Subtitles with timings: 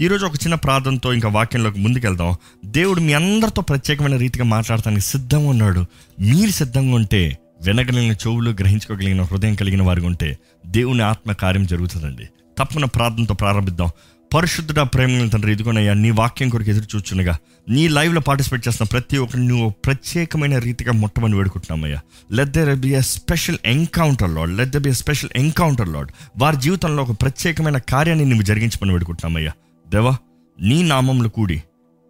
[0.00, 2.36] ఈరోజు ఒక చిన్న ప్రార్థనతో ఇంకా వాక్యంలోకి ముందుకెళ్దాం.
[2.64, 5.84] దేవుడు మీ అందరితో ప్రత్యేకమైన రీతిగా మాట్లాడటానికి సిద్ధంగా ఉన్నాడు.
[6.20, 12.24] మీరు సిద్ధంగా ఉంటే వినగలిగిన చెవులు గ్రహించుకోగలిగిన హృదయం కలిగిన వారు ఉంటే దేవుని ఆత్మ కార్యం జరుగుతుందండి.
[12.58, 13.90] తప్పున ప్రార్థనతో ప్రారంభిద్దాం.
[14.34, 17.38] పరిశుద్ధుడ ప్రేమ తండ్రి ఇదిగోనయ్యా నీ వాక్యం కొరకు ఎదురు చూచునగా
[17.68, 22.00] నీ లైవ్లో పార్టిసిపేట్ చేస్తున్న ప్రతి ఒక్కరిని నువ్వు ప్రత్యేకమైన రీతిగా మొట్టమని వేడుకుంటున్నామయ్యా.
[22.32, 26.56] Let there be a special encounter Lord let there be a special encounter Lord వారి
[26.56, 29.52] జీవితంలో ఒక ప్రత్యేకమైన కార్యాన్ని నువ్వు జరిగించమని వేడుకుంటున్నామయ్యా.
[29.92, 30.16] దేవా
[30.60, 31.62] నీ నామంలో కూడి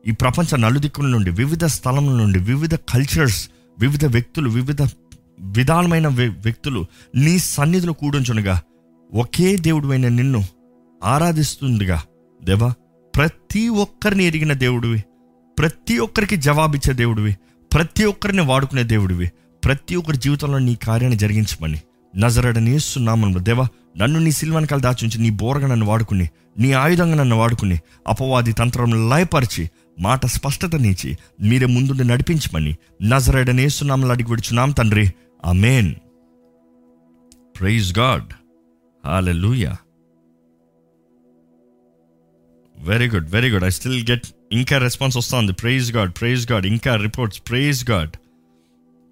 [0.06, 4.82] ఈ ప్రపంచ నలుదిక్కుల నుండి వివిధ స్థలముల నుండి వివిధ కల్చర్స్ వివిధ వ్యక్తులు వివిధ
[5.40, 8.60] విధానమైన వ్య- వ్యక్తులు నీ సన్నిధిలో కూడించునుగా.
[9.14, 10.44] ఒకే దేవుడువైన నిన్ను
[11.04, 12.02] ఆరాధిస్తుందిగా.
[12.44, 12.74] దేవా
[13.16, 15.04] ప్రతి ఒక్కరిని ఎరిగిన దేవుడివి
[15.58, 17.36] ప్రతి ఒక్కరికి జవాబిచ్చే దేవుడివి
[17.72, 19.30] ప్రతి ఒక్కరిని వాడుకునే దేవుడివి
[19.64, 21.80] ప్రతి ఒక్కరి జీవితంలో నీ కార్యాన్ని జరిగించమని.
[22.16, 23.68] నజరడని ఇస్తున్నామని దేవా
[23.98, 26.28] నన్ను నీ సిల్వనకాలు దాచుంచి నీ బోరగా నన్ను వాడుకుని
[26.60, 29.70] నీ ఆయుధంగా నన్ను వాడుకుని అపవాది తంత్రం లయపరిచి
[30.00, 35.14] మాట స్పష్టత నీచి మీరే ముందుండి నడిపించమని నజరడని ఇస్తున్నామని అడిగి విడుచున్నాం తండ్రి.
[35.44, 35.94] Amen
[37.60, 38.32] praise God.
[39.06, 39.76] Hallelujah
[42.78, 43.64] very good very good.
[43.64, 45.52] I still get ఇంకా రెస్పాన్స్ వస్తుంది.
[45.52, 46.66] Praise God praise God.
[46.66, 48.10] ఇంకా రిపోర్ట్స్ ప్రైజ్ గాడ్.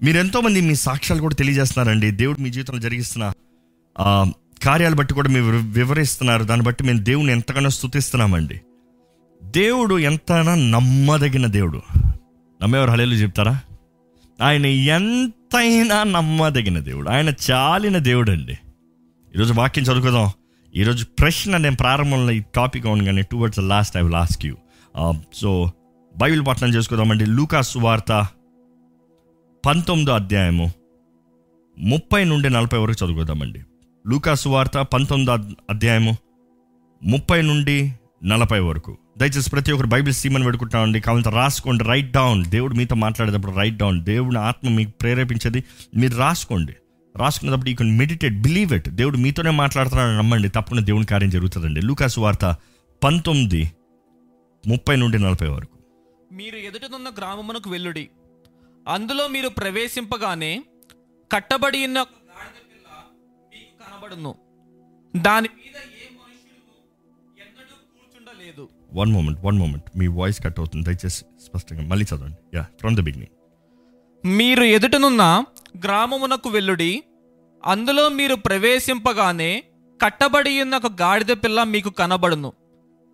[0.04, 2.10] మీరు ఎంతోమంది మీ సాక్ష్యాలు కూడా తెలియజేస్తున్నారండి.
[2.10, 3.32] దేవుడు మీ జీవితంలో జరిగిస్తున్న
[4.58, 6.44] కార్యాలు బట్టి కూడా మీరు వివరిస్తున్నారు.
[6.44, 8.60] దాన్ని బట్టి మేము దేవుని ఎంతగానో స్తుతిస్తున్నామండి.
[9.42, 11.82] దేవుడు ఎంతైనా నమ్మదగిన దేవుడు.
[12.62, 13.60] నమ్మేవారు హలేలు చెప్తారా?
[14.42, 17.08] ఆయన ఎంతైనా నమ్మదగిన దేవుడు.
[17.10, 18.52] ఆయన చాలిన దేవుడు అండి
[19.34, 20.30] ఈరోజు వాక్యం చదువుకుందాం.
[20.76, 24.56] ఈరోజు ప్రశ్న నేను ప్రారంభంలో ఈ టాపిక్ అవును కానీ towards last I will ask you
[25.34, 25.70] so
[26.16, 27.26] Bible పట్టణం చేసుకుందామండి.
[27.26, 28.26] లూకాస్ వార్త
[29.66, 30.72] పంతొమ్మిదో అధ్యాయము
[31.78, 33.60] ముప్పై నుండి నలభై వరకు చదువుకుందామండి.
[34.10, 35.32] లూకాసు వార్త పంతొమ్మిదో
[35.70, 36.16] అధ్యాయము
[37.04, 37.92] ముప్పై నుండి
[38.24, 38.98] నలభై వరకు.
[39.18, 42.44] దయచేసి ప్రతి ఒక్కరు బైబిల్ సీమని పెడుకుంటామండి కావాలంటే రాసుకోండి రైట్ డౌన్.
[42.44, 44.04] దేవుడు మీతో మాట్లాడేటప్పుడు రైట్ డౌన్.
[44.04, 45.64] దేవుని ఆత్మ మీకు ప్రేరేపించేది
[45.96, 46.72] మీరు రాసుకోండి.
[47.16, 48.88] రాసుకున్నప్పుడు ఈ కొన్ని మెడిటేట్ బిలీవ్ ఇట్.
[48.88, 50.48] దేవుడు మీతోనే మాట్లాడుతున్నాడని నమ్మండి.
[50.48, 51.80] తప్పకుండా దేవుని కార్యం జరుగుతుందండి.
[51.80, 52.56] లూకాసు వార్త
[53.04, 53.72] పంతొమ్మిది
[54.66, 55.78] ముప్పై నుండి నలభై వరకు.
[56.32, 58.08] మీరు ఎదుటనున్న గ్రామమునకు వెళ్ళుడి.
[58.88, 60.64] అందులో మీరు ప్రవేశింపగానే
[61.32, 62.04] కట్టబడి ఉన్న
[64.08, 64.34] కనబడును.
[65.16, 66.74] దాని మీద ఏ మనుష్యుడు
[67.42, 68.68] ఎన్నడూ కూర్చుండలేదు.
[68.92, 70.84] వన్ మూమెంట్ వన్ మూమెంట్ మీ వాయిస్ కట్ అవుతుంది.
[70.84, 72.56] దయచేసి స్పష్టంగా మళ్ళీ చదవండి.
[72.56, 73.34] యా ఫ్రమ్ ద బిగినింగ్
[74.36, 75.44] మీరు ఎదుటనున్న
[75.84, 77.02] గ్రామమునకు వెళ్ళుడి.
[77.64, 79.64] అందులో మీరు ప్రవేశింపగానే
[80.02, 82.52] కట్టబడి ఉన్న ఒక గాడిద పిల్ల మీకు కనబడును.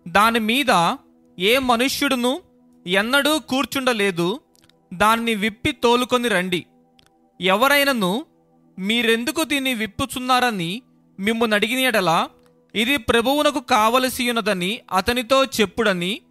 [0.07, 0.71] దాని మీద
[1.39, 2.41] ఏ మనుష్యుడును
[2.87, 4.39] ఎన్నడూ కూర్చుండలేదు.
[4.93, 6.65] దాన్ని విప్పి తోలుకొని రండి.
[7.41, 8.11] ఎవరైనను
[8.79, 10.81] మీరెందుకు దీన్ని విప్పుచున్నారని
[11.19, 12.29] మిమ్మల్ని అడిగిన ఎడలా
[12.75, 16.21] ఇది ప్రభువునకు కావలసియున్నదని అతనితో చెప్పుడని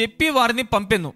[0.00, 1.12] చెప్పి వారిని పంపెను.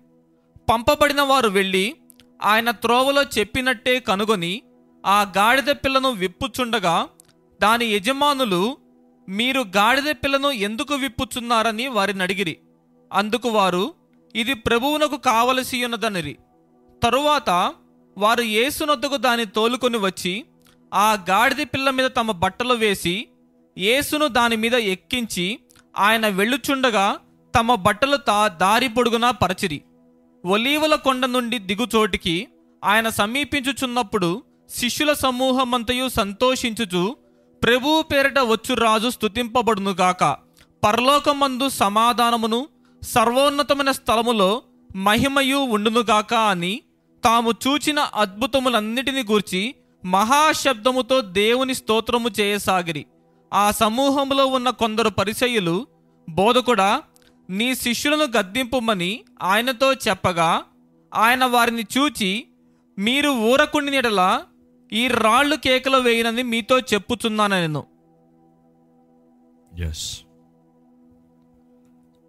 [0.70, 1.96] పంపబడిన వారు వెళ్ళి
[2.42, 4.62] ఆయన త్రోవలో చెప్పినట్టే కనుగొని
[5.06, 7.08] ఆ గాడిద పిల్లను విప్పుచుండగా
[7.62, 8.76] దాని యజమానులు
[9.28, 12.58] మీరు గాడిద పిల్లను ఎందుకు విప్పుచున్నారని వారిని అడిగిరి.
[13.12, 13.94] అందుకు వారు
[14.36, 16.36] ఇది ప్రభువునకు కావలసియున్నదనిరి.
[17.02, 17.74] తరువాత
[18.18, 20.44] వారు ఏసునొద్దకు దాన్ని తోలుకొని వచ్చి
[20.94, 23.28] ఆ గాడిద పిల్ల మీద తమ బట్టలు వేసి
[23.78, 25.58] యేసును దాని మీద ఎక్కించి
[25.98, 27.18] ఆయన వెళ్ళుచుండగా
[27.56, 29.82] తమ బట్టలు తా దారి పొడుగునా పరచిరి.
[30.44, 32.48] ఒలీవల కొండ నుండి దిగుచోటికి
[32.84, 37.16] ఆయన సమీపించుచున్నప్పుడు శిష్యుల సమూహమంతయు సంతోషించుచు
[37.64, 40.24] ప్రభువు పేరిట వచ్చు రాజు స్తుతింపబడునుగాక
[40.84, 42.68] పరలోకమందు సమాధానమును
[43.04, 44.62] సర్వోన్నతమైన స్థలములో
[44.96, 46.82] మహిమయు ఉండునుగాక అని
[47.24, 53.06] తాము చూచిన అద్భుతములన్నిటిని గూర్చి మహాశబ్దముతో దేవుని స్తోత్రము చేయసాగిరి.
[53.52, 55.86] ఆ సమూహంలో ఉన్న కొందరు పరిచయులు
[56.30, 57.02] బోధకుడా
[57.50, 60.62] నీ శిష్యులను గద్దింపుమని ఆయనతో చెప్పగా
[61.14, 62.46] ఆయన వారిని చూచి
[62.98, 64.44] మీరు ఊరకుండి ఎడల
[64.92, 67.86] ఈ రాళ్ళు కేకలు వేయనని మీతో చెప్పుచున్నాను నేను
[69.82, 70.20] ఎస్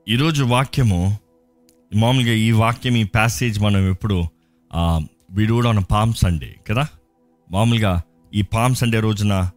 [0.07, 1.17] ఈరోజు వాక్యము
[1.95, 4.23] మామూలుగా ఈ వాక్యం ఈ ప్యాసేజ్ మనం ఎప్పుడు
[5.31, 6.87] విడూడ పామ్ సండే కదా?
[7.51, 8.01] మామూలుగా
[8.33, 9.49] ఈ పామ్ సండే రోజున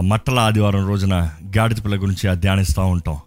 [0.00, 3.18] మట్టల ఆదివారం రోజున గాడిద పిల్ల గురించి ఆ ధ్యానిస్తూ ఉంటాం.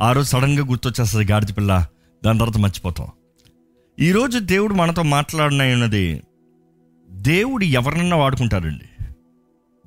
[0.00, 1.86] ఆ రోజు సడన్గా గుర్తొచ్చేస్తుంది గాడిద పిల్ల
[2.24, 3.06] దాని తర్వాత మర్చిపోతాం.
[4.00, 6.22] ఈరోజు దేవుడు మనతో మాట్లాడినది
[7.10, 9.04] దేవుడు ఎవరినన్నా వాడుకుంటారండి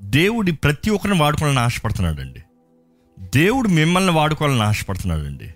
[0.01, 2.39] దేవుడి ప్రతి ఒక్కరిని వాడుకోవాలని ఆశపడుతున్నాడండి.
[3.37, 5.53] దేవుడు మిమ్మల్ని వాడుకోవాలని ఆశపడుతున్నాడండి.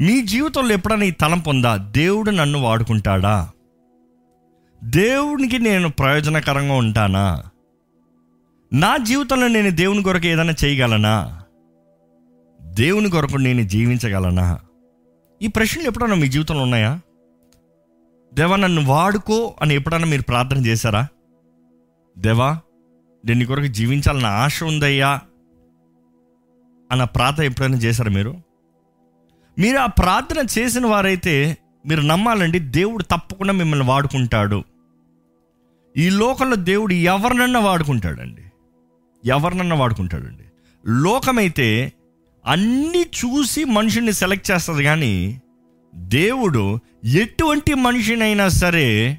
[0.00, 3.50] మీ జీవితంలో ఎప్పుడైనా ఈ తలం పొందా దేవుడు నన్ను వాడుకుంటాడా?
[4.84, 7.42] దేవునికి నేను ప్రయోజనకరంగా ఉంటానా?
[8.72, 11.42] నా జీవితంలో నేను దేవుని కొరకు ఏదైనా చేయగలనా?
[12.60, 14.58] దేవుని కొరకు నేను జీవించగలనా?
[15.42, 17.00] ఈ ప్రశ్నలు ఎప్పుడన్నా మీ జీవితంలో ఉన్నాయా?
[18.34, 21.06] దేవా నన్ను వాడుకో అని ఎప్పుడన్నా మీరు ప్రార్థన చేశారా?
[22.18, 22.60] దేవా
[23.26, 25.20] నేను కొరకు జీవించాలన్న ఆశ ఉందయ్యా?
[26.92, 28.36] అన్న ప్రార్థన ఎప్పుడైనా చేశారా మీరు?
[29.58, 31.56] మీరు ఆ ప్రార్థన చేసిన వారైతే
[31.86, 34.64] మీరు నమ్మాలండి దేవుడు తప్పకుండా మిమ్మల్ని వాడుకుంటాడు.
[35.96, 38.42] ఈ లోకంలో దేవుడు ఎవరినన్నా వాడుకుంటాడండి.
[39.24, 40.42] ఎవరినన్నా వాడుకుంటాడండి.
[40.86, 41.92] లోకమైతే
[42.46, 45.40] అన్నీ చూసి మనిషిని సెలెక్ట్ చేస్తుంది కానీ
[45.94, 49.18] దేవుడు ఎటువంటి మనిషినైనా సరే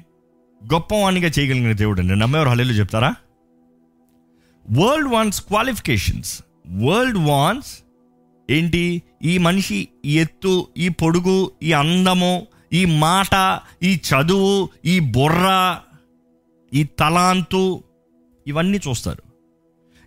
[0.72, 3.14] గొప్పవానిగా చేయగలిగిన దేవుడు అండి నమ్మేవారు హలేలు చెప్తారా?
[4.72, 6.42] World wants qualifications.
[6.70, 7.78] World wants
[8.50, 9.02] ఏంటి?
[9.22, 15.76] ఈ మనిషి ఈ ఎత్తు ఈ పొడుగు ఈ అందము ఈ మాట ఈ చదువు ఈ బుర్ర
[16.74, 17.84] ఈ తలాంతు
[18.46, 19.22] ఇవన్నీ చూస్తారు.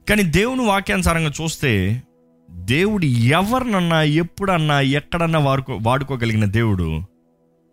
[0.09, 2.03] కానీ దేవుని వాక్యానుసారంగా చూస్తే
[2.51, 7.01] దేవుడు ఎవరినన్నా ఎప్పుడన్నా ఎక్కడన్నా వాడుకో వాడుకోగలిగిన దేవుడు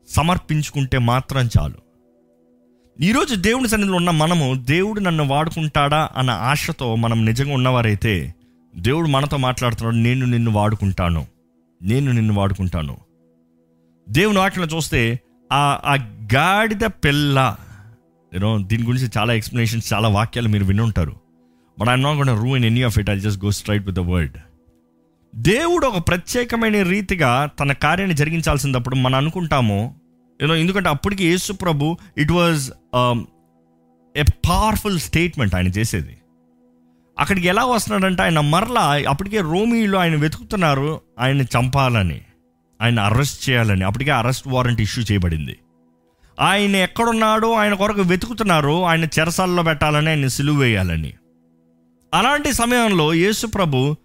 [0.09, 1.89] సమర్పించుకుంటే మాత్రం చాలు.
[3.01, 8.35] ఈరోజు దేవుని సన్నిధిలో ఉన్న మనము దేవుడు నన్ను వాడుకుంటాడా అన్న ఆశతో మనం నిజంగా ఉన్నవారైతే
[8.77, 11.27] దేవుడు మనతో మాట్లాడుతున్నాడు నేను నిన్ను వాడుకుంటాను.
[11.83, 13.08] నేను నిన్ను వాడుకుంటాను.
[14.11, 15.21] దేవుని వాటిలో చూస్తే
[15.53, 15.95] ఆ ఆ
[16.35, 17.57] గాడిద పిల్ల
[18.35, 21.17] యూనో దీని గురించి చాలా ఎక్స్ప్లెనేషన్స్ చాలా వాక్యాలు మీరు వినుంటారు.
[21.79, 23.99] But I'm not gonna through in any of it I just go straight with the
[23.99, 24.37] word
[25.37, 30.01] దేవుడు ఒక ప్రత్యేకమైన రీతిగా తన కార్యాన్ని జరిగించాల్సినప్పుడు మనం అనుకుంటాము
[30.43, 32.71] యూనో ఎందుకంటే అప్పటికి యేసు ప్రభు it was
[34.17, 36.15] a powerful statement ఆయన చేసేది.
[37.19, 42.21] అక్కడికి ఎలా వస్తున్నాడంటే ఆయన మరలా అప్పటికే రోమిలో ఆయన వెతుకుతున్నారు ఆయన చంపాలని.
[42.81, 43.85] ఆయన అరెస్ట్ చేయాలని.
[43.85, 45.57] అప్పటికే అరెస్ట్ వారెంట్ ఇష్యూ చేయబడింది.
[46.41, 51.13] ఆయన ఎక్కడున్నాడో ఆయన కొరకు వెతుకుతున్నారు ఆయన చెరసాల్లో పెట్టాలని ఆయన సిలువ వేయాలని.
[52.15, 53.97] అలాంటి సమయంలో యేసుప్రభు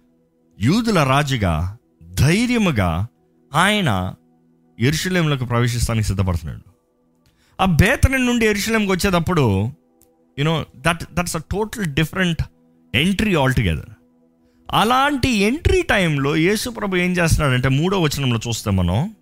[0.60, 1.76] యూదుల రాజుగా
[2.14, 3.06] ధైర్యముగా
[3.54, 4.14] ఆయన
[4.80, 6.74] ఎరుషలేంలోకి ప్రవేశిస్తానికి సిద్ధపడుతున్నాడు.
[7.60, 9.70] ఆ బేతన నుండి ఎరుషలేంకి వచ్చేటప్పుడు
[10.38, 12.42] you know that that's a total different
[12.94, 13.93] entry altogether
[14.72, 19.14] అలాంటి ఎంట్రీ టైంలో యేసు ప్రభు ఏం చేస్తున్నాడంటే మూడో వచనంలో చూస్తే మనం.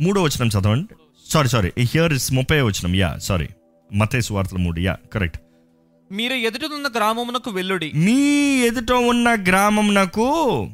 [0.00, 0.94] మూడో వచనం చదవండి.
[1.28, 2.94] సారీ సారీ హియర్ ఇస్ ముప్పై వచనం.
[2.94, 3.48] యా సారీ
[3.94, 4.80] మతేసు వార్తల మూడు.
[4.80, 5.38] యా కరెక్ట్
[6.12, 8.18] మీరు ఎదుటనున్న గ్రామమునకు వెల్లుడి మీ
[8.60, 10.26] ఎదుట ఉన్న గ్రామంనకు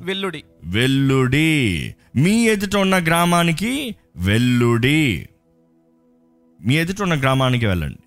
[0.03, 5.29] వెల్లుడి వెల్లుడి మీ ఎదుట ఉన్న గ్రామానికి వెల్లుడి
[6.67, 7.99] మీ ఎదుట ఉన్న గ్రామానికి వెళ్ళండి.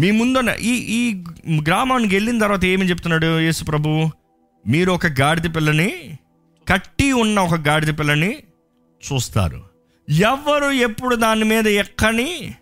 [0.00, 1.24] మీ ముందున్న ఈ ఈ
[1.62, 4.10] గ్రామానికి వెళ్ళిన తర్వాత ఏమని చెప్తున్నాడు యేసు ప్రభు?
[4.66, 6.18] మీరు ఒక గాడిద పిల్లని
[6.68, 8.36] కట్టి ఉన్న ఒక గాడిద పిల్లని
[9.12, 9.64] చూస్తారు.
[10.08, 12.54] ఎవరు ఎప్పుడు దాని మీద ఎక్కని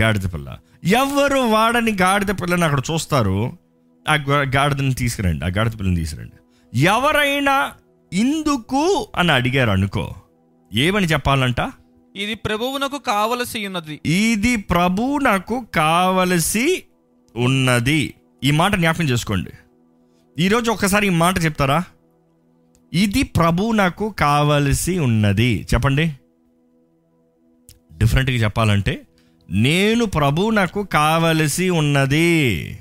[0.00, 0.58] గాడిద పిల్ల?
[0.84, 3.58] ఎవరు వాడని గాడిద పిల్లని అక్కడ చూస్తారు?
[4.08, 6.78] ఆ గాడిదని తీసుకురండి ఆ గాడిద పిల్లని తీసుకురండి.
[6.78, 7.72] ఎవరైనా
[8.12, 10.14] ఇందుకు అని అడిగారు అనుకో
[10.74, 11.72] ఏమని చెప్పాలంట?
[12.16, 14.00] ఇది ప్రభువునకు కావలసి ఉన్నది.
[14.06, 16.82] ఇది ప్రభు నాకు కావలసి
[17.36, 18.14] ఉన్నది.
[18.44, 19.50] ఈ మాట జ్ఞాపకం చేసుకోండి.
[20.38, 21.84] ఈరోజు ఒక్కసారి ఈ మాట చెప్తారా?
[22.92, 25.66] ఇది ప్రభు నాకు కావలసి ఉన్నది.
[25.74, 26.06] చెప్పండి.
[27.98, 29.06] డిఫరెంట్గా చెప్పాలంటే
[29.50, 32.78] నేను ప్రభు నాకు కావలసి ఉన్నది.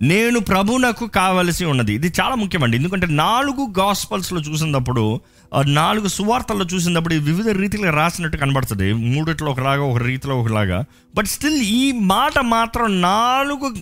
[0.00, 1.92] నేను ప్రభు నాకు కావలసి ఉన్నది.
[1.94, 2.76] ఇది చాలా ముఖ్యమండి.
[2.76, 5.20] ఎందుకంటే నాలుగు గాస్పల్స్లో చూసినప్పుడు
[5.66, 8.92] నాలుగు సువార్తల్లో చూసినప్పుడు వివిధ రీతిలో రాసినట్టు కనబడుతుంది.
[8.92, 10.84] మూడిట్లో ఒకలాగా ఒక రీతిలో ఒకలాగా.
[11.14, 13.74] బట్ స్టిల్ ఈ మాట మాత్రం నాలుగు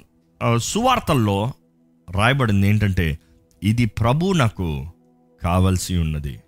[0.59, 1.53] సువార్తల్లో
[2.11, 3.19] రాయబడింది ఏంటంటే
[3.63, 4.93] ఇది ప్రభు నాకు
[5.43, 6.41] కావలసి ఉన్నది.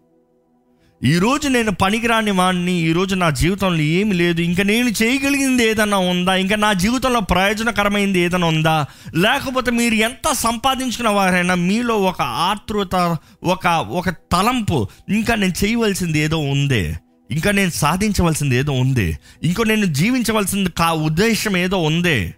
[1.05, 6.37] ఈరోజు నేను పనికిరాని వాడిని ఈరోజు నా జీవితంలో ఏమి లేదు ఇంకా నేను చేయగలిగింది ఏదన్నా ఉందా?
[6.37, 8.87] ఇంకా నా జీవితంలో ప్రయోజనకరమైంది ఏదైనా ఉందా?
[9.15, 16.39] లేకపోతే మీరు ఎంత సంపాదించుకున్న వారైనా మీలో ఒక ఆతృత ఒక ఒక తలంపు ఇంకా నేను చేయవలసింది ఏదో
[16.39, 16.95] ఉందే.
[17.31, 19.19] ఇంకా నేను సాధించవలసింది ఏదో ఉంది.
[19.43, 22.35] ఇంకో నేను జీవించవలసింది కా ఉద్దేశం ఏదో ఉందే.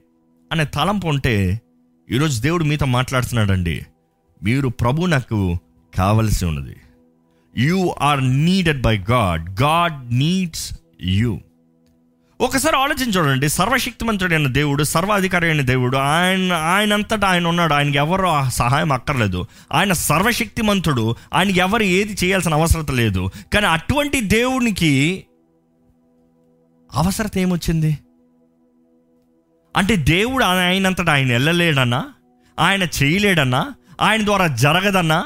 [0.53, 1.61] అనే తలంపు ఉంటే
[2.13, 3.87] ఈరోజు దేవుడు మీతో మాట్లాడుతున్నాడండి.
[4.43, 5.59] మీరు ప్రభు నాకు
[5.99, 6.77] కావలసి ఉన్నది.
[7.59, 11.41] You are needed by God God needs you
[12.41, 17.75] ఒకసారి ఆలోచించండి సర్వశక్తిమంతుడైన దేవుడు సర్వాధికారి అయిన దేవుడు ఆయన ఆయనంతటా ఆయన ఉన్నాడు.
[17.75, 19.47] ఆయనకి ఎవరు సహాయం అక్కర్లేదు.
[19.73, 21.15] ఆయన సర్వశక్తిమంతుడు.
[21.35, 23.31] ఆయనకి ఎవరు ఏది చేయాల్సిన అవసరత లేదు.
[23.55, 25.25] కానీ అటువంటి దేవునికి
[26.95, 27.99] అవసరత ఏమొచ్చింది?
[29.77, 32.05] అంటే దేవుడు ఆయనంతటా ఆయన వెళ్ళలేడన్నా?
[32.59, 33.73] ఆయన చేయలేడన్నా?
[34.01, 35.25] ఆయన ద్వారా జరగదన్నా?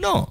[0.00, 0.26] నో.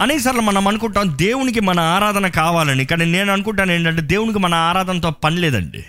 [0.00, 2.84] అనేకసార్లు మనం అనుకుంటాం దేవునికి మన ఆరాధన కావాలని.
[2.84, 5.84] కానీ నేను అనుకుంటాను ఏంటంటే దేవునికి మన ఆరాధనతో పని లేదండి.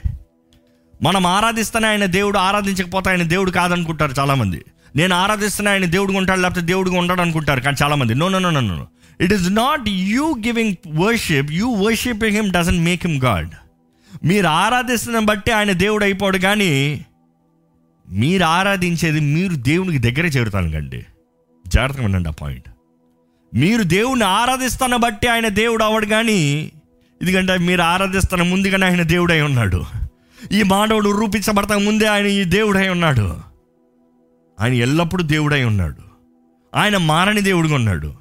[1.04, 4.66] మనం ఆరాధిస్తేనే ఆయన దేవుడు ఆరాధించకపోతే ఆయన దేవుడు కాదనుకుంటారు చాలామంది.
[4.96, 7.60] నేను ఆరాధిస్తేనే ఆయన దేవుడు ఉంటాడు లేకపోతే దేవుడిగా ఉండడు అనుకుంటారు.
[7.60, 8.88] కానీ చాలామంది no no no no no
[9.22, 13.50] it is not you giving worship you worship him doesn't make him God
[14.24, 17.06] మీరు ఆరాధిస్తున్న బట్టి ఆయన దేవుడు అయిపోడు కానీ
[18.10, 21.06] మీరు ఆరాధించేది మీరు దేవునికి దగ్గర చేరుతానుకండి
[21.68, 22.70] జాగ్రత్తగా ఉండండి ఆ పాయింట్.
[23.54, 26.72] మీరు దేవుణ్ణి ఆరాధిస్తున్న బట్టి ఆయన దేవుడు అవడు కానీ
[27.22, 29.86] ఎందుకంటే మీరు ఆరాధిస్తున్న ముందుగానే ఆయన దేవుడై ఉన్నాడు.
[30.52, 33.38] ఈ మానవుడు రూపించబడతా ముందే ఆయన ఈ దేవుడై ఉన్నాడు.
[34.60, 36.02] ఆయన ఎల్లప్పుడూ దేవుడై ఉన్నాడు.
[36.76, 38.14] ఆయన మారని దేవుడిగా ఉన్నాడు.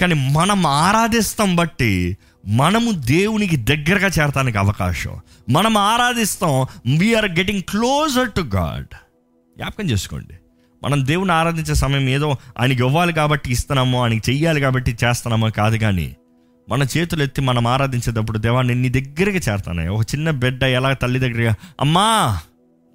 [0.00, 2.16] కానీ మనం ఆరాధిస్తాం బట్టి
[2.48, 5.16] మనము దేవునికి దగ్గరగా చేరటానికి అవకాశం.
[5.50, 6.66] మనం ఆరాధిస్తాం
[6.98, 8.94] we're getting closer to God
[9.56, 10.34] జ్ఞాపకం చేసుకోండి.
[10.82, 16.16] మనం దేవుని ఆరాధించే సమయం ఏదో ఆయనకి ఇవ్వాలి కాబట్టి ఇస్తున్నామో ఆయనకి చెయ్యాలి కాబట్టి చేస్తున్నామో కాదు కానీ
[16.68, 19.92] మన చేతులు ఎత్తి మనం ఆరాధించేటప్పుడు దేవా నేను నీ దగ్గరికి చేరతాను.
[19.92, 22.40] ఒక చిన్న బిడ్డ ఎలా తల్లి దగ్గరగా అమ్మా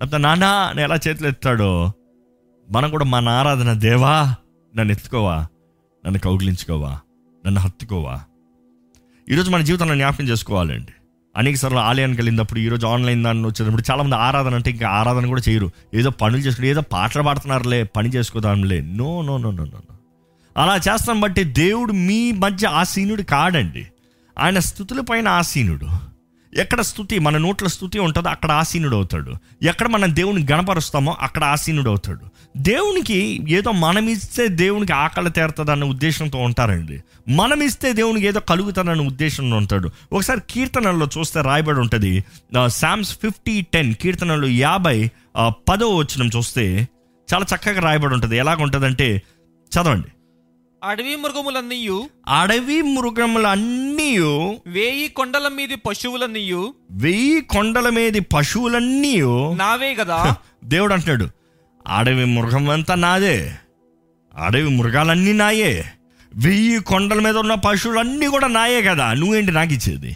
[0.01, 1.91] లేకపోతే నాన్న అని ఎలా చేతులు ఎత్తాడో?
[2.71, 4.35] మనం కూడా మన ఆరాధన దేవా
[4.75, 5.47] నన్ను ఎత్తుకోవా?
[6.05, 6.99] నన్ను కౌగిలించుకోవా?
[7.45, 8.21] నన్ను హత్తుకోవా?
[9.31, 10.91] ఈరోజు మన జీవితంలో జ్ఞాపకం చేసుకోవాలండి.
[11.37, 15.71] అనేక సార్లు ఆలయానికి వెళ్ళినప్పుడు ఈరోజు ఆన్లైన్ దాన్ని వచ్చినప్పుడు చాలామంది ఆరాధన అంటే ఇంకా ఆరాధన కూడా చేయరు.
[15.93, 18.81] ఏదో పనులు చేసుకుని ఏదో పాటలు పాడుతున్నారులే పని చేసుకోదాంలే.
[18.81, 19.81] No no no no no
[20.57, 23.87] అలా చేస్తాం బట్టి దేవుడు మీ మధ్య ఆసీనుడు కాడండి.
[24.39, 26.12] ఆయన స్థుతుల పైన ఆసీనుడు.
[26.57, 29.33] ఎక్కడ స్థుతి మన నోట్ల స్థుతి ఉంటుందో అక్కడ ఆసీనుడు అవుతాడు
[29.63, 32.25] ఎక్కడ మనం దేవుని గణపరుస్తామో అక్కడ ఆసీనుడు అవుతాడు
[32.57, 37.03] దేవునికి ఏదో మనం ఇస్తే దేవునికి ఆకలి తీరుతుందన్న ఉద్దేశంతో ఉంటారండి.
[37.29, 39.89] మనం ఇస్తే దేవునికి ఏదో కలుగుతుందన్న ఉద్దేశంలో ఉంటాడు.
[40.13, 42.23] ఒకసారి కీర్తనల్లో చూస్తే రాయబడి ఉంటుంది
[42.67, 45.09] శామ్స్ ఫిఫ్టీ టెన్ కీర్తనలు యాభై
[45.69, 46.87] పదో వచ్చిన చూస్తే
[47.33, 48.37] చాలా చక్కగా రాయబడి ఉంటుంది.
[48.37, 49.21] ఎలాగ ఉంటుందంటే
[49.71, 50.07] చదవండి.
[50.83, 51.97] అడవి మృగములన్నీయు
[52.27, 54.09] అడవి మృగములన్నీ
[54.67, 59.13] వేయి కొండల మీది పశువులన్నీయు వెయ్యి కొండల మీది పశువులన్నీ
[59.55, 60.17] నావే కదా
[60.63, 61.27] దేవుడు అంటున్నాడు
[61.85, 63.37] అడవి మృగం అంతా నాదే
[64.33, 65.71] అడవి మృగాలన్నీ నాయే
[66.31, 70.11] వెయ్యి కొండల మీద ఉన్న పశువులన్నీ కూడా నాయే కదా నువ్వేంటి నాకు ఇచ్చేది?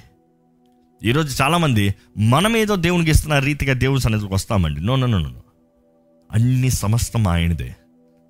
[1.02, 1.96] ఈరోజు చాలామంది
[2.30, 4.82] మనం ఏదో దేవునికి ఇస్తున్న రీతిగా దేవుని సన్నిధికి వస్తామండి.
[4.82, 5.42] No no no no.
[6.30, 7.76] అన్ని సమస్తం ఆయనదే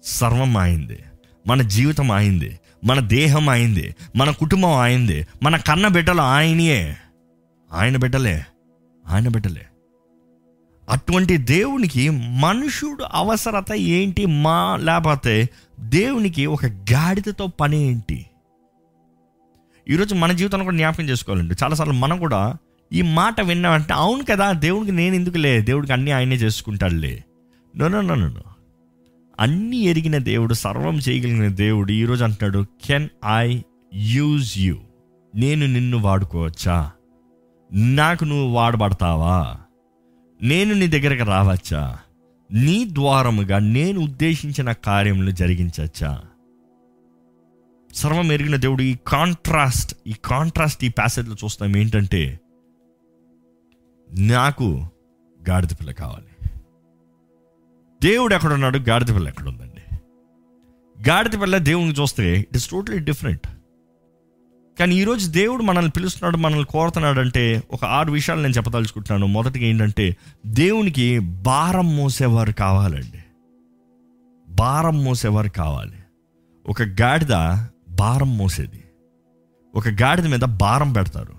[0.03, 1.00] సర్వం ఆయనదే.
[1.48, 6.98] మన జీవితం ఆయనదే మన దేహం ఆయనదే మన కుటుంబం ఆయనదే మన కన్న బిడ్డలు ఆయనయే.
[7.74, 8.46] ఆయన బిడ్డలే
[9.08, 9.66] ఆయన బిడ్డలే.
[10.89, 14.25] అటువంటి దేవునికి మనుషుడు అవసరత ఏంటి?
[14.25, 15.50] మా లేకపోతే
[15.80, 18.25] దేవునికి ఒక గాడిదతో పని ఏంటి?
[19.89, 21.56] ఈరోజు మన జీవితంలో కూడా జ్ఞాపకం చేసుకోవాలండి.
[21.63, 22.56] చాలాసార్లు మనం కూడా
[22.94, 25.62] ఈ మాట విన్నామంటే అవును కదా దేవుడికి నేను ఎందుకులే?
[25.62, 27.24] దేవుడికి అన్నీ ఆయనే చేసుకుంటాడులే.
[27.77, 28.42] నో నో నో నో
[29.39, 33.62] అన్నీ ఎరిగిన దేవుడు సర్వం చేయగలిగిన దేవుడు ఈరోజు అంటున్నాడు కెన్ ఐ
[33.94, 34.77] యూజ్ యూ
[35.36, 36.91] నేను నిన్ను వాడుకోవచ్చా?
[37.74, 39.58] నాకు నువ్వు వాడబడతావా?
[40.41, 42.00] నేను నీ దగ్గరకు రావచ్చా?
[42.53, 46.22] నీ ద్వారముగా నేను ఉద్దేశించిన కార్యములు జరిగించచ్చా?
[47.94, 52.39] సర్వం ఎరిగిన దేవుడు ఈ కాంట్రాస్ట్ ఈ కాంట్రాస్ట్ ఈ ప్యాసేజ్లో చూస్తాం ఏంటంటే
[54.20, 54.86] నాకు
[55.50, 56.37] గాడిద పిల్ల కావాలి.
[58.04, 59.96] దేవుడు ఎక్కడున్నాడు గాడిద పిల్ల ఎక్కడ ఉందండి?
[61.10, 63.48] గాడిద పిల్ల దేవుని చూస్తే ఇట్ ఇస్ టోటలీ డిఫరెంట్
[64.80, 69.27] కానీ ఈరోజు దేవుడు మనల్ని పిలుస్తున్నాడు మనల్ని కోరుతున్నాడు అంటే ఒక ఆరు విషయాలు నేను చెప్పదలుచుకుంటున్నాను.
[69.27, 73.24] మొదటిగా ఏంటంటే దేవునికి భారం మోసేవారు కావాలండి.
[74.50, 75.98] భారం మోసేవారు కావాలి.
[76.70, 78.84] ఒక గాడిద భారం మోసేది.
[79.75, 81.37] ఒక గాడిద మీద భారం పెడతారు.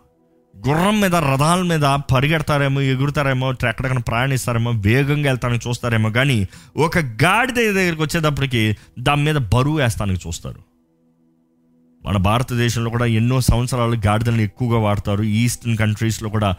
[0.67, 6.39] గుర్రం మీద రథాల మీద పరిగెడతారేమో ఎగురుతారేమో ఎక్కడికైనా ప్రయాణిస్తారేమో వేగంగా వెళ్తానికి చూస్తారేమో కానీ
[6.77, 10.61] ఒక గాడిద దగ్గరికి వచ్చేటప్పటికి దాని మీద బరువు వేస్తానికి చూస్తారు.
[12.07, 15.23] మన భారతదేశంలో కూడా ఎన్నో సంవత్సరాలు గాడిదలను ఎక్కువగా వాడతారు.
[15.23, 16.51] ఈస్టర్న్ కంట్రీస్లో కూడా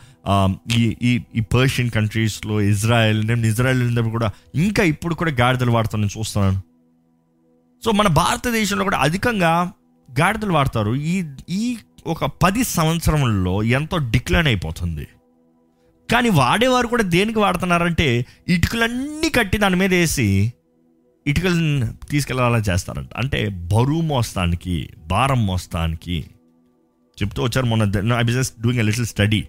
[0.77, 6.09] ఈ ఈ ఈ పర్షియన్ కంట్రీస్లో ఇజ్రాయెల్ నేను ఇజ్రాయెల్ వెళ్ళినప్పుడు కూడా ఇంకా ఇప్పుడు కూడా గాడిదలు వాడతాను
[6.17, 6.59] చూస్తున్నాను.
[7.85, 9.71] సో మన భారతదేశంలో కూడా అధికంగా
[10.09, 10.95] గాడిదలు వాడతారు.
[10.95, 11.15] ఈ
[11.49, 11.77] ఈ
[12.07, 15.07] ఒక పది సంవత్సరంలో ఎంతో డిక్లైన్ అయిపోతుంది.
[16.11, 20.53] కానీ వాడేవారు కూడా దేనికి వాడుతున్నారంటే ఇటుకలన్నీ కట్టి దాని మీద వేసి
[21.27, 23.09] ఇటుకలను తీసుకెళ్ళాలని చేస్తారంట.
[23.17, 26.25] అంటే బరువు మోస్తానికి భారం మోస్తానికి
[27.21, 29.47] చెప్తూ వచ్చారు మొన్న I business doing a little study.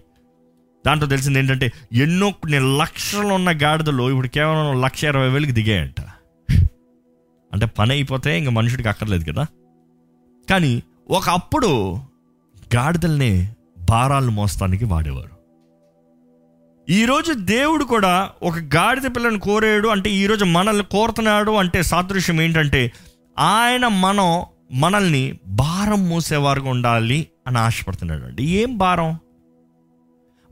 [0.87, 6.01] దాంట్లో తెలిసింది ఏంటంటే ఎన్నో కొన్ని లక్షలు ఉన్న గాడిదలు ఇప్పుడు కేవలం లక్ష ఇరవై వేలకి దిగాయంట.
[7.53, 9.47] అంటే పని అయిపోతే ఇంక మనుషుడికి అక్కర్లేదు కదా.
[10.49, 11.99] కానీ ఒకప్పుడు
[12.75, 13.49] గాడిదల్ని
[13.79, 15.41] భారాలు మోస్తానికి వాడేవారు.
[16.91, 22.91] ఈరోజు దేవుడు కూడా ఒక గాడిద పిల్లని కోరాడు అంటే ఈరోజు మనల్ని కోరుతున్నాడు అంటే సాదృశ్యం ఏంటంటే
[23.39, 29.19] ఆయన మనం మనల్ని భారం మోసేవారుగా ఉండాలి అని ఆశపడుతున్నాడు అండి ఏం భారం?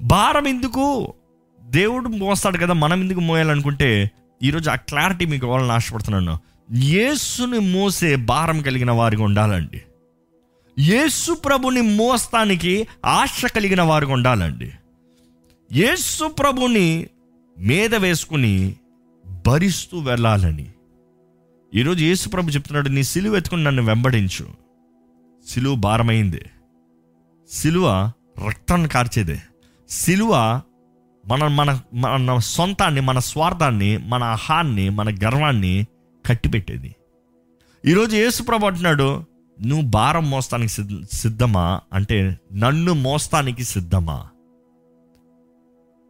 [0.01, 1.13] భారం ఎందుకు?
[1.63, 4.11] దేవుడు మోస్తాడు కదా మనం ఎందుకు మోయాలనుకుంటే
[4.43, 6.39] ఈరోజు ఆ క్లారిటీ మీకు ఇవ్వాలని ఆశపడుతున్నాను.
[6.73, 9.81] యేసుని మోసే భారం కలిగిన వారిగా ఉండాలండి.
[10.79, 14.71] యేసు ప్రభుని మోస్తానికి ఆశ కలిగిన వారు ఉండాలండి.
[15.73, 17.07] యేసు ప్రభుని
[17.59, 18.75] మీద వేసుకుని
[19.47, 20.71] భరిస్తూ వెళ్ళాలని.
[21.75, 24.47] ఈరోజు యేసు ప్రభు చెప్తున్నాడు నీ సిలువ ఎత్తుకుని నన్ను వెంబడించు.
[25.49, 26.41] సిలువ భారమైంది.
[27.51, 28.11] సిలువ
[28.47, 29.41] రక్తాన్ని కార్చేదే.
[29.89, 30.61] సిలువ
[31.27, 35.87] మన మన మన సొంతాన్ని మన స్వార్థాన్ని మన అహాన్ని మన గర్వాన్ని
[36.25, 36.95] కట్టిపెట్టేది.
[37.85, 39.25] ఈరోజు యేసుప్రభు అంటున్నాడు
[39.65, 41.81] నువ్వు భారం మోస్తానికి సిద్ధ సిద్ధమా?
[41.93, 44.25] అంటే నన్ను మోస్తానికి సిద్ధమా?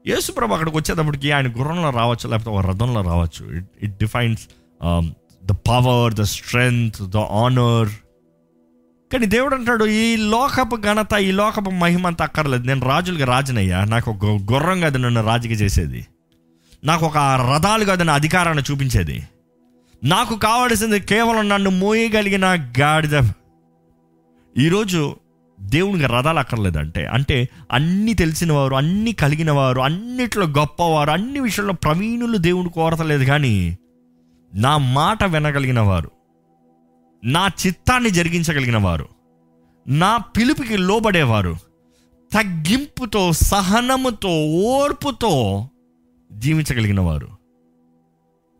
[0.07, 3.57] యేసుప్రభు అక్కడికి వచ్చేటప్పటికి ఆయన గుర్రంలో రావచ్చు లేకపోతే ఒక రథంలో రావచ్చు.
[3.57, 4.47] It it defines
[5.45, 7.89] the power the strength the honour
[9.13, 12.63] కానీ దేవుడు అంటాడు ఈ లోకపు ఘనత ఈ లోకపు మహిమ అంతా అక్కర్లేదు.
[12.63, 13.85] నేను రాజులుగా రాజునయ్యా.
[13.85, 16.07] నాకు ఒక గుర్రం కాదు నన్ను రాజుగా చేసేది.
[16.83, 19.23] నాకు ఒక రథాలు కాదు నా అధికారాన్ని చూపించేది.
[20.03, 22.45] నాకు కావలసింది కేవలం నన్ను మోయగలిగిన
[22.79, 23.29] గాడిద.
[24.57, 25.15] ఈరోజు
[25.61, 32.37] దేవునికి రథాలు అక్కర్లేదంటే అంటే అన్నీ తెలిసిన వారు అన్నీ కలిగిన వారు అన్నిట్లో గొప్పవారు అన్ని విషయంలో ప్రవీణులు
[32.37, 33.77] దేవుని కోరతలేదు కానీ
[34.55, 36.11] నా మాట వినగలిగిన వారు
[37.25, 39.07] నా చిత్తాన్ని జరిగించగలిగిన వారు
[39.87, 41.57] నా పిలుపుకి లోబడేవారు
[42.33, 45.69] తగ్గింపుతో సహనముతో ఓర్పుతో
[46.31, 47.38] జీవించగలిగిన వారు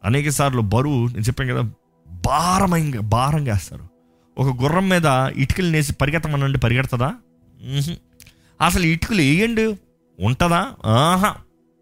[0.05, 1.71] అనేక సార్లు బరువు నేను చెప్పాను కదా
[2.25, 3.83] భారమైన భారంగా వేస్తారు.
[4.37, 7.13] ఒక గుర్రం మీద ఇటుకలు నేసి పరిగెత్తమనండి పరిగెడుతుందా?
[8.61, 9.65] అసలు ఇటుకలు వేయండి
[10.19, 10.67] ఉంటుందా?
[10.85, 11.35] ఆహా.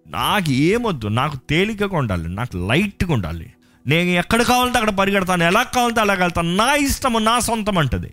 [0.08, 3.54] నాకు ఏమొద్దు నాకు తేలికగా ఉండాలి నాకు లైట్గా ఉండాలి.
[3.88, 6.56] నేను ఎక్కడ కావాలంటే అక్కడ పరిగెడతాను ఎలా కావాలంటే అలా వెళ్తాను.
[6.56, 8.12] నా ఇష్టము నా సొంతం అంటది.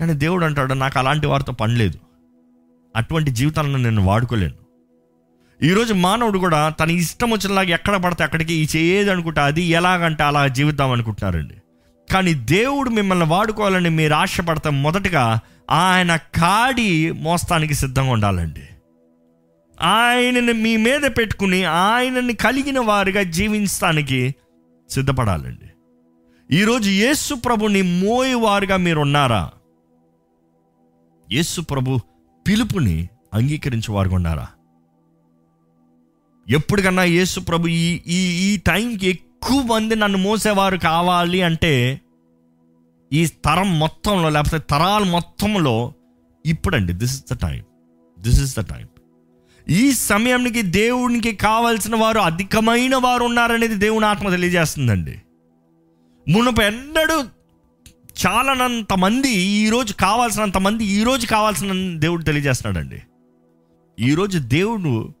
[0.00, 1.98] కానీ దేవుడు అంటాడు నాకు అలాంటి వారితో పనిలేదు
[2.96, 4.59] అటువంటి జీవితాలను నేను వాడుకోలేను.
[5.62, 10.48] ఈరోజు మానవుడు కూడా తన ఇష్టం వచ్చినలాగా ఎక్కడ పడితే అక్కడికి ఈ చేయదు అనుకుంటా అది ఎలాగంటే అలా
[10.48, 11.54] జీవిద్దాం అనుకుంటున్నారండి.
[12.12, 15.40] కానీ దేవుడు మిమ్మల్ని వాడుకోవాలని మీరు ఆశపడతాం మొదటగా
[15.70, 18.62] ఆయన కాడి మోస్తానికి సిద్ధంగా ఉండాలండి.
[19.82, 24.34] ఆయనని మీ మీద పెట్టుకుని ఆయనని కలిగిన వారిగా జీవించడానికి
[24.90, 25.68] సిద్ధపడాలండి.
[26.56, 29.50] ఈరోజు యేసు ప్రభుని మోయేవారుగా మీరు ఉన్నారా
[31.32, 31.98] యేసు ప్రభు
[32.48, 34.14] పిలుపుని అంగీకరించే వారుగా
[36.50, 42.00] ఉన్నారా ఎప్పటికన్నా యేసు ప్రభు ఈ ఈ ఈ టైంకి ఎక్కువ మంది నన్ను మోసేవారు కావాలి అంటే
[43.12, 45.94] ఈ తరం మొత్తంలో లేకపోతే తరాల మొత్తంలో
[46.46, 47.62] ఇప్పుడండి this is the time
[48.18, 48.86] this is the time
[49.68, 55.22] ఈ సమయానికి దేవునికి కావాల్సిన వారు అధికమైన వారు ఉన్నారనేది దేవుని ఆత్మ తెలియజేస్తుందండి.
[56.28, 57.22] మునుపు ఎన్నడూ
[58.26, 63.02] చాలనంత మంది ఈరోజు కావాల్సినంత మంది ఈరోజు కావాల్సిన దేవుడు తెలియజేస్తున్నాడండి.
[63.98, 65.14] ఈరోజు దేవుడు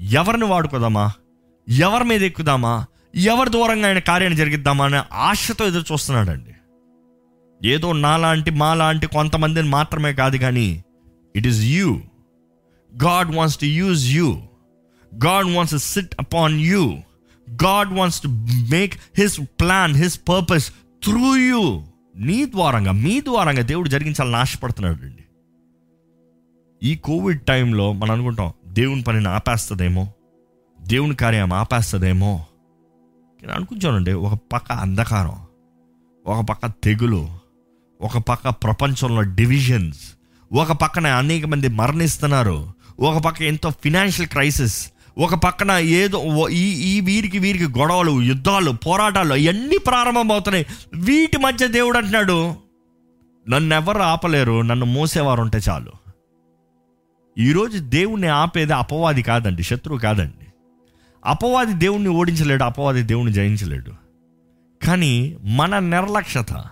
[0.00, 1.12] ఎవరిని వాడుకోదామా?
[1.68, 2.86] ఎవరి మీద ఎక్కుదామా?
[3.14, 6.54] ఎవరి దూరంగా ఆయన కార్యాన్ని జరిగిద్దామా అనే ఆశతో ఎదురు చూస్తున్నాడండి.
[7.68, 10.84] ఏదో నాలాంటి మాలాంటి కొంతమందిని మాత్రమే కాదు కానీ
[11.36, 12.00] it is you
[13.04, 14.42] God wants to use you
[15.24, 16.98] God wants to sit upon you
[17.50, 18.28] God wants to
[18.70, 20.70] make his plan his purpose
[21.02, 21.82] through you
[22.16, 25.24] నీ ద్వారంగా మీ ద్వారంగా దేవుడు జరిగించాలని ఆశపడుతున్నాడు అండి
[26.82, 30.08] ఈ కోవిడ్ టైంలో మనం అనుకుంటాం దేవుని పనిని ఆపేస్తుందేమో?
[30.80, 32.44] దేవుని కార్యం ఆపేస్తుందేమో?
[33.42, 35.32] నేను అనుకుంటానండి ఒక పక్క అంధకారం
[36.26, 37.28] ఒక పక్క తెగులు
[38.00, 40.12] ఒక పక్క ప్రపంచంలో డివిజన్స్
[40.52, 47.00] ఒక పక్కన అనేక మంది మరణిస్తున్నారు ఒక పక్క ఎంతో ఫినాన్షియల్ క్రైసిస్ ఒక పక్కన ఏదో ఈ ఈ
[47.00, 50.66] వీరికి వీరికి గొడవలు యుద్ధాలు పోరాటాలు అవన్నీ ప్రారంభమవుతున్నాయి.
[50.94, 52.54] వీటి మధ్య దేవుడు అంటున్నాడు
[53.48, 55.99] నన్ను ఎవరు ఆపలేరు నన్ను మోసేవారు ఉంటే చాలు.
[57.38, 60.46] ఈరోజు దేవుణ్ణి ఆపేది అపవాది కాదండి శత్రువు కాదండి.
[61.24, 63.92] అపవాది దేవుణ్ణి ఓడించలేడు అపవాది దేవుణ్ణి జయించలేడు.
[64.86, 66.64] కానీ మన నిర్లక్ష్యత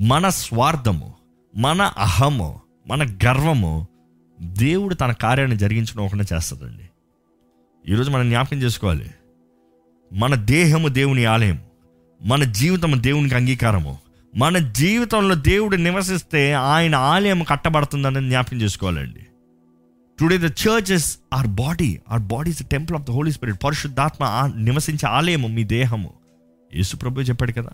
[0.00, 1.14] మన స్వార్థము
[1.56, 3.88] మన అహము మన గర్వము
[4.40, 6.88] దేవుడు తన కార్యాన్ని జరిగించుకోకుండా చేస్తుందండి.
[7.92, 9.10] ఈరోజు మనం జ్ఞాపకం చేసుకోవాలి.
[10.12, 11.60] మన దేహము దేవుని ఆలయం
[12.22, 13.98] మన జీవితము దేవునికి అంగీకారము
[14.36, 19.26] మన జీవితంలో దేవుడు నివసిస్తే ఆయన ఆలయం కట్టబడుతుందని జ్ఞాపకం చేసుకోవాలండి.
[20.20, 23.64] Today the church is our body our body is the temple of the Holy Spirit
[23.64, 26.12] పరిశుద్ధాత్మ నివసించే ఆలయము మీ దేహము.
[26.74, 27.70] యేసు ప్రభు చెప్పాడు కదా.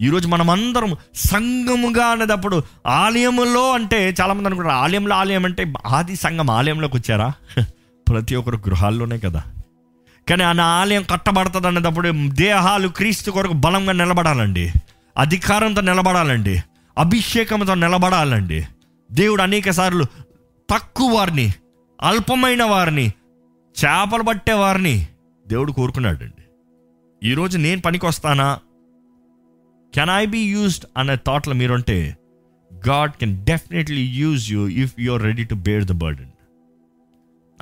[0.00, 6.96] ఈరోజు మనం అందరం సంఘముగా అనేటప్పుడు ఆలయములో అంటే చాలామంది అనుకుంటారు ఆలయంలో ఆలయం అంటే ఆది సంఘం ఆలయంలోకి
[6.96, 7.32] వచ్చారా?
[8.08, 9.44] ప్రతి ఒక్కరు గృహాల్లోనే కదా.
[10.28, 14.72] కానీ ఆ ఆలయం కట్టబడుతుంది అనేటప్పుడు దేహాలు క్రీస్తు కొరకు బలంగా నిలబడాలండి.
[15.18, 16.62] అధికారంతో నిలబడాలండి.
[16.98, 18.66] అభిషేకంతో నిలబడాలండి.
[19.12, 20.04] దేవుడు అనేక సార్లు
[20.70, 21.54] తక్కువ వారిని
[22.02, 23.06] అల్పమైన వారిని
[23.84, 25.06] చేపలు పట్టే వారిని
[25.46, 26.42] దేవుడు కోరుకున్నాడండి.
[27.28, 28.58] ఈరోజు నేను పనికి వస్తానా
[29.94, 32.16] కెన్ ఐ బీ యూస్డ్ అనే థాట్లో మీరుంటే
[32.88, 36.30] God can definitely use you if you're ready to bear the burden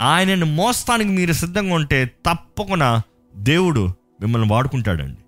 [0.01, 3.03] ఆయనను మోస్తానికి మీరు సిద్ధంగా ఉంటే తప్పకుండా
[3.37, 3.89] దేవుడు
[4.21, 5.21] మిమ్మల్ని వాడుకుంటాడండి.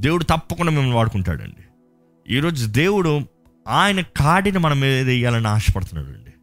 [0.00, 1.64] దేవుడు తప్పకుండా మిమ్మల్ని వాడుకుంటాడండి.
[2.34, 3.20] ఈరోజు దేవుడు
[3.68, 6.33] ఆయన కాడిని మన మీద వేయాలని ఆశపడుతున్నాడు అండి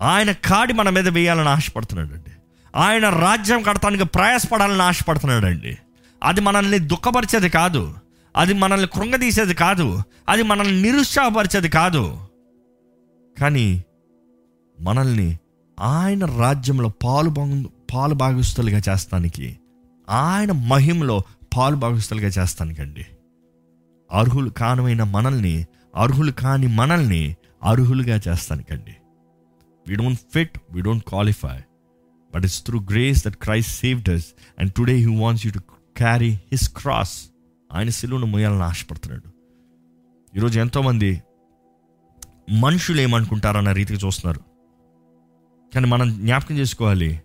[0.00, 2.30] ఆయన కాడి మన మీద వేయాలని ఆశపడుతున్నాడండి.
[2.76, 5.78] ఆయన రాజ్యం కడతానికి ప్రయాసపడాలని ఆశపడుతున్నాడండి.
[6.22, 7.94] అది మనల్ని దుఃఖపరిచేది కాదు.
[8.36, 10.02] అది మనల్ని కృంగదీసేది కాదు.
[10.28, 12.20] అది మనల్ని నిరుత్సాహపరిచేది కాదు.
[13.40, 13.84] కానీ
[14.80, 15.38] మనల్ని
[15.80, 17.30] ఆయన రాజ్యంలో పాలు
[17.94, 19.58] పాలు భాగస్తులుగా చేస్తానికి
[20.10, 21.22] ఆయన మహిమలో
[21.56, 23.06] పాలు భాగస్తులుగా చేస్తానికండి.
[24.12, 28.96] అర్హులు కానమైన మనల్ని అర్హులు కాని మనల్ని అర్హులుగా చేస్తానికండి.
[29.88, 31.58] We don't fit we don't qualify
[32.34, 34.26] but it's through grace that Christ saved us
[34.58, 35.58] and today he wants you to
[35.96, 37.24] carry his cross
[37.72, 39.28] ఆయన సిలువును మొయ్యాలని ఆశపడుతున్నాడు.
[40.36, 41.22] ఈరోజు ఎంతోమంది
[42.50, 44.40] మనుషులు ఏమనుకుంటారన్న రీతికి చూస్తున్నారు.
[45.74, 47.20] కానీ మనం జ్ఞాపకం చేసుకోవాలి.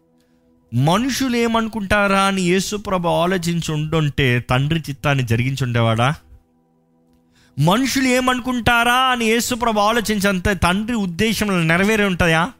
[0.73, 6.15] మనుషులు ఏమనుకుంటారా అని యేసుప్రభ ఆలోచించి ఉండుంటే తండ్రి చిత్తాన్ని జరిగించి ఉండేవాడా?
[7.59, 12.51] మనుషులు ఏమనుకుంటారా అని యేసుప్రభు ఆలోచించంత తండ్రి ఉద్దేశంలో నెరవేరి ఉంటాయా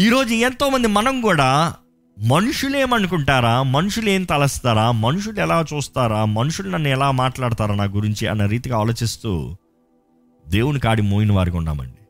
[0.00, 1.74] ఈరోజు ఎంతోమంది మనం కూడా
[2.18, 3.62] మనుషులు ఏమనుకుంటారా?
[3.62, 4.92] మనుషులు ఏం తలస్తారా?
[4.92, 6.24] మనుషులు ఎలా చూస్తారా?
[6.24, 9.56] మనుషులు నన్ను ఎలా మాట్లాడతారా నా గురించి అన్న రీతిగా ఆలోచిస్తూ
[10.48, 12.02] దేవుని కాడి మోయిన వారికి ఉన్నామండి.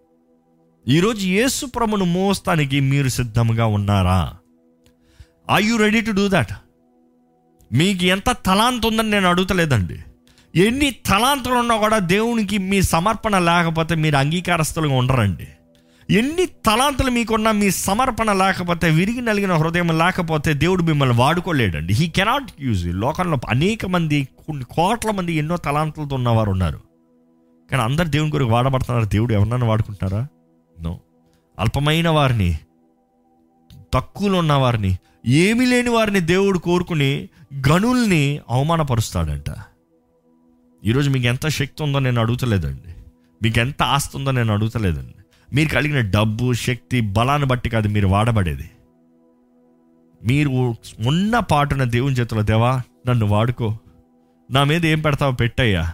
[0.88, 4.36] ఈరోజు యేసుప్రభును మోస్తానికి మీరు సిద్ధంగా ఉన్నారా?
[5.52, 6.52] I you ready to do that
[7.72, 9.98] మీకు ఎంత తలాంత ఉందని నేను అడుగుతలేదండి.
[10.56, 15.48] ఎన్ని తలాంతులు ఉన్నా కూడా దేవునికి మీ సమర్పణ లేకపోతే మీరు అంగీకారస్తులుగా ఉండరండి.
[16.10, 21.94] ఎన్ని తలాంతులు మీకున్నా మీ సమర్పణ లేకపోతే విరిగి నలిగిన హృదయం లేకపోతే దేవుడు మిమ్మల్ని వాడుకోలేడండి.
[21.94, 26.80] హీ కెనాట్ యూజ్ లోకంలో అనేక మంది కొన్ని కోట్ల మంది ఎన్నో తలాంతులతో ఉన్నవారు ఉన్నారు.
[27.70, 29.06] కానీ అందరు దేవుని కొరకు వాడబడుతున్నారు.
[29.06, 30.28] దేవుడు ఎవరినైనా వాడుకుంటున్నారా?
[30.80, 31.00] నో
[31.58, 32.58] అల్పమైన వారిని
[33.94, 39.44] తక్కువలో ఉన్న వారిని ఏమీ లేని వారిని దేవుడు కోరుకుని గనుల్ని అవమానపరుస్తాడంట.
[40.86, 42.94] ఈరోజు మీకు ఎంత శక్తి ఉందో నేను అడుగుతలేదండి.
[43.42, 45.14] మీకు ఎంత ఆస్తి ఉందో నేను అడుగుతలేదండి.
[45.54, 48.70] మీరు కలిగిన డబ్బు శక్తి బలాన్ని బట్టి కాదు మీరు వాడబడేది.
[50.24, 50.74] మీరు
[51.06, 53.78] ఉన్న పాటున దేవుని చేతిలో దేవా నన్ను వాడుకో.
[54.50, 55.92] నా మీద ఏం పెడతావో పెట్టయ్యా.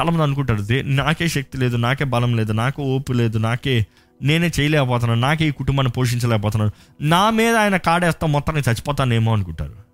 [0.00, 3.86] చాలామంది అనుకుంటారు "దే- నాకే శక్తి లేదు నాకే బలం లేదు నాకు ఓపు లేదు నాకే
[4.22, 6.72] నేనే చేయలేకపోతున్నాను నాకే ఈ కుటుంబాన్ని పోషించలేకపోతున్నాను.
[7.00, 9.89] నా మీద ఆయన కాడేస్తా మొత్తానికి చచ్చిపోతానేమో అనుకుంటారు.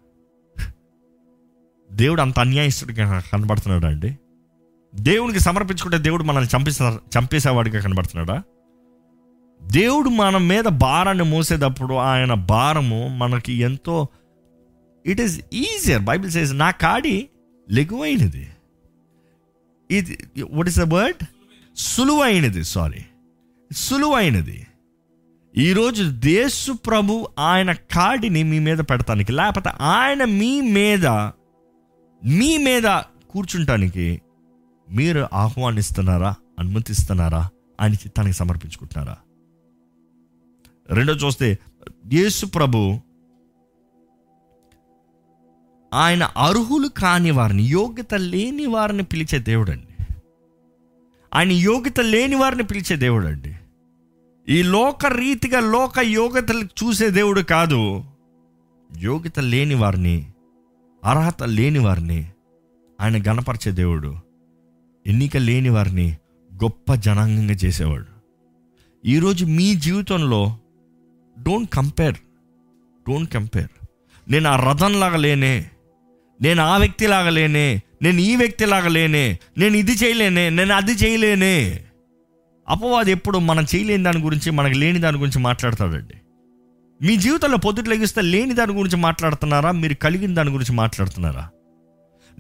[1.96, 4.18] దేవుడు అంత అన్యాయస్తుడిగా కనబడుతున్నాడా అండి
[4.94, 8.42] దేవునికి సమర్పించుకుంటే దేవుడు మనల్ని చంపేసా చంపేసేవాడిగా కనబడుతున్నాడా?
[9.62, 14.09] దేవుడు మన మీద భారాన్ని మోసేటప్పుడు ఆయన భారము మనకి ఎంతో
[15.06, 17.28] it is easier Bible says నా కాడి
[17.70, 18.48] లెగువైనది.
[19.90, 20.18] ఇది
[20.50, 21.22] వాట్ ఇస్ ద వర్డ్
[21.76, 23.02] సులువైనది సారీ
[23.72, 24.66] సులువైనది.
[25.56, 31.06] ఈరోజు దేశు ప్రభు ఆయన కాడిని మీ మీద పెడతానికి లేకపోతే ఆయన మీ మీద
[32.27, 32.87] మీ మీద
[33.29, 34.23] కూర్చుంటానికి
[34.89, 37.49] మీరు ఆహ్వానిస్తున్నారా అనుమతిస్తున్నారా
[37.81, 39.17] ఆయన చిత్తానికి సమర్పించుకుంటున్నారా?
[40.91, 41.59] రెండో చూస్తే
[42.12, 43.01] యేసు ప్రభు
[45.95, 49.95] ఆయన అర్హులు కాని వారిని యోగ్యత లేని వారిని పిలిచే దేవుడు అండి
[51.35, 53.55] ఆయన యోగ్యత లేని వారిని పిలిచే దేవుడు అండి
[54.49, 58.05] ఈ లోక రీతిగా లోక యోగ్యతలు చూసే దేవుడు కాదు
[58.91, 60.17] యోగ్యత లేని వారిని
[61.07, 62.31] అర్హత లేని వారిని
[63.01, 64.16] ఆయన గణపరిచే దేవుడు.
[65.07, 66.16] ఎన్నిక లేని వారిని
[66.55, 68.07] గొప్ప జనాంగంగా చేసేవాడు.
[69.05, 70.59] ఈరోజు మీ జీవితంలో
[71.42, 72.14] డోంట్ కంపేర్
[73.09, 73.69] డోంట్ కంపేర్
[74.31, 75.71] నేను ఆ రథంలాగా లేనే
[76.42, 81.85] నేను ఆ వ్యక్తిలాగా లేనే నేను ఈ వ్యక్తిలాగా లేనే నేను ఇది చేయలేనే నేను అది చేయలేనే.
[82.69, 86.14] అపవాది ఎప్పుడు మనం చేయలేని దాని గురించి మనకు లేని దాని గురించి మాట్లాడతాడండి
[87.02, 89.72] మీ జీవితంలో పొద్దుట లెగిస్తే లేని దాని గురించి మాట్లాడుతున్నారా?
[89.72, 91.48] మీరు కలిగిన దాని గురించి మాట్లాడుతున్నారా?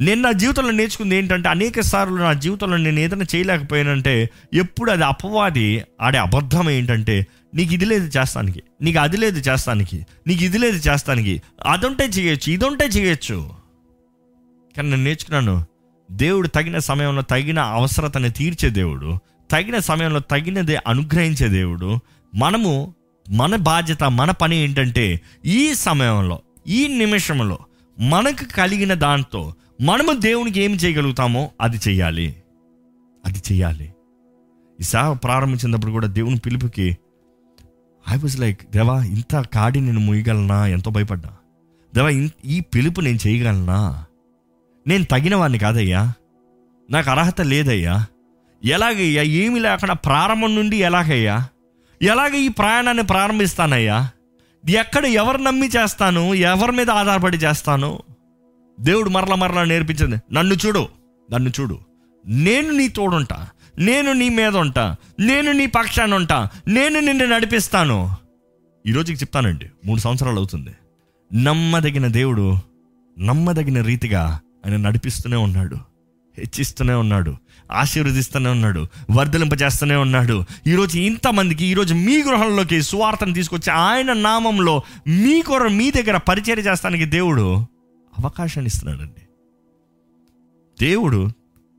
[0.00, 5.84] నేను నా జీవితంలో నేర్చుకుంది ఏంటంటే అనేక సార్లు నా జీవితంలో నేను ఏదైనా చేయలేకపోయానంటే ఎప్పుడు అది అపవాది
[6.00, 11.42] ఆడే అబద్ధం ఏంటంటే నీకు ఇది లేదు చేస్తానికి నీకు అది లేదు చేస్తానికి నీకు ఇది లేదు చేస్తానికి
[11.66, 13.50] అదుంటే చేయొచ్చు ఇదుంటే చేయొచ్చు.
[14.76, 15.64] కానీ నేను నేర్చుకున్నాను
[16.10, 19.18] దేవుడు తగిన సమయంలో తగిన అవసరతని తీర్చే దేవుడు
[19.50, 21.98] తగిన సమయంలో తగినది అనుగ్రహించే దేవుడు
[22.34, 22.94] మనము
[23.30, 27.58] మన బాధ్యత మన పని ఏంటంటే ఈ సమయంలో ఈ నిమిషంలో
[28.00, 32.36] మనకు కలిగిన దాంతో మనము దేవునికి ఏం చేయగలుగుతామో అది చేయాలి
[33.26, 33.94] అది చెయ్యాలి.
[34.80, 36.96] ఈ సేవ ప్రారంభించినప్పుడు కూడా దేవుని పిలుపుకి
[38.10, 40.66] ఐ వాజ్ లైక్ దేవా ఇంత కాడి నేను ముయ్యగలనా?
[40.66, 41.30] ఎంతో భయపడ్డా.
[41.94, 44.04] దేవా ఈ పిలుపు నేను చేయగలనా?
[44.86, 46.12] నేను తగిన వాడిని కాదయ్యా.
[46.90, 48.06] నాకు అర్హత లేదయ్యా.
[48.64, 49.22] ఎలాగయ్యా?
[49.22, 51.48] ఏమి లేకుండా ప్రారంభం నుండి ఎలాగయ్యా?
[52.02, 54.10] ఎలాగ ఈ ప్రయాణాన్ని ప్రారంభిస్తానయ్యా?
[54.68, 57.98] ఎక్కడ ఎవరు నమ్మి చేస్తాను ఎవరి మీద ఆధారపడి చేస్తాను?
[58.80, 60.88] దేవుడు మరల మరలా నేర్పించింది నన్ను చూడు
[61.32, 61.78] నన్ను చూడు.
[62.26, 68.16] నేను నీ తోడుంటా నేను నీ మీద ఉంటా నేను నీ పక్షాన్ని ఉంటా నేను నిన్ను నడిపిస్తాను.
[68.86, 70.70] ఈరోజుకి చెప్తానండి మూడు సంవత్సరాలు అవుతుంది.
[71.34, 72.58] నమ్మదగిన దేవుడు
[73.18, 75.76] నమ్మదగిన రీతిగా ఆయన నడిపిస్తూనే ఉన్నాడు
[76.38, 77.36] హెచ్చిస్తూనే ఉన్నాడు.
[77.72, 80.44] ఆశీర్వదిస్తూనే ఉన్నాడు వర్ధలింపజేస్తూనే ఉన్నాడు.
[80.66, 87.04] ఈరోజు ఇంతమందికి ఈరోజు మీ గృహంలోకి సువార్తను తీసుకొచ్చి ఆయన నామంలో మీ కొర మీ దగ్గర పరిచయం చేస్తానికి
[87.04, 87.66] దేవుడు
[88.18, 89.22] అవకాశాన్ని ఇస్తున్నాడండి.
[90.80, 91.30] దేవుడు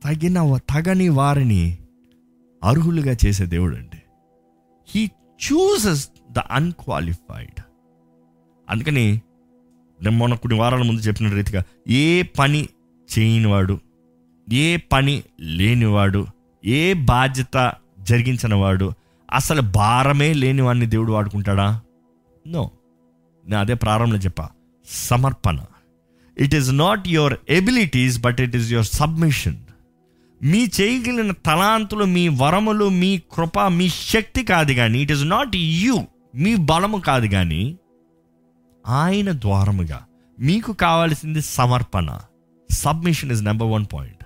[0.06, 1.78] తగిన తగని వారిని
[2.64, 3.98] అర్హులుగా చేసే దేవుడు అండి
[4.96, 5.10] హీ
[5.46, 7.62] చూసెస్ ద అన్క్వాలిఫైడ్
[8.70, 9.22] అందుకని
[10.02, 12.70] నేను మొన్న కొన్ని వారాల ముందు చెప్పిన రీతిగా ఏ పని
[13.20, 13.80] చేయనివాడు
[14.54, 16.28] ఏ పని లేనివాడు
[16.66, 18.94] ఏ బాధ్యత జరిగించినవాడు
[19.34, 21.82] అసలు భారమే లేనివాడిని దేవుడు వాడుకుంటాడా?
[22.48, 22.72] నో
[23.48, 24.50] నేను అదే ప్రారంభంలో చెప్పా.
[24.88, 25.60] సమర్పణ.
[26.38, 29.58] It is not your abilities but it is your submission
[30.44, 36.00] మీ చేయగలిగిన తలాంతులు మీ వరములు మీ కృప మీ శక్తి కాదు కానీ ఇట్ ఈస్ నాట్ యూ
[36.36, 37.78] మీ బలము కాదు కానీ
[38.88, 40.06] ఆయన ద్వారముగా
[40.40, 42.20] మీకు కావాల్సింది సమర్పణ.
[42.72, 44.17] Submission is number one point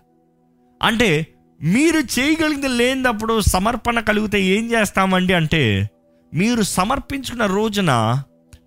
[0.82, 1.28] అంటే
[1.62, 5.90] మీరు చేయగలిగింది లేనప్పుడు సమర్పణ కలిగితే ఏం చేస్తామండి అంటే
[6.34, 8.24] మీరు సమర్పించుకున్న రోజున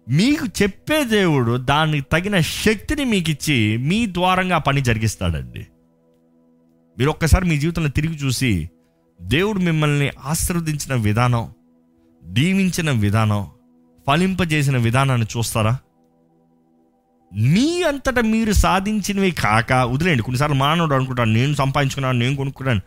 [0.08, 5.66] మీకు చెప్పే దేవుడు దానికి తగిన శక్తిని మీకు ఇచ్చి మీ ద్వారంగా పని జరిగిస్తాడండి.
[6.98, 8.68] మీరు ఒక్కసారి మీ జీవితంలో తిరిగి చూసి
[9.22, 11.52] దేవుడు మిమ్మల్ని ఆశీర్వదించిన విధానం
[12.24, 13.46] దీవించిన విధానం
[14.06, 15.78] ఫలింపజేసిన విధానాన్ని చూస్తారా?
[17.36, 22.80] మీ అంతటా మీరు సాధించినవి కాక వదిలేండి కొన్నిసార్లు మానవుడు అనుకుంటాను నేను సంపాదించుకున్నాను నేను కొనుక్కున్నాను.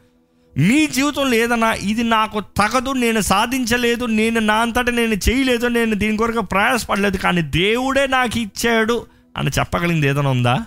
[0.58, 6.18] మీ జీవితంలో ఏదన్నా ఇది నాకు తగదు నేను సాధించలేదు నేను నా అంతటా నేను చేయలేదు నేను దీని
[6.18, 9.06] కొరకు ప్రయాసపడలేదు కానీ దేవుడే నాకు ఇచ్చాడు
[9.38, 10.66] అని చెప్పగలిగింది ఏదైనా ఉందా?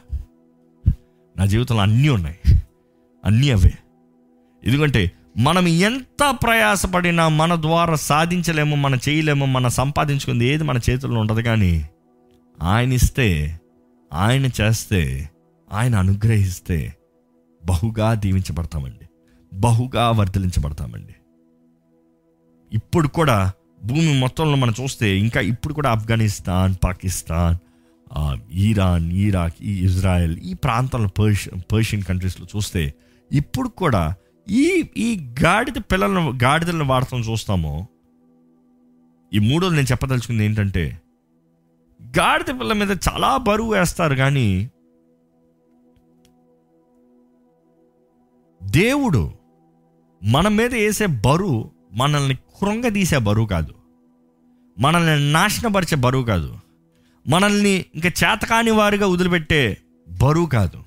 [1.39, 2.39] నా జీవితంలో అన్నీ ఉన్నాయి.
[3.25, 3.73] అన్నీ అవే.
[4.65, 11.41] ఎందుకంటే మనం ఎంత ప్రయాసపడినా మన ద్వారా సాధించలేము మనం చేయలేము మనం సంపాదించుకుంది ఏది మన చేతుల్లో ఉండదు
[11.41, 11.89] కానీ
[12.63, 13.60] ఆయన ఇస్తే
[14.13, 15.31] ఆయన చేస్తే
[15.73, 16.95] ఆయన అనుగ్రహిస్తే
[17.65, 19.09] బహుగా దీవించబడతామండి.
[19.55, 21.15] బహుగా వర్ధలించబడతామండి
[22.73, 23.53] ఇప్పుడు కూడా
[23.85, 27.57] భూమి మొత్తంలో మనం చూస్తే ఇంకా ఇప్పుడు కూడా ఆఫ్ఘనిస్తాన్ పాకిస్తాన్
[28.53, 32.95] ఈరాన్ ఈరాక్ ఈ ఇజ్రాయెల్ ఈ ప్రాంతంలో పర్షియన్ పర్షియన్ కంట్రీస్లో చూస్తే
[33.33, 34.15] ఇప్పుడు కూడా
[34.51, 37.87] ఈ ఈ గాడిద పిల్లలను గాడిదలను వాడటం చూస్తామో.
[39.35, 41.01] ఈ మూడోది నేను చెప్పదలుచుకుంది ఏంటంటే
[42.19, 44.71] గాడిద పిల్ల మీద చాలా బరువు వేస్తారు కానీ
[48.63, 49.33] దేవుడు
[50.25, 53.75] మన మీద వేసే బరువు మనల్ని కృంగదీసే బరువు కాదు.
[54.79, 56.59] మనల్ని నాశనపరిచే బరువు కాదు.
[57.29, 59.77] మనల్ని ఇంకా చేతకాని వారిగా వదిలిపెట్టే
[60.09, 60.85] బరువు కాదు.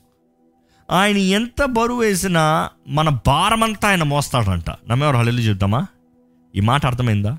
[0.92, 4.70] ఆయన ఎంత బరువు వేసినా మన భారమంతా ఆయన మోస్తాడంట.
[4.70, 5.86] నమ్మేవారు హళలు చూద్దామా
[6.56, 7.38] ఈ మాట అర్థమైందా?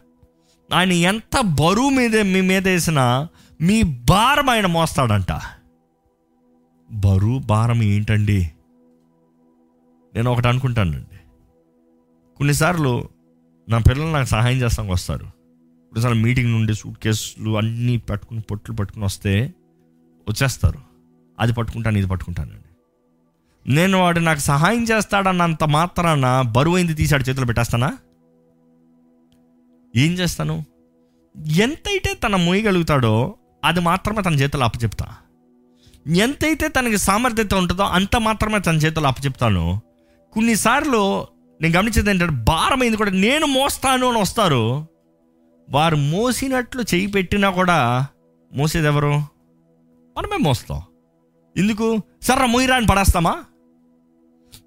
[0.75, 3.29] ఆయన ఎంత బరువు మీద మీ మీద వేసినా
[3.61, 5.41] మీ భారం ఆయన మోస్తాడంట.
[6.91, 8.51] బరువు భారం ఏంటండి?
[10.15, 11.21] నేను ఒకటి అనుకుంటానండి.
[12.37, 13.09] కొన్నిసార్లు
[13.69, 15.25] నా పిల్లలు నాకు సహాయం చేస్తానికి వస్తారు.
[15.25, 19.55] కొన్నిసార్లు మీటింగ్ నుండి సూట్ కేసులు అన్నీ పట్టుకుని పొట్లు పట్టుకుని వస్తే
[20.29, 20.79] వచ్చేస్తారు.
[21.41, 22.65] అది పట్టుకుంటాను ఇది పట్టుకుంటానండి.
[23.73, 27.99] నేను వాడు నాకు సహాయం చేస్తాడన్నంత మాత్రాన బరువైంది తీసాడు చేతులు పెట్టేస్తానా?
[29.97, 30.65] ఏం చేస్తాను?
[31.47, 33.35] ఎంతైతే తన మోయగలుగుతాడో
[33.65, 35.07] అది మాత్రమే తన చేతిలో అప్పచెప్తా.
[36.07, 39.81] ఎంతైతే తనకి సామర్థ్యత ఉంటుందో అంత మాత్రమే తన చేతిలో అప్పచెప్తాను.
[40.33, 41.27] కొన్నిసార్లు
[41.61, 44.87] నేను గమనించేది ఏంటంటే భారమైంది కూడా నేను మోస్తాను అని వస్తారు.
[45.71, 48.07] వారు మోసినట్లు చేయి పెట్టినా కూడా
[48.55, 49.15] మోసేది ఎవరు?
[50.19, 50.83] మనమే మోస్తాం.
[51.57, 52.01] ఎందుకు?
[52.23, 53.45] సర్ర మొయ్యరా అని పడేస్తామా?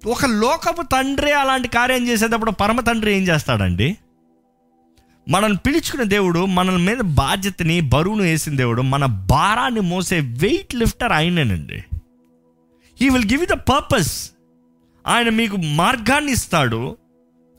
[0.06, 3.96] ఒక లోకపు తండ్రి అలాంటి కార్యం చేసేటప్పుడు పరమ తండ్రి ఏం చేస్తాడండి?
[5.28, 11.84] మనల్ని పిలుచుకున్న దేవుడు మన మీద బాధ్యతని బరువును వేసిన దేవుడు మన భారాన్ని మోసే weight lifter ఆయననండి.
[13.00, 14.30] He will give the purpose
[15.06, 16.96] ఆయన మీకు మార్గాన్ని ఇస్తాడు.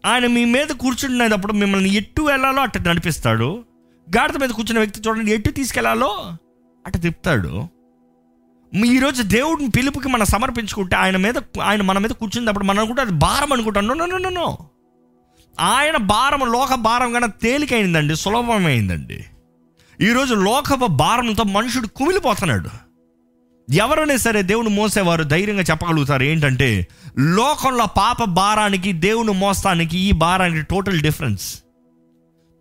[0.05, 3.63] ఆయన మీ మీద కూర్చుంటున్నప్పుడు మిమ్మల్ని ఎటు వెళ్ళాలో అట్ట నడిపిస్తాడు.
[4.07, 6.37] గాడిద మీద కూర్చున్న వ్యక్తి చూడండి ఎటు తీసుకెళ్ళాలో
[6.85, 7.67] అట్ట తిప్పుతాడు.
[8.85, 13.53] ఈరోజు దేవుడిని పిలుపుకి మనం సమర్పించుకుంటే ఆయన మీద ఆయన మన మీద కూర్చున్నప్పుడు మనం కూడా అది భారం
[13.53, 14.57] అనుకుంటాం నో నో నో నో
[15.59, 19.25] ఆయన భారం లోక భారం కన్నా తేలికైందండి సులభమైందండి.
[20.01, 22.69] ఈరోజు లోకపు భారంతో మనుషుడు కుమిలిపోతున్నాడు.
[23.73, 26.87] ఎవరైనా సరే దేవుని మోసేవారు ధైర్యంగా చెప్పగలుగుతారు ఏంటంటే
[27.19, 31.59] లోకంలో పాప భారానికి దేవుని మోస్తానికి ఈ భారానికి టోటల్ డిఫరెన్స్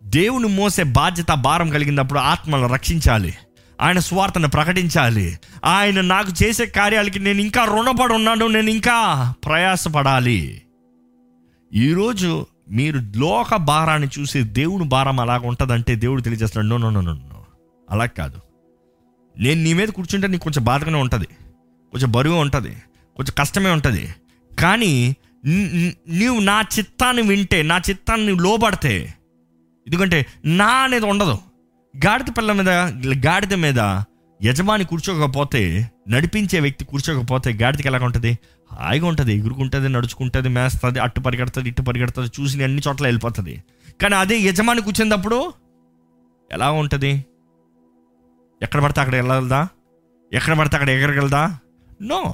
[0.03, 3.33] దేవుని మోసే బాధ్యత భారం కలిగినప్పుడు ఆత్మలను రక్షించాలి
[3.81, 5.39] ఆయన స్వార్థను ప్రకటించాలి.
[5.65, 10.61] ఆయన నాకు చేసే కార్యాలకి నేను ఇంకా రుణపడి ఉన్నాను నేను ఇంకా ప్రయాసపడాలి.
[11.73, 17.45] ఈరోజు మీరు లోక భారాన్ని చూసి దేవుని భారం అలాగ ఉంటుందంటే దేవుడు తెలియజేస్తున్నాడు నో నో నో నో
[17.89, 18.39] అలా కాదు.
[19.37, 21.27] నేను నీ మీద కూర్చుంటే నీకు కొంచెం బాధగానే ఉంటుంది.
[21.91, 22.71] కొంచెం బరువు ఉంటుంది.
[23.15, 24.15] కొంచెం కష్టమే ఉంటుంది.
[24.59, 25.15] కానీ
[26.07, 29.13] నీవు నా చిత్తాన్ని వింటే నా చిత్తాన్ని నువ్వు లోబడితే
[29.87, 31.37] ఎందుకంటే నా అనేది ఉండదు.
[32.05, 32.69] గాడిద పిల్ల మీద
[33.27, 33.79] గాడిద మీద
[34.43, 38.37] యజమాని కూర్చోకపోతే నడిపించే వ్యక్తి కూర్చోకపోతే గాడిదకి ఎలాగ ఉంటుంది?
[38.71, 43.63] హాయిగా ఉంటుంది ఎగురుకుంటుంది నడుచుకుంటుంది మేస్తుంది అట్టు పరిగెడుతుంది ఇట్టు పరిగెడుతుంది చూసి అన్ని చోట్ల వెళ్ళిపోతుంది.
[44.01, 45.53] కానీ అదే యజమాని కూర్చున్నప్పుడు
[46.51, 47.25] ఎలా ఉంటుంది?
[48.61, 49.67] ఎక్కడ పడితే అక్కడ వెళ్ళగలదా?
[50.33, 51.57] ఎక్కడ పడితే అక్కడ ఎగరగలదా?
[52.01, 52.33] నో.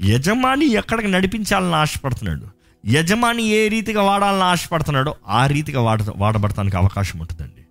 [0.00, 2.46] యజమాని ఎక్కడికి నడిపించాలని ఆశపడుతున్నాడు.
[2.86, 7.66] యజమాని ఏ రీతిగా వాడాలని ఆశపడుతున్నాడో ఆ రీతిగా వాడ వాడబడటానికి అవకాశం ఉంటుందండి.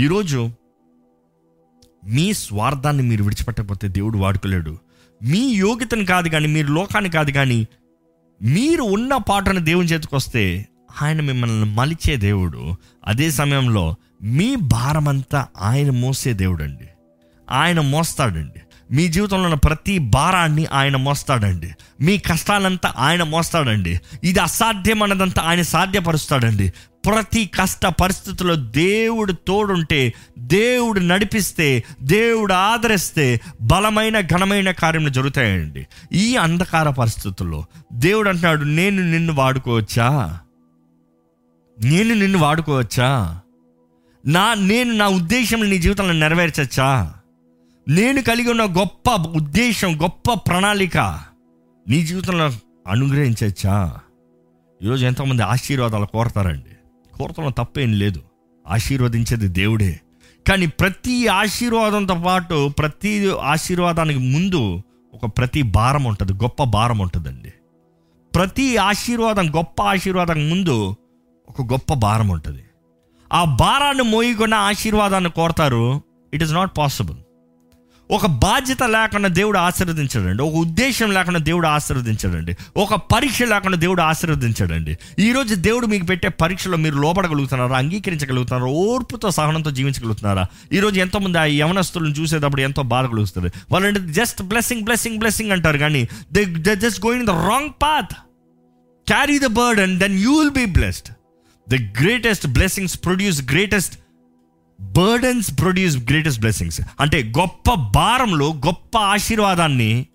[0.00, 0.50] ఈరోజు
[2.06, 4.78] మీ స్వార్థాన్ని మీరు విడిచిపెట్టకపోతే దేవుడు వాడుకోలేడు.
[5.22, 7.66] మీ యోగ్యతను కాదు కానీ మీరు లోకాన్ని కాదు కానీ
[8.42, 10.68] మీరు ఉన్న పాటను దేవుని చేతికి వస్తే
[11.02, 12.76] ఆయన మిమ్మల్ని మలిచే దేవుడు.
[13.06, 16.88] అదే సమయంలో మీ భారమంతా ఆయన మోసే దేవుడు అండి
[17.50, 18.60] ఆయన మోస్తాడండి.
[18.94, 21.70] మీ జీవితంలో ఉన్న ప్రతి భారాన్ని ఆయన మోస్తాడండి.
[22.00, 24.00] మీ కష్టాలంతా ఆయన మోస్తాడండి.
[24.24, 26.72] ఇది అసాధ్యం అన్నదంతా ఆయన సాధ్యపరుస్తాడండి.
[27.06, 30.14] ప్రతి కష్ట పరిస్థితుల్లో దేవుడు తోడుంటే
[30.52, 35.86] దేవుడు నడిపిస్తే దేవుడు ఆదరిస్తే బలమైన ఘనమైన కార్యములు జరుగుతాయండి.
[36.12, 40.40] ఈ అంధకార పరిస్థితుల్లో దేవుడు అంటున్నాడు నేను నిన్ను వాడుకోవచ్చా?
[41.84, 43.40] నేను నిన్ను వాడుకోవచ్చా?
[44.26, 47.14] నా నేను నా ఉద్దేశం నీ జీవితంలో నెరవేర్చచ్చా?
[47.88, 50.98] నేను కలిగి ఉన్న గొప్ప ఉద్దేశం గొప్ప ప్రణాళిక
[51.88, 52.50] నీ జీవితంలో
[52.86, 53.98] అనుగ్రహించచ్చా?
[54.82, 56.76] ఈరోజు ఎంతోమంది ఆశీర్వాదాలు కోరతారండి.
[57.18, 58.22] కోరతంలో తప్పేం లేదు.
[58.68, 60.00] ఆశీర్వదించేది దేవుడే.
[60.50, 64.82] కానీ ప్రతి ఆశీర్వాదంతో పాటు ప్రతి ఆశీర్వాదానికి ముందు
[65.14, 67.52] ఒక ప్రతి భారం ఉంటుంది గొప్ప భారం ఉంటుందండి.
[68.34, 70.96] ప్రతి ఆశీర్వాదం గొప్ప ఆశీర్వాదం ముందు
[71.48, 72.62] ఒక గొప్ప భారం ఉంటుంది.
[73.32, 76.02] ఆ భారాన్ని మోయికున్న ఆశీర్వాదాన్ని కోరతారు
[76.34, 77.18] ఇట్ ఇస్ నాట్ పాసిబుల్
[78.10, 80.42] ఒక బాధ్యత లేకుండా దేవుడు ఆశీర్వదించడండి.
[80.42, 82.56] ఒక ఉద్దేశం లేకుండా దేవుడు ఆశీర్వదించడండి.
[82.76, 84.98] ఒక పరీక్ష లేకుండా దేవుడు ఆశీర్వదించడండి.
[85.18, 87.76] ఈరోజు దేవుడు మీకు పెట్టే పరీక్షలో మీరు లోపడగలుగుతున్నారా?
[87.76, 88.72] అంగీకరించగలుగుతున్నారా?
[88.72, 90.46] ఓర్పుతో సహనంతో జీవించగలుగుతున్నారా?
[90.72, 93.52] ఈరోజు ఎంతోమంది ఆ యవనస్తులను చూసేటప్పుడు ఎంతో బాధ కలుగుతుంది.
[93.72, 98.12] వాళ్ళంటే జస్ట్ బ్లెస్సింగ్ బ్లెస్సింగ్ బ్లెస్సింగ్ అంటారు కానీ they they just going the wrong path
[99.08, 101.08] carry the bird and then you will be blessed
[101.70, 103.99] the greatest blessings produce greatest
[104.80, 110.06] burdens produce greatest blessings అంటే గొప్ప భారంలో గొప్ప ఆశీర్వాదాన్ని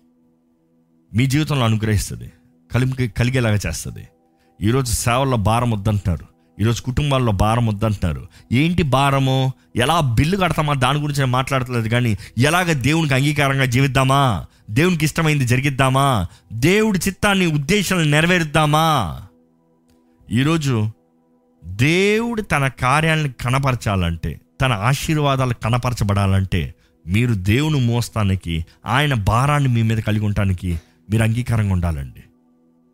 [1.14, 2.32] మీ జీవితంలో అనుగ్రహిస్తుంది.
[2.74, 4.08] కలిగి కలిగేలాగా చేస్తుంది.
[4.62, 6.26] ఈరోజు సేవల్లో భారం వద్దంటున్నారు.
[6.60, 8.26] ఈరోజు కుటుంబాల్లో భారం వద్దంటున్నారు.
[8.52, 9.52] ఏంటి భారము?
[9.76, 10.74] ఎలా బిల్లు కడతామా?
[10.74, 14.46] దాని గురించి నేను మాట్లాడట్లేదు కానీ ఎలాగ దేవునికి అంగీకారంగా జీవిద్దామా?
[14.70, 16.26] దేవునికి ఇష్టమైంది జరిగిద్దామా?
[16.52, 19.22] దేవుడి చిత్తాన్ని ఉద్దేశాలను నెరవేరుద్దామా?
[20.30, 20.90] ఈరోజు
[21.64, 26.74] దేవుడు తన కార్యాలను కనపరచాలంటే తన ఆశీర్వాదాలు కనపరచబడాలంటే
[27.06, 32.22] మీరు దేవుని మోస్తానికి ఆయన భారాన్ని మీ మీద కలిగి ఉండటానికి మీరు అంగీకారంగా ఉండాలండి.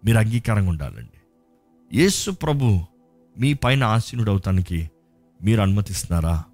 [0.04, 1.18] మీరు అంగీకారంగా ఉండాలండి.
[1.98, 2.80] యేసు ప్రభు
[3.38, 4.90] మీ పైన ఆసీనుడు అవటానికి
[5.44, 6.44] మీరు అనుమతిస్తున్నారా?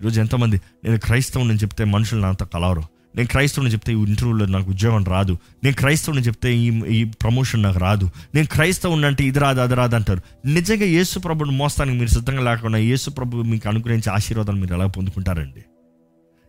[0.00, 2.82] ఈరోజు ఎంతమంది నేను క్రైస్తవుని చెప్తే మనుషులు నాతో కలవరు.
[3.16, 5.38] నేను క్రైస్తవుని చెప్తే ఈ ఇంటర్వ్యూలో నాకు ఉద్యోగం రాదు.
[5.64, 8.10] నేను క్రైస్తవుని చెప్తే ఈ ఈ ప్రమోషన్ నాకు రాదు.
[8.34, 10.22] నేను క్రైస్తవుని అంటే ఇది రాదు అది రాదు అంటారు.
[10.46, 15.62] నిజంగా యేసు ప్రభుని మోస్తానికి మీరు సిద్ధంగా లేకుండా యేసు ప్రభు మీకు అనుగ్రహించే ఆశీర్వాదాలు మీరు ఎలా పొందుకుంటారండి?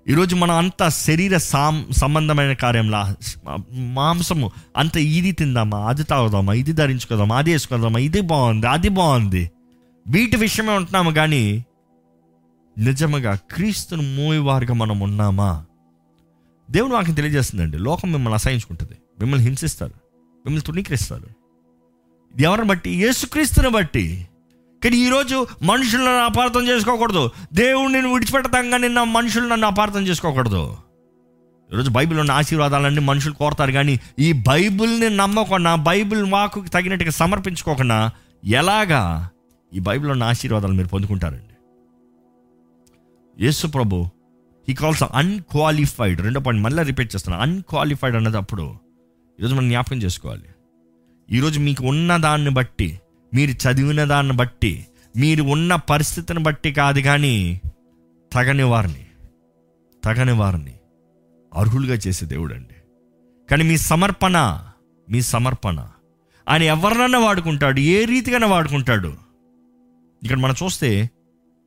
[0.07, 3.15] ఈరోజు మనం అంత శరీర సాం సంబంధమైన కార్యంలా
[3.97, 9.43] మాంసము అంత ఇది తిందామా అది తాగుదామా ఇది ధరించుకోదామా అది వేసుకోదామా ఇది బాగుంది అది బాగుంది.
[10.07, 11.43] వీటి విషయమే ఉంటున్నాము కానీ
[12.77, 15.51] నిజముగా క్రీస్తును మోయేవారుగా మనం ఉన్నామా?
[16.73, 17.77] దేవుడు వాక్యం తెలియజేస్తుందండి.
[17.77, 18.91] లోకం మిమ్మల్ని అసహించుకుంటుంది.
[19.19, 19.93] మిమ్మల్ని హింసిస్తారు.
[20.45, 21.27] మిమ్మల్ని తుణీకరిస్తారు.
[22.41, 24.27] ఎవరిని బట్టి యేసుక్రీస్తుని బట్టి.
[24.83, 27.29] కానీ ఈరోజు మనుషులను అపార్థం చేసుకోకూడదు.
[27.53, 30.77] దేవుడిని విడిచిపెడతాం కానీ నా మనుషులు నన్ను అపార్థం చేసుకోకూడదు.
[31.73, 38.11] ఈరోజు బైబిల్ ఉన్న ఆశీర్వాదాలన్నీ మనుషులు కోరతారు కానీ ఈ బైబిల్ని నమ్మకుండా బైబిల్ మాకు తగినట్టుగా సమర్పించుకోకుండా
[38.45, 39.29] ఎలాగా
[39.73, 41.53] ఈ బైబిల్ ఉన్న ఆశీర్వాదాలు మీరు పొందుకుంటారండి?
[43.45, 44.05] యేసు ప్రభు
[44.69, 48.75] హీ కాల్స్ అన్క్వాలిఫైడ్ రెండో పాయింట్ మళ్ళీ రిపీట్ చేస్తాను అన్క్వాలిఫైడ్ అన్నది అప్పుడు
[49.39, 50.49] ఈరోజు మనం జ్ఞాపకం చేసుకోవాలి.
[51.31, 52.99] ఈరోజు మీకు ఉన్న దాన్ని బట్టి
[53.33, 54.87] మీరు చదివిన దాన్ని బట్టి
[55.17, 57.61] మీరు ఉన్న పరిస్థితిని బట్టి కాదు కానీ
[58.33, 59.05] తగని వారిని
[60.03, 60.73] తగని వారిని
[61.53, 62.75] అర్హులుగా చేసే దేవుడు అండి
[63.49, 64.61] కానీ మీ సమర్పణ
[65.09, 65.89] మీ సమర్పణ.
[66.49, 69.13] ఆయన ఎవరినన్నా వాడుకుంటాడు ఏ రీతిగానే వాడుకుంటాడు.
[70.23, 71.09] ఇక్కడ మనం చూస్తే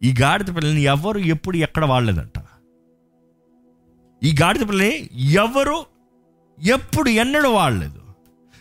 [0.02, 2.38] ఈ గాడిద పిల్లల్ని ఎవరు ఎప్పుడు ఎక్కడ వాడలేదంట.
[4.24, 5.86] ఈ గాడిద పిల్లని ఎవరు
[6.62, 8.00] ఎప్పుడు ఎన్నడూ వాడలేదు.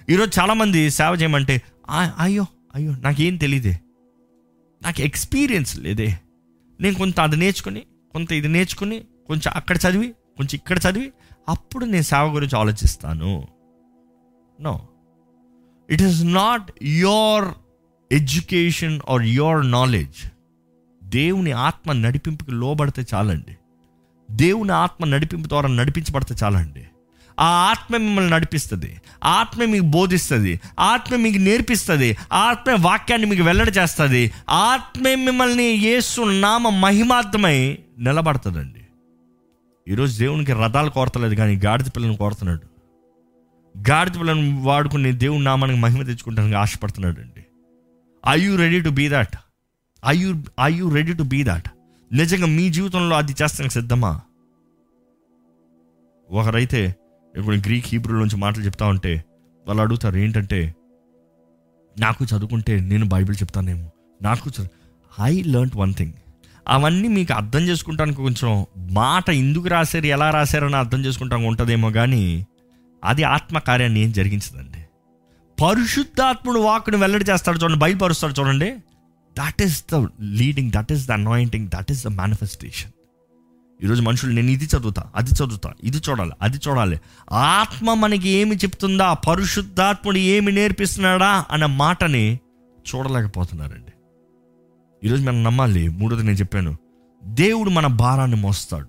[0.10, 2.46] ఈరోజు చాలామంది సేవ చేయమంటే "ఆ- అయ్యో
[2.76, 3.80] అయ్యో నాకేం తెలియదే
[4.84, 6.20] నాకు ఎక్స్పీరియన్స్ లేదే.
[6.82, 11.12] నేను కొంత అది నేర్చుకుని కొంత ఇది నేర్చుకుని కొంచెం అక్కడ చదివి కొంచెం ఇక్కడ చదివి
[11.50, 13.48] అప్పుడు నేను సేవ గురించి ఆలోచిస్తాను.
[14.62, 14.90] No
[15.90, 17.46] it is not your
[18.12, 20.32] education or your knowledge
[21.04, 23.58] దేవుని ఆత్మ నడిపింపుకి లోబడితే చాలండి.
[24.32, 26.88] దేవుని ఆత్మ నడిపింపు ద్వారా నడిపించబడితే చాలండి.
[27.40, 29.02] ఆ ఆత్మ మిమ్మల్ని నడిపిస్తుంది.
[29.24, 30.62] ఆత్మ మీకు బోధిస్తుంది.
[30.80, 32.18] ఆత్మ మీకు నేర్పిస్తుంది.
[32.34, 34.32] ఆత్మ వాక్యాన్ని మీకు వెల్లడి చేస్తుంది.
[34.50, 38.82] ఆత్మ మిమ్మల్ని యేసు నామ మహిమాత్మై నిలబడుతుందండి.
[39.88, 42.76] ఈరోజు దేవునికి రథాలు కోరతలేదు కానీ గాడిద పిల్లని కోరుతున్నాడు.
[43.90, 47.46] గాడిద పిల్లని వాడుకుని దేవుని నామానికి మహిమ తెచ్చుకుంటానికి ఆశపడుతున్నాడు అండి
[48.30, 49.36] I you ready to be that
[50.08, 51.70] I you I you ready to be that
[52.14, 54.22] నిజంగా మీ జీవితంలో అది చేస్తానికి సిద్ధమా?
[56.32, 56.96] ఒకరైతే
[57.38, 59.24] ఇప్పుడు గ్రీక్ హీబ్రూ నుంచి మాటలు చెప్తా ఉంటే
[59.68, 60.76] వాళ్ళు అడుగుతారు ఏంటంటే
[62.00, 63.92] నాకు చదువుకుంటే నేను బైబిల్ చెప్తానేమో.
[64.22, 64.52] నాకు
[65.22, 66.14] ఐ లర్న్ వన్ థింగ్
[66.68, 72.48] అవన్నీ మీకు అర్థం చేసుకుంటానికి కొంచెం మాట ఎందుకు రాశారు ఎలా రాశారని అర్థం చేసుకుంటానికి ఉంటుందేమో కానీ
[73.04, 74.86] అది ఆత్మకార్యాన్ని ఏం జరిగించదండి.
[75.64, 78.76] పరిశుద్ధాత్ముడు వాక్కుని వెల్లడి చేస్తాడు చూడండి బయలుపరుస్తాడు చూడండి.
[79.38, 82.92] That is the leading that is the anointing that is the manifestation
[83.84, 87.00] ఈరోజు మనుషులు నేను ఇది చదువుతా అది చదువుతా ఇది చూడాలి అది చూడాలి.
[87.32, 89.14] ఆత్మ మనకి ఏమి చెప్తుందా?
[89.14, 91.46] పరిశుద్ధాత్ముడు ఏమి నేర్పిస్తున్నాడా?
[91.52, 92.40] అన్న మాటని
[92.76, 93.92] చూడలేకపోతున్నారండి.
[95.08, 96.78] ఈరోజు మనం నమ్మాలి మూడోది నేను చెప్పాను.
[97.24, 98.88] దేవుడు మన భారాన్ని మోస్తాడు.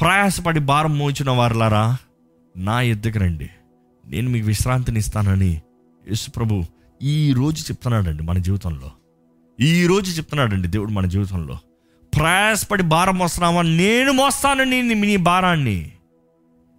[0.00, 1.96] ప్రయాసపడి భారం మోచిన వారులారా
[2.56, 3.50] నా ఎద్దుకు రండి.
[4.06, 5.52] నేను మీకు విశ్రాంతిని ఇస్తానని
[6.08, 6.64] యేసు ప్రభు
[7.02, 8.90] ఈ రోజు చెప్తున్నాడండి మన జీవితంలో.
[9.60, 11.58] ఈ రోజు చెప్తున్నాడండి దేవుడు మన జీవితంలో.
[12.18, 13.62] ప్రయాసపడి భారం మోస్తున్నావా?
[13.62, 15.92] నేను మోస్తాను నీ నీ భారాన్ని.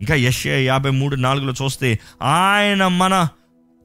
[0.02, 3.28] ఇంకా యశ యాభై మూడు నాలుగులో చూస్తే ఆయన మన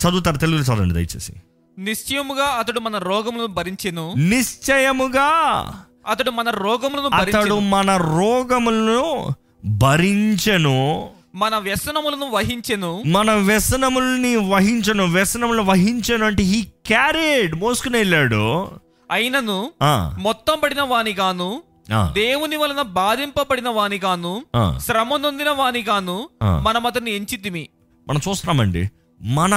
[0.08, 1.32] చదువుతారు తెలుగులో చదవండి దయచేసి.
[1.78, 4.14] నిశ్చయముగా అతడు మన రోగములను భరించెను.
[4.16, 5.64] నిశ్చయముగా
[6.08, 9.34] అతడు మన రోగములను అతడు మన రోగములను
[9.64, 11.08] భరించెను.
[11.34, 13.02] మన వ్యసనములను వహించెను.
[13.06, 18.42] మన వ్యసనముల్ని వహించను వ్యసనములు వహించను అంటే హీ క్యారీడ్ మోసుకుని వెళ్ళాడు.
[19.10, 19.72] అయినను
[20.18, 21.62] మొత్తం పడిన వానిగాను
[21.92, 24.78] ఆ, దేవుని వలన బాధింపబడిన వానిగాను ఆ.
[24.78, 26.58] శ్రమ నొందిన వానిగాను ఆ.
[26.58, 27.68] మనం అతన్ని ఎంచితిమి.
[28.08, 28.82] మనం చూస్తున్నామండి
[29.20, 29.54] మన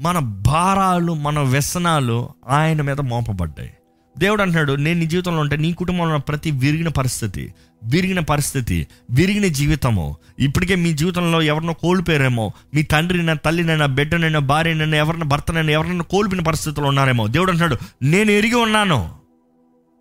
[0.00, 3.72] మన భారాలు మన వ్యసనాలు ఆయన మీద మోపబడ్డాయి.
[4.18, 7.54] దేవుడు అంటున్నాడు నేను నీ జీవితంలో ఉంటే నీ కుటుంబంలో ఉన్న ప్రతి విరిగిన పరిస్థితి
[7.84, 10.16] విరిగిన పరిస్థితి విరిగిన జీవితము.
[10.38, 12.52] ఇప్పటికే మీ జీవితంలో ఎవరినో కోల్పోయారేమో.
[12.74, 17.26] మీ తండ్రినైనా తల్లినైనా బిడ్డనైనా భార్యనైనా ఎవరిన భర్తనైనా ఎవరైనా కోల్పోయిన పరిస్థితుల్లో ఉన్నారేమో.
[17.26, 19.10] దేవుడు అంటున్నాడు నేను ఎరిగి ఉన్నాను.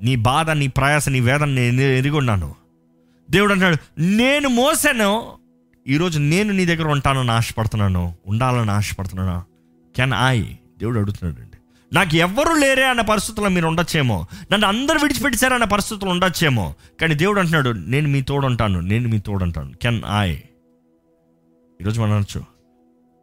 [0.03, 2.55] నీ బాధ నీ ప్రయాస నీ వేదన నేను ఎరిగి ఉన్నాను.
[3.31, 5.23] దేవుడు అంటున్నాడు నేను మోసాను.
[5.87, 8.15] ఈరోజు నేను నీ దగ్గర ఉంటానని ఆశపడుతున్నాను.
[8.27, 9.43] ఉండాలని ఆశపడుతున్నాను?
[9.95, 10.41] Can I?
[10.79, 11.50] దేవుడు అడుగుతున్నాడు
[11.93, 14.25] నాకు ఎవ్వరు లేరే అన్న పరిస్థితుల్లో మీరు ఉండొచ్చేమో.
[14.51, 16.73] నన్ను అందరు విడిచిపెట్టారు అన్న పరిస్థితులు ఉండొచ్చేమో.
[17.01, 19.73] కానీ దేవుడు అంటున్నాడు నేను మీ తోడుంటాను నేను మీ తోడుంటాను.
[19.81, 20.31] కెన్ ఐ
[21.81, 22.45] ఈరోజు మనం అనొచ్చు.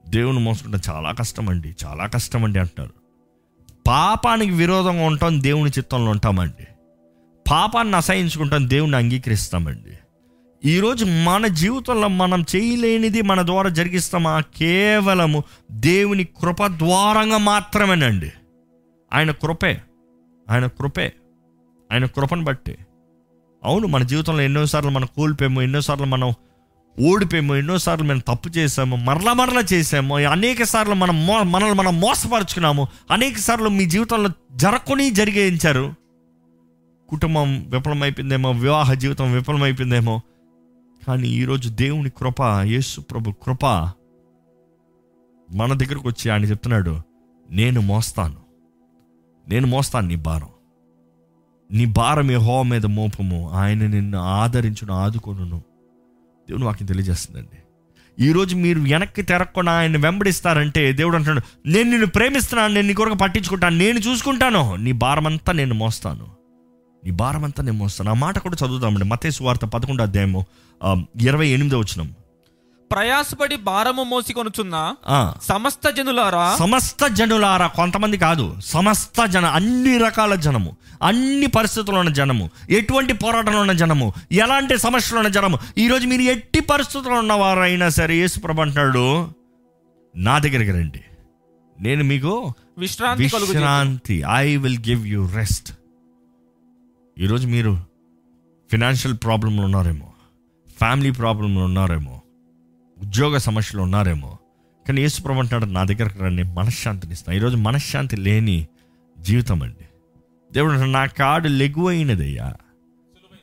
[0.09, 2.93] దేవుని మోసుకుంటే చాలా కష్టం అండి చాలా కష్టం అండి అంటున్నారు.
[3.89, 6.67] పాపానికి విరోధంగా ఉంటాం దేవుని చిత్తంలో ఉంటామండి.
[7.51, 9.99] పాపాన్ని అసహించుకుంటాం దేవుని అంగీకరిస్తామండి.
[10.69, 18.33] ఈరోజు మన జీవితంలో మనం చేయలేనిది మన ద్వారా జరిగిస్తామా కేవలము దేవుని కృప ద్వారంగా మాత్రమేనండి.
[19.13, 19.83] ఆయన కృపే
[20.51, 21.13] ఆయన కృపే
[21.93, 22.79] ఆయన కృపను బట్టి.
[23.65, 26.33] అవును మన జీవితంలో ఎన్నోసార్లు మనం కోల్పోయాము ఎన్నోసార్లు మనం
[27.01, 32.89] ఓడిపోయాము ఎన్నోసార్లు మనం తప్పు చేసాము మరలా మరలా చేసాము అనేక సార్లు మనం మో మనల్ని మనం మోసపరుచుకున్నాము
[33.11, 35.95] అనేక సార్లు మీ జీవితంలో జరగకొని జరిగేయించారు.
[37.09, 40.21] కుటుంబం విఫలమైపోయిందేమో వివాహ జీవితం విఫలమైపోయిందేమో
[41.09, 43.67] కానీ ఈరోజు దేవుని కృప యేసు ప్రభు కృప
[45.55, 47.01] మన దగ్గరకు వచ్చి ఆయన చెప్తున్నాడు
[47.51, 48.48] నేను మోస్తాను.
[49.49, 50.49] నేను మోస్తాను నీ భారం.
[51.73, 53.51] నీ భారం హో మీద మోపము.
[53.51, 55.59] ఆయన నిన్ను ఆదరించును ఆదుకొనును.
[56.49, 57.59] దేవుని వాక్యం తెలియజేస్తుందండి.
[58.25, 63.77] ఈరోజు మీరు వెనక్కి తిరగకుండా ఆయన వెంబడిస్తారంటే దేవుడు అంటున్నాడు నేను నిన్ను ప్రేమిస్తున్నాను నేను నీ కొరకు పట్టించుకుంటాను
[63.77, 64.77] నేను చూసుకుంటాను.
[64.77, 66.27] నీ భారం అంతా నేను మోస్తాను.
[67.05, 68.11] నీ భారం అంతా నేను మోస్తాను.
[68.11, 70.47] ఆ మాట కూడా చదువుతామండి మతే సువార్త పదకొండు అధ్యాయము
[71.21, 72.18] ఇరవై ఎనిమిదో వచ్చినాము
[72.91, 74.77] ప్రయాసపడి భారము మోసికొనుచున్న
[75.43, 80.71] సమస్త జనులారా సమస్త జనులారా కొంతమంది కాదు సమస్త జన అన్ని రకాల జనము
[81.03, 84.07] అన్ని పరిస్థితుల్లో ఉన్న జనము ఎటువంటి పోరాటంలో ఉన్న జనము
[84.39, 89.05] ఎలాంటి సమస్యలు ఉన్న జనము ఈరోజు మీరు ఎట్టి పరిస్థితుల్లో ఉన్నవారైనా సరే యేసుప్రభు అంటున్నాడు
[90.15, 91.03] నా దగ్గరికి రండి.
[91.77, 92.33] నేను మీకు
[92.79, 95.69] విశ్రాంతి విశ్రాంతి I will give you rest
[97.17, 97.73] ఈరోజు మీరు
[98.71, 100.09] ఫినాన్షియల్ ప్రాబ్లంలో ఉన్నారేమో
[100.79, 102.17] ఫ్యామిలీ ప్రాబ్లంలో ఉన్నారేమో
[103.03, 104.39] ఉద్యోగ సమస్యలు ఉన్నారేమో.
[104.89, 107.37] కానీ యేసుప్రభు అంటున్నాడు నా దగ్గరకు రండి మనశ్శాంతిని ఇస్తాను.
[107.37, 108.67] ఈరోజు మనశ్శాంతి లేని
[109.19, 109.85] జీవితం అండి.
[110.53, 112.55] దేవుడు నా కాడు లెగువైనదయ్యా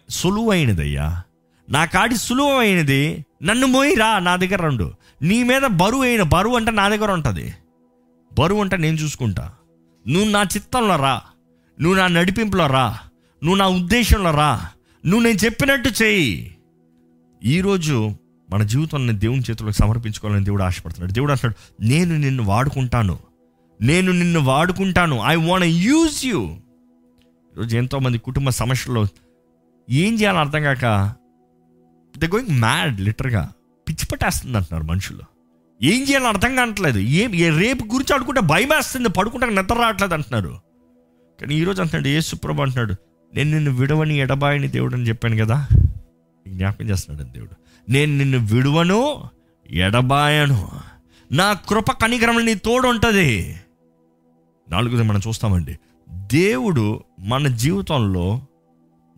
[0.09, 1.23] సులువైనదయ్యా
[1.69, 4.93] నా కాడి సులువైనది నన్ను మోయిరా నా దగ్గర రండు.
[5.21, 7.53] నీ మీద బరువు అయిన బరువు అంటే నా దగ్గర ఉంటుంది.
[8.39, 9.51] బరువు అంటే నేను చూసుకుంటా.
[10.07, 11.21] నువ్వు నా చిత్తంలో రా
[11.81, 12.99] నువ్వు నా నడిపింపులో రా
[13.43, 14.69] నువ్వు నా ఉద్దేశంలో రా
[15.05, 16.57] నువ్వు నేను చెప్పినట్టు చెయ్యి
[17.43, 18.15] ఈరోజు
[18.49, 21.11] మన జీవితాన్ని దేవుని చేతులకు సమర్పించుకోవాలని దేవుడు ఆశపడుతున్నాడు.
[21.11, 23.19] దేవుడు అంటున్నాడు నేను నిన్ను వాడుకుంటాను.
[23.81, 25.21] నేను నిన్ను వాడుకుంటాను.
[25.25, 26.43] ఐ వాంట్ యూజ్ యూ
[27.55, 29.05] ఈరోజు ఎంతోమంది కుటుంబ సమస్యల్లో
[29.89, 31.13] ఏం చేయాలో అర్థం కాక
[32.17, 33.51] ద గోయింగ్ మ్యాడ్ లిటర్గా
[33.89, 35.21] పిచ్చి పట్టేస్తుంది అంటున్నారు మనుషులు.
[35.83, 36.99] ఏం చేయాలో అర్థం కావట్లేదు.
[36.99, 40.59] ఏం ఏ రేపు గురించి అడుకుంటే భయం వేస్తుంది పడుకుంటే నిద్ర రావట్లేదు అంటున్నారు.
[41.41, 42.95] కానీ ఈరోజు అంటున్నాడు ఏ సుప్రభు అంటున్నాడు
[43.35, 45.67] నేను నిన్ను విడవని ఎడబాయిని దేవుడు అని చెప్పాను కదా.
[46.47, 47.64] జ్ఞాపకం చేస్తున్నాడు దేవుడు.
[47.89, 49.29] నేను నిన్ను విడువను
[49.69, 50.69] ఎడబాయను.
[51.31, 53.55] నా కృప కనికరం నీ తోడు ఉంటుంది
[54.71, 55.79] నాలుగుది మనం చూస్తామండి.
[56.09, 58.41] దేవుడు మన జీవితంలో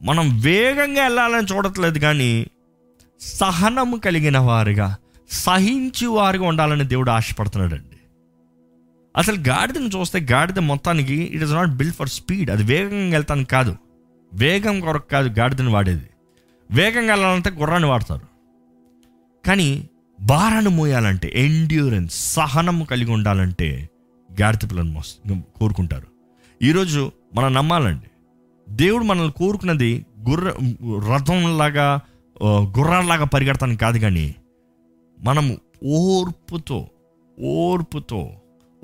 [0.01, 2.47] మనం వేగంగా వెళ్ళాలని చూడట్లేదు కానీ
[3.21, 4.97] సహనము కలిగిన వారుగా
[5.31, 7.97] సహించి వారుగా ఉండాలని దేవుడు ఆశపడుతున్నాడండి.
[9.17, 13.75] అసలు గాడిదను చూస్తే గాడిద మొత్తానికి it is not build for speed అది వేగంగా వెళ్తాను కాదు.
[14.33, 16.09] వేగం కొరకు కాదు గాడిదను వాడేది.
[16.71, 18.36] వేగంగా వెళ్ళాలంటే గుర్రాన్ని వాడతారు.
[19.47, 19.89] కానీ
[20.19, 23.89] భారాన్ని మోయాలంటే ఎండ్యూరెన్స్ సహనం కలిగి ఉండాలంటే
[24.39, 25.17] గాడిద మోస్
[25.59, 26.07] కోరుకుంటారు.
[26.61, 28.07] ఈరోజు మనం నమ్మాలండి
[28.69, 30.53] దేవుడు మనల్ని కోరుకున్నది గుర్ర
[31.11, 32.01] రథంలాగా
[32.43, 32.47] ఆ,
[32.79, 34.35] గుర్రాల్లాగా పరిగెడతానికి కాదు కానీ
[35.17, 36.89] మనము ఓర్పుతో
[37.39, 38.31] ఓర్పుతో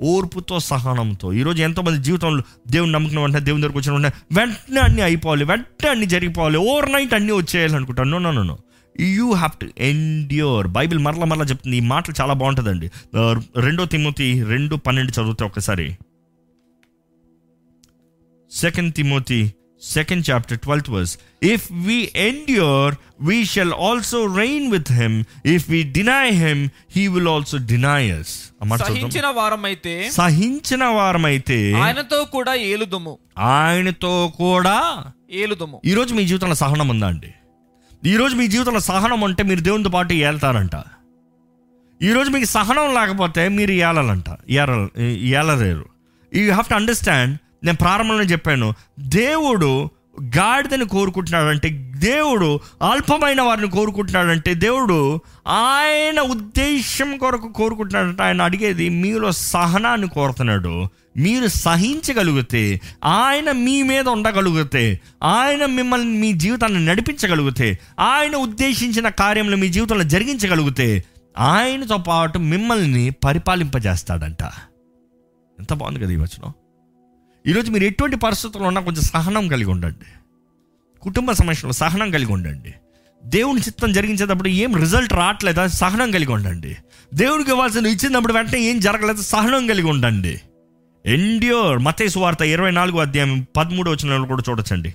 [0.00, 5.44] ఓర్పుతో సహనంతో ఈరోజు ఎంతోమంది జీవితంలో దేవుని నమ్మకం వెంటనే దేవుని దగ్గరకు వచ్చిన వెంటనే వెంటనే అన్నీ అయిపోవాలి
[5.44, 8.58] వెంటనే అన్నీ జరిగిపోవాలి ఓవర్ నైట్ అన్నీ వచ్చేయాలి అనుకుంటాను no no no
[9.00, 10.66] you have to endure.
[10.66, 11.76] Bible మరల మరలా చెప్తుంది.
[11.76, 12.90] ఈ మాటలు చాలా బాగుంటుందండి.
[13.60, 15.88] రెండో తిమోతి రెండు పన్నెండు చదివితే ఒకసారి.
[18.50, 25.16] Second Timothy second chapter twelfth verse if we endure we shall also reign with him
[25.54, 26.62] if we deny him
[26.96, 28.34] he will also deny us
[28.86, 33.18] సహించిన వారమైతే సహించిన వారమైతే ఆయనతో కూడా ఏలుదుము.
[33.38, 34.78] ఆయనతో కూడా
[35.30, 35.80] ఏలుదుము.
[35.84, 37.32] ఈరోజు మీ జీవితంలో సహనం ఉందా అండి?
[38.06, 40.70] ఈరోజు మీ జీవితంలో సహనం ఉంటే మీరు దేవునితో పాటు ఏళ్తారంట.
[42.02, 44.24] ఈరోజు మీకు సహనం లేకపోతే మీరు ఏలాలంట.
[44.50, 44.88] ఏల
[45.34, 45.84] ఏలలేరు
[46.34, 49.90] యూ హ్యావ్ టు అండర్స్టాండ్ నేను ప్రారంభంలో చెప్పాను దేవుడు
[50.24, 58.22] గాడిదని కోరుకుంటున్నాడంటే దేవుడు అల్పమైన వారిని కోరుకుంటున్నాడంటే దేవుడు ఆయన ఉద్దేశం కొరకు కోరుకుంటున్నాడంటే.
[58.22, 66.84] ఆయన అడిగేది మీలో సహనాన్ని కోరుతున్నాడు మీరు సహించగలిగితే ఆయన మీ మీద ఉండగలిగితే ఆయన మిమ్మల్ని మీ జీవితాన్ని
[66.84, 71.04] నడిపించగలిగితే ఆయన ఉద్దేశించిన కార్యములు మీ జీవితంలో జరిగించగలిగితే
[71.38, 74.42] ఆయనతో పాటు మిమ్మల్ని పరిపాలింపజేస్తాడంట.
[75.58, 76.52] ఎంత బాగుంది కదా ఈ వచనం.
[77.46, 80.06] ఈరోజు మీరు ఎటువంటి పరిస్థితుల్లో ఉన్నా కొంచెం సహనం కలిగి ఉండండి.
[81.00, 82.74] కుటుంబ సమస్యలో సహనం కలిగి ఉండండి.
[83.24, 86.76] దేవుని చిత్తం జరిగించేటప్పుడు ఏం రిజల్ట్ రావట్లేదా సహనం కలిగి ఉండండి.
[87.14, 90.40] దేవునికి ఇవ్వాల్సిన ఇచ్చినప్పుడు వెంటనే ఏం జరగలేదు సహనం కలిగి ఉండండి.
[91.06, 94.94] ఎండ్యూర్ మతేసు వార్త ఇరవై నాలుగు అధ్యాయం పదమూడు వచ్చిన కూడా చూడొచ్చండి.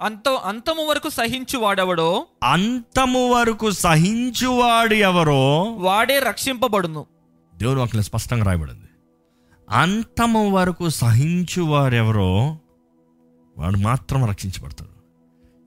[0.00, 5.62] అంత అంతము వరకు సహించు వాడెవడో అంతము వరకు సహించువాడు ఎవరో?
[5.62, 7.06] వాడే రక్షింపబడును.
[7.54, 8.88] దేవుని వాక్యం స్పష్టంగా రాయబడింది.
[9.70, 12.58] అంతము వరకు సహించువారెవరో
[13.58, 15.00] వాడు మాత్రం రక్షించబడతాడు.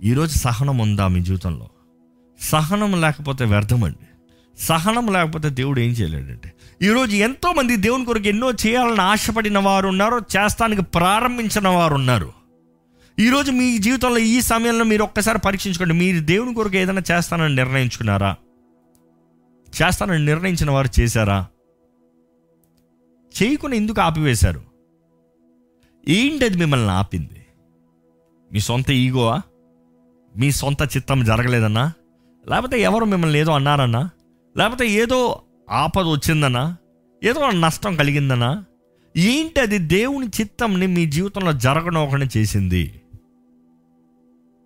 [0.05, 1.69] ఈరోజు సహనం ఉందా మీ జీవితంలో?
[2.41, 4.07] సహనం లేకపోతే వ్యర్థమండి
[4.57, 6.51] సహనం లేకపోతే దేవుడు ఏం చేయలేడండి.
[6.83, 12.33] ఈరోజు ఎంతోమంది దేవుని కొరకు ఎన్నో చేయాలని ఆశపడిన వారు ఉన్నారు చేస్తానికి ప్రారంభించిన వారు ఉన్నారు.
[13.19, 15.93] ఈరోజు మీ జీవితంలో ఈ సమయంలో మీరు ఒక్కసారి పరీక్షించుకోండి.
[15.93, 18.35] మీరు దేవుని కొరకు ఏదైనా చేస్తానని నిర్ణయించుకున్నారా?
[19.81, 21.47] చేస్తానని నిర్ణయించిన వారు చేశారా?
[23.43, 24.61] చేయకుండా ఎందుకు ఆపివేశారు?
[26.07, 27.45] ఏంటి అది మిమ్మల్ని ఆపింది?
[28.53, 29.41] మీ సొంత ఈగోవా?
[30.37, 31.93] మీ సొంత చిత్తం జరగలేదన్నా?
[32.49, 34.09] లేకపోతే ఎవరు మిమ్మల్ని ఏదో అన్నారన్నా?
[34.57, 35.41] లేకపోతే ఏదో
[35.73, 36.77] ఆపద వచ్చిందన్నా
[37.21, 38.65] ఏదో నష్టం కలిగిందన్నా
[39.17, 43.01] ఏంటి అది దేవుని చిత్తంని మీ జీవితంలో జరగనోకుండా చేసింది?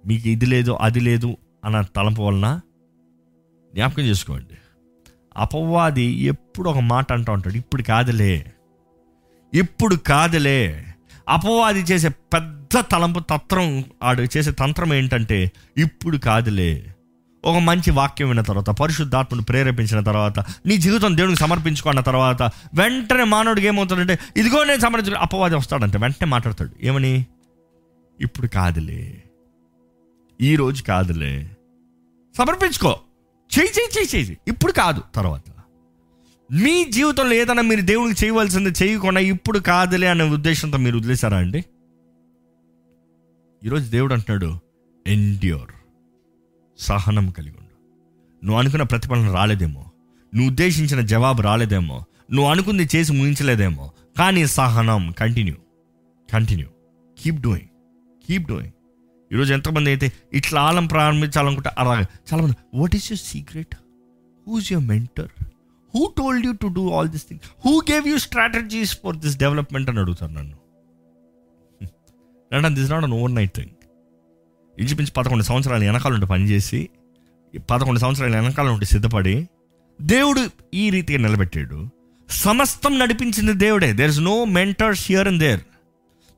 [0.06, 2.48] మీకు ఇది లేదు అది లేదు అన్న తలంపు వలన
[3.74, 4.58] జ్ఞాపకం చేసుకోండి.
[5.38, 8.54] అపవాది ఎప్పుడు ఒక మాట అంటూ ఉంటాడు ఇప్పుడు కాదులే
[9.54, 10.62] ఇప్పుడు కాదులే.
[11.30, 16.72] అపవాది చేసే పెద్ద తలంపు తత్రం ఆడు చేసే తంత్రం ఏంటంటే ఇప్పుడు కాదులే.
[17.48, 22.42] ఒక మంచి వాక్యం విన్న తర్వాత పరిశుద్ధాత్మను ప్రేరేపించిన తర్వాత నీ జీవితం దేవునికి సమర్పించుకున్న తర్వాత
[22.74, 25.98] వెంటనే మానవుడికి ఏమవుతాడంటే ఇదిగో నేను సమర్పించు అపవాది వస్తాడంటే.
[25.98, 26.72] వెంటనే మాట్లాడతాడు.
[26.82, 27.26] ఏమని?
[28.20, 29.24] ఇప్పుడు కాదులే.
[30.42, 31.52] ఈరోజు కాదులే.
[32.38, 33.00] సమర్పించుకో.
[33.60, 35.44] చేయి చేయి చేయి చేయి ఇప్పుడు కాదు తర్వాత.
[36.54, 41.66] మీ జీవితంలో ఏదైనా మీరు దేవునికి చేయవలసింది చేయకుండా ఇప్పుడు కాదులే అనే ఉద్దేశంతో మీరు వదిలేశారా అండి?
[43.66, 44.60] ఈరోజు దేవుడు అంటున్నాడు
[45.08, 45.77] ఎండ్యూర్
[46.80, 47.76] సహనం కలిగి ఉండు.
[48.46, 49.86] నువ్వు అనుకున్న ప్రతిఫలన రాలేదేమో.
[50.36, 52.06] నువ్వు ఉద్దేశించిన జవాబు రాలేదేమో.
[52.32, 53.92] నువ్వు అనుకుంది చేసి ముగించలేదేమో.
[54.18, 55.56] కానీ సహనం continue
[56.34, 56.68] continue
[57.20, 57.70] keep doing
[58.28, 58.72] keep doing
[59.32, 63.76] ఈరోజు ఎంతమంది అయితే ఇట్లా ఆలం ప్రారంభించాలనుకుంటే అలాగే చాలామంది what is your secret
[64.48, 65.30] whose your mentor
[65.96, 69.90] who told you to do all this thing who gave you strategies for this development
[69.90, 70.58] అని అడుగుతారు నన్ను.
[72.56, 73.70] అంటే this not an overnight thing
[74.80, 76.90] ఇంచుమించు పదకొండు సంవత్సరాలు వెనకాల ఉండి పనిచేసి
[77.72, 79.48] పదకొండు సంవత్సరాల వెనకాల ఉండి సిద్ధపడి
[80.02, 81.90] దేవుడు ఈ రీతిగా నిలబెట్టాడు.
[82.30, 83.94] సమస్తం నడిపించింది దేవుడే.
[83.94, 85.62] There is no mentors here and there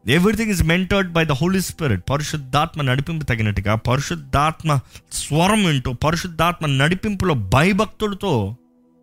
[0.08, 4.80] everything is mentored by the Holy Spirit పరిశుద్ధాత్మ నడిపింపు తగినట్టుగా పరిశుద్ధాత్మ
[5.12, 8.56] స్వరం వింటూ పరిశుద్ధాత్మ నడిపింపులో భయభక్తులతో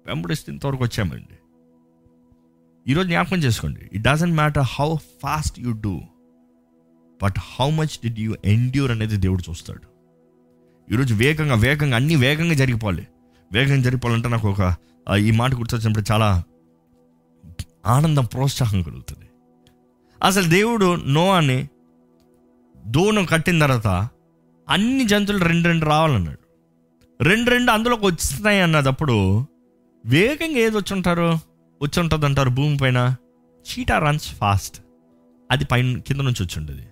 [0.07, 1.37] వెంబడిస్తే ఇంతవరకు వచ్చామండి.
[2.91, 3.81] ఈరోజు జ్ఞాపకం చేసుకోండి.
[3.93, 6.01] It doesn't matter how fast you do
[7.23, 9.83] but how much did you endure అనేది దేవుడు చూస్తాడు.
[10.93, 13.07] ఈరోజు వేగంగా వేగంగా అన్ని వేగంగా జరిగిపోవాలి.
[13.53, 14.75] వేగంగా జరిగిపోవాలంటే నాకు ఒక
[15.19, 16.45] ఈ మాట గుర్తొచ్చినప్పుడు చాలా
[17.87, 19.25] ఆనందం ప్రోత్సాహం కలుగుతుంది.
[20.23, 21.69] అసలు దేవుడు నోవాని
[22.87, 24.09] దూనం కట్టిన తర్వాత
[24.69, 26.39] అన్ని జంతువులు రెండు రెండు రావాలన్నాడు.
[27.25, 29.47] రెండు రెండు అందులోకి వచ్చినాయి అన్నదప్పుడు
[30.07, 31.39] వేగంగా ఏది వచ్చి ఉంటారు
[31.83, 33.17] వచ్చి ఉంటుంది అంటారు భూమి పైన.
[33.67, 34.81] Cheetah runs fast.
[35.51, 36.87] అది పైన కింద నుంచి వచ్చి ఉండేది.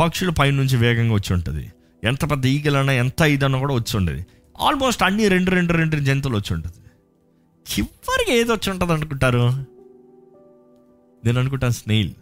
[0.00, 1.72] పక్షులు పైనుంచి వేగంగా వచ్చి ఉంటుంది.
[2.04, 4.26] ఎంత పెద్ద ఈగలన్నా ఎంత ఇదన్నా కూడా వచ్చి ఉండేది.
[4.60, 6.76] ఆల్మోస్ట్ అన్ని రెండు రెండు రెండు జంతువులు వచ్చి ఉంటుంది
[7.78, 9.48] చివరికి ఏది వచ్చి ఉంటుంది అనుకుంటారు?
[11.24, 12.12] నేను అనుకుంటాను స్నేహిల్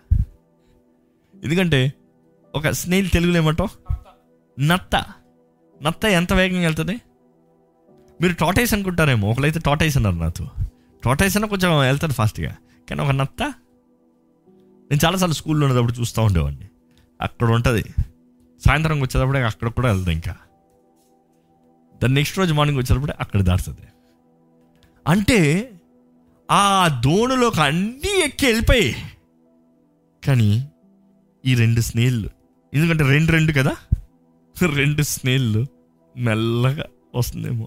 [1.44, 1.92] ఎందుకంటే
[2.54, 3.92] ఒక స్నేహిల్ తెలుగులో ఏమంటావు?
[4.60, 5.04] నత్త.
[5.82, 7.00] నత్త ఎంత వేగంగా వెళ్తుంది?
[8.20, 9.30] మీరు టాటైస్ అనుకుంటారేమో.
[9.30, 10.50] ఒకరైతే టాటైస్ అన్నారు నాతో.
[11.04, 12.56] టాటైస్ అన్న కొంచెం వెళ్తాను ఫాస్ట్గా
[12.90, 13.42] కానీ ఒక నత్త?
[14.90, 16.68] నేను చాలాసార్లు స్కూల్లో ఉన్నప్పుడు చూస్తూ ఉండేవాడిని.
[17.20, 17.84] అక్కడ ఉంటుంది
[18.62, 20.34] సాయంత్రం వచ్చేటప్పుడే అక్కడ కూడా వెళ్తుంది ఇంకా.
[22.00, 23.86] దాని నెక్స్ట్ రోజు మార్నింగ్ వచ్చేటప్పుడే అక్కడ దాడుతుంది
[25.06, 25.38] అంటే
[26.48, 26.64] ఆ
[27.04, 28.90] దోణులోకి అన్నీ ఎక్కి వెళ్ళిపోయి
[30.22, 30.50] కానీ
[31.44, 32.28] ఈ రెండు స్నేహిళ్ళు
[32.72, 33.74] ఎందుకంటే రెండు రెండు కదా
[34.72, 35.62] రెండు స్నేహిళ్ళు
[36.14, 37.66] మెల్లగా వస్తుందేమో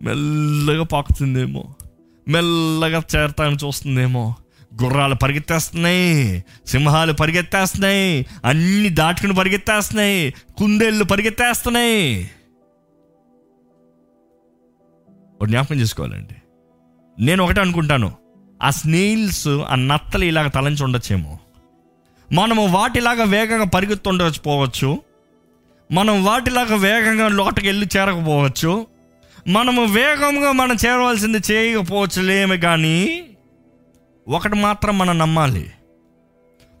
[0.00, 1.62] మెల్లగా పాకుతుందేమో
[2.26, 4.24] మెల్లగా చేరతాను చూస్తుందేమో
[4.82, 12.30] గుర్రాలు పరిగెత్తేస్తున్నాయి సింహాలు పరిగెత్తేస్తున్నాయి అన్ని దాటుకుని పరిగెత్తేస్తున్నాయి కుందేళ్ళు పరిగెత్తేస్తున్నాయి.
[15.42, 16.34] ఒక జ్ఞాపకం చేసుకోవాలండి.
[17.18, 18.12] నేను ఒకటే అనుకుంటాను
[18.62, 21.38] ఆ స్నేహిల్స్ ఆ నత్తలు ఇలాగ తలంచి ఉండొచ్చేమో.
[22.32, 25.02] మనము వాటిలాగా వేగంగా పరిగెత్తుండకపోవచ్చు పోవచ్చు.
[25.92, 28.86] మనం వాటిలాగా వేగంగా లోటుకి వెళ్ళి చేరకపోవచ్చు.
[29.48, 33.24] మనము వేగంగా మనం చేరవలసింది చేయకపోవచ్చులేమి కానీ
[34.28, 35.72] ఒకటి మాత్రం మనం నమ్మాలి.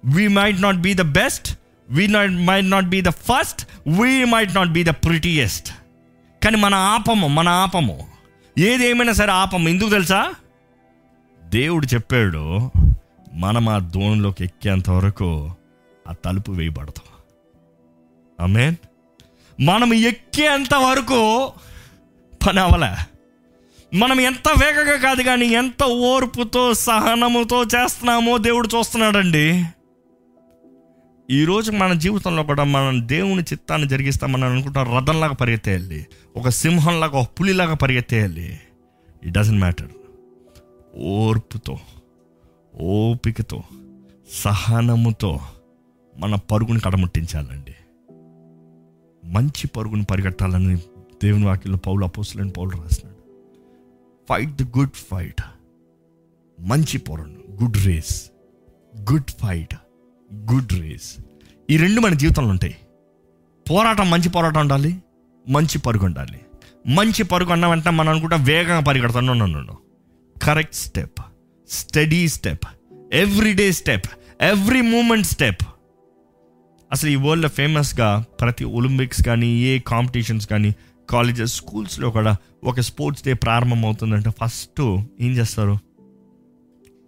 [0.04, 1.58] We might not be the best
[1.90, 5.74] we not might not be the first we might not be the prettiest
[6.44, 8.06] కానీ మన ఆపము మన ఆపము.
[8.58, 9.68] ఏది ఏమైనా సరే ఆపము.
[9.68, 10.32] ఎందుకు తెలుసా?
[11.44, 12.70] దేవుడు చెప్పాడు
[13.34, 15.54] మనం ఆ దోణిలోకి ఎక్కేంత వరకు
[16.08, 17.06] ఆ తలుపు వేయబడతాం.
[18.40, 18.76] ఆమెన్
[19.60, 21.52] మనం ఎక్కేంత వరకు
[22.46, 23.11] పని అవలే
[23.94, 29.64] మనం ఎంత వేగంగా కాదు కానీ ఎంత ఓర్పుతో సహనముతో చేస్తున్నామో దేవుడు చూస్తున్నాడండి.
[31.30, 34.96] ఈరోజు మన జీవితంలో కూడా మనం దేవుని చిత్తాన్ని జరిగిస్తామని అనుకుంటాం.
[34.96, 36.06] రథంలాగా పరిగెత్తేయాలి.
[36.36, 38.60] ఒక సింహంలాగా ఒక పులిలాగా పరిగెత్తేయాలి.
[39.24, 39.88] ఇట్ డజంట్ మ్యాటర్
[40.98, 41.78] ఓర్పుతో
[42.80, 43.62] ఓపికతో
[44.32, 45.40] సహనముతో
[46.18, 47.74] మన పరుగుని కడముట్టించాలండి.
[49.24, 50.76] మంచి పరుగుని పరిగెట్టాలని
[51.24, 53.11] దేవుని వాక్యంలో పౌలు అపోసులని పౌలు రాసినాడు.
[54.32, 55.42] Fight the good fight.
[56.60, 58.30] మంచి పొరను good race.
[59.12, 59.74] Good fight
[60.34, 61.16] good race.
[61.70, 62.76] ఈ రెండు మన జీవితంలో ఉంటాయి.
[63.70, 65.02] పోరాటం మంచి పోరాటం ఉండాలి
[65.48, 66.40] మంచి పరుగు ఉండాలి.
[66.86, 69.78] మంచి పరుగు అన్న వెంటనే మనం అనుకుంటా వేగంగా పరిగెడతాను నన్ను
[70.42, 71.20] correct step
[71.68, 72.64] steady step
[73.12, 74.06] everyday step
[74.40, 75.62] every moment step
[76.92, 80.74] అసలు ఈ వరల్డ్లో ఫేమస్గా ప్రతి ఒలింపిక్స్ కానీ ఏ కాంపిటీషన్స్ కానీ
[81.10, 84.80] కాలేజెస్ స్కూల్స్లో కూడా ఒక స్పోర్ట్స్ డే ప్రారంభం అవుతుందంటే ఫస్ట్
[85.20, 85.78] ఏం చేస్తారు?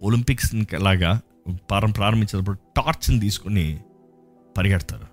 [0.01, 1.21] ఒలింపిక్స్ లాగా
[1.69, 3.79] ప్రారం ప్రారంభించేటప్పుడు టార్చ్ని తీసుకుని
[4.57, 5.07] పరిగెడతారు.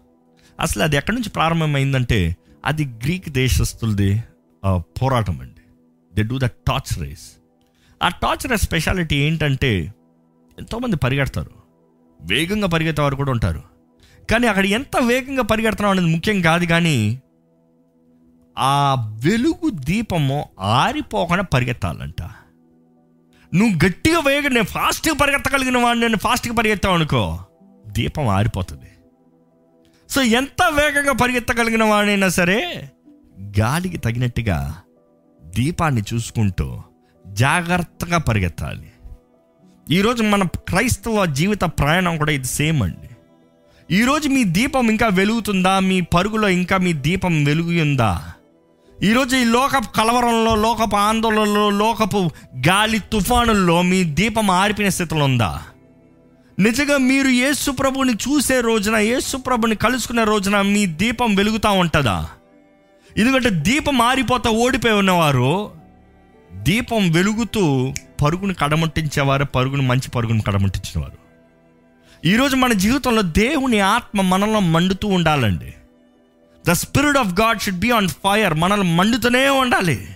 [0.61, 4.23] అసలు అది ఎక్కడి నుంచి ప్రారంభమైందంటే అది గ్రీక్ దేశస్తులది
[4.81, 5.65] పోరాటం అండి.
[6.15, 7.27] They do the torch race
[8.03, 9.95] ఆ టార్చ్ రేస్ స్పెషాలిటీ ఏంటంటే
[10.59, 11.51] ఎంతోమంది పరిగెడతారు.
[12.21, 13.63] వేగంగా పరిగెత్తే వారు కూడా ఉంటారు.
[14.31, 17.23] కానీ అక్కడ ఎంత వేగంగా పరిగెడుతున్నాం అనేది ముఖ్యం కాదు కానీ
[18.59, 18.95] ఆ
[19.25, 22.23] వెలుగు దీపము ఆరిపోకుండా పరిగెత్తాలంట.
[23.55, 27.39] నువ్వు గట్టిగా వేగ నేను ఫాస్ట్గా పరిగెత్తగలిగిన వాడిని నేను ఫాస్ట్గా పరిగెత్తావు అనుకో.
[27.87, 28.87] దీపం ఆరిపోతుంది.
[30.11, 32.91] సో ఎంత వేగంగా పరిగెత్తగలిగిన వాడైనా సరే
[33.59, 34.77] గాలికి తగినట్టుగా
[35.45, 36.83] దీపాన్ని చూసుకుంటూ
[37.27, 38.93] జాగ్రత్తగా పరిగెత్తాలి.
[39.91, 43.09] ఈరోజు మన క్రైస్తవ జీవిత ప్రయాణం కూడా ఇది సేమ్ అండి.
[43.95, 45.81] ఈరోజు మీ దీపం ఇంకా వెలుగుతుందా?
[45.81, 48.33] మీ పరుగులో ఇంకా మీ దీపం వెలుగుందా?
[49.05, 52.31] ఈరోజు ఈ లోకపు కలవరంలో లోకపు ఆందోళనలో లోకపు
[52.69, 55.63] గాలి తుఫానుల్లో మీ దీపం ఆరిపోయిన స్థితిలో ఉందా?
[56.59, 62.29] నిజంగా మీరు యేసు ప్రభుని చూసే రోజున యేసు ప్రభుని కలుసుకునే రోజున మీ దీపం వెలుగుతూ ఉంటుందా?
[63.19, 65.71] ఎందుకంటే దీపం ఆరిపోతా ఓడిపోయి ఉన్నవారు
[66.53, 71.19] దీపం వెలుగుతూ పరుగును కడముట్టించేవారు పరుగును మంచి పరుగును కడముట్టించినవారు.
[72.27, 75.75] ఈరోజు మన జీవితంలో దేవుని ఆత్మ మనలో మండుతూ ఉండాలండి.
[76.69, 80.09] The spirit of God should be on fire మనల్ని మండుతూనే ఉండాలి.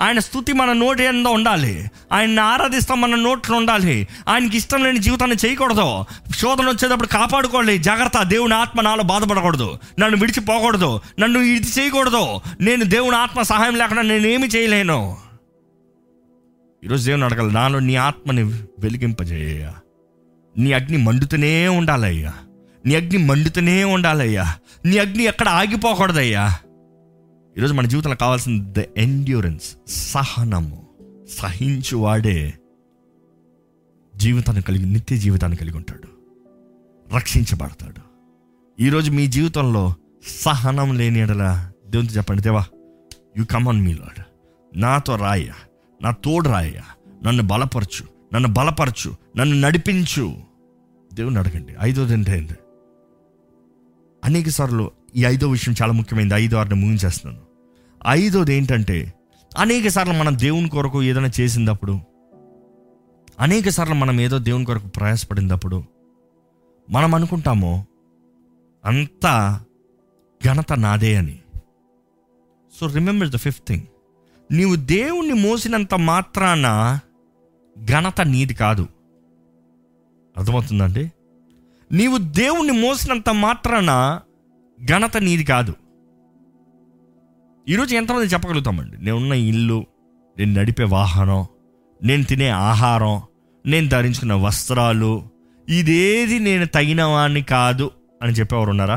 [0.00, 1.90] ఆయన స్థుతి మన నోటి ఎందు ఉండాలి.
[2.12, 4.08] ఆయన్ని ఆరాధిస్తాం మన నోట్లో ఉండాలి.
[4.28, 6.04] ఆయనకి ఇష్టం లేని జీవితాన్ని చేయకూడదు.
[6.38, 7.78] శోధన వచ్చేటప్పుడు కాపాడుకోవాలి.
[7.78, 8.22] జాగ్రత్త.
[8.22, 9.78] దేవుని ఆత్మ నాలో బాధపడకూడదు.
[9.98, 11.00] నన్ను విడిచిపోకూడదు.
[11.20, 12.40] నన్ను ఇది చేయకూడదు.
[12.60, 15.16] నేను దేవుని ఆత్మ సహాయం లేకుండా నేనేమి చేయలేను.
[16.84, 17.54] ఈరోజు దేవుని అడగాలి.
[17.54, 18.42] నాలో నీ ఆత్మని
[18.78, 19.70] వెలిగింపజేయ.
[20.58, 22.32] నీ అగ్ని మండుతూనే ఉండాలయ్యా
[22.86, 24.54] నీ అగ్ని మండుతూనే ఉండాలయ్యా.
[24.84, 26.48] నీ అగ్ని ఎక్కడ ఆగిపోకూడదయ్యా.
[27.58, 30.86] ఈరోజు మన జీవితంలో కావాల్సిన ద ఎండ్యూరెన్స్ సహనము.
[31.38, 32.54] సహించువాడే
[34.16, 36.08] జీవితాన్ని కలిగి నిత్య జీవితాన్ని కలిగి ఉంటాడు.
[37.16, 38.00] రక్షించబడతాడు.
[38.82, 39.94] ఈరోజు మీ జీవితంలో
[40.40, 42.64] సహనం లేని ఎడల దేవునితో చెప్పండి దేవా
[43.38, 44.24] you come on me Lord
[44.80, 45.46] నాతో రాయ
[46.02, 46.72] నా తోడు రాయ
[47.24, 48.06] నన్ను బలపరచు.
[48.34, 49.16] నన్ను బలపరచు.
[49.36, 50.36] నన్ను నడిపించు.
[51.14, 51.74] దేవుని అడగండి.
[51.80, 52.56] ఐదోది ఏంటంటే
[54.24, 57.46] అనేక సార్లు ఈ ఐదో విషయం చాలా ముఖ్యమైనది ఐదో వారిని ముగించేస్తున్నాను
[58.08, 59.14] ఐదోది ఏంటంటే
[59.58, 62.00] అనేక సార్లు మనం దేవుని కొరకు ఏదైనా చేసినప్పుడు
[63.40, 65.84] అనేక సార్లు మనం ఏదో దేవుని కొరకు ప్రయాసపడినప్పుడు
[66.90, 67.86] మనం అనుకుంటాము
[68.84, 69.64] అంతా
[70.44, 71.38] ఘనత నాదే అని.
[72.80, 73.82] So remember the fifth thing
[74.50, 76.98] నీవు దేవుణ్ణి మోసినంత మాత్రాన
[77.84, 78.86] ఘనత నీది కాదు.
[80.36, 81.12] అర్థమవుతుందండి
[81.92, 84.20] నీవు దేవుణ్ణి మోసినంత మాత్రాన
[84.84, 85.74] ఘనత నీది కాదు.
[87.68, 89.04] ఈరోజు ఎంతమంది చెప్పగలుగుతామండి?
[89.04, 89.86] నేను ఉన్న ఇల్లు
[90.38, 91.46] నేను నడిపే వాహనం
[92.02, 93.22] నేను తినే ఆహారం
[93.66, 95.22] నేను ధరించుకున్న వస్త్రాలు
[95.68, 97.90] ఇదేది నేను తగిన వాడిని కాదు
[98.22, 98.94] అని చెప్పేవారు ఉన్నారా?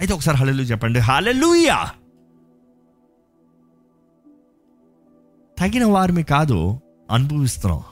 [0.00, 0.98] అయితే ఒకసారి హలెలు చెప్పండి.
[0.98, 1.90] హలెలుయా
[5.58, 6.80] తగిన వారిని కాదు
[7.10, 7.82] అనుభవిస్తున్నాం.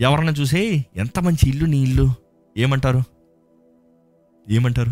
[0.00, 0.84] ఎవరన్నా చూసే?
[0.96, 2.10] ఎంత మంచి ఇల్లు నీ ఇల్లు?
[2.56, 3.13] ఏమంటారు?
[4.50, 4.90] ఏమంటారు?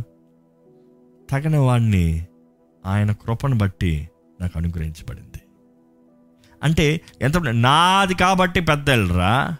[1.31, 2.27] తగిన వాడిని
[2.87, 4.09] ఆయన కృపను బట్టి
[4.41, 5.41] నాకు అనుగ్రహించబడింది.
[6.63, 9.57] అంటే ఎంత నాది కాబట్టి పెద్ద వెళ్ళరా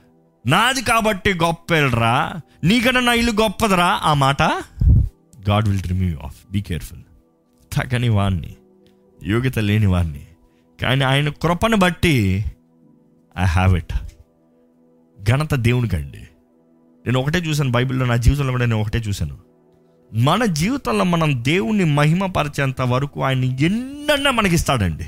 [0.47, 4.43] నాది కాబట్టి గొప్ప వెళ్ళరా నీకన్నా నా ఇల్లు గొప్పదిరా ఆ మాట
[5.51, 7.03] God will remove off be careful
[7.73, 8.57] తగని వాణ్ణి
[9.25, 10.27] యోగ్యత లేని వాణ్ణి
[10.83, 12.45] కానీ ఆయన కృపను బట్టి
[13.39, 13.93] ఐ హ్యావ్ ఇట్
[15.23, 16.19] ఘనత దేవునికండి.
[17.07, 19.52] నేను ఒకటే చూశాను బైబిల్లో నా జీవితంలో కూడా నేను ఒకటే చూశాను.
[20.15, 25.07] మన జీవితంలో మనం దేవుణ్ణి మహిమపరిచేంత వరకు ఆయన ఎన్నన్నా మనకి ఇస్తాడండి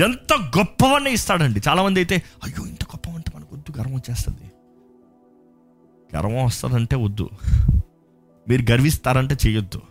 [0.00, 1.60] ఎంత గొప్పవన్నీ ఇస్తాడండి.
[1.68, 4.50] చాలామంది అయితే అయ్యో ఇంత గొప్పవంటే మనకు వద్దు గర్వం వచ్చేస్తుంది.
[6.16, 7.28] గర్వం వస్తుందంటే వద్దు.
[8.48, 9.82] మీరు గర్విస్తారంటే చేయొద్దు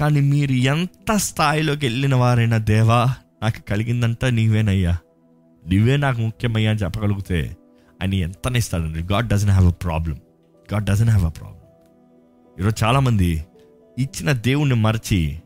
[0.00, 4.98] కానీ మీరు ఎంత స్థాయిలోకి వెళ్ళిన వారైనా దేవా నాకు కలిగిందంతా నీవేనయ్యా.
[5.68, 7.56] నువ్వే నాకు ముఖ్యమయ్యా అని చెప్పగలిగితే
[8.02, 9.02] ఆయన ఎంతనే ఇస్తాడండి.
[9.02, 10.16] God doesn't have a problem
[10.74, 11.55] God doesn't have a problem
[12.60, 13.44] ఈరోజు చాలామంది
[13.98, 15.42] ఇచ్చిన దేవుణ్ణి మరచి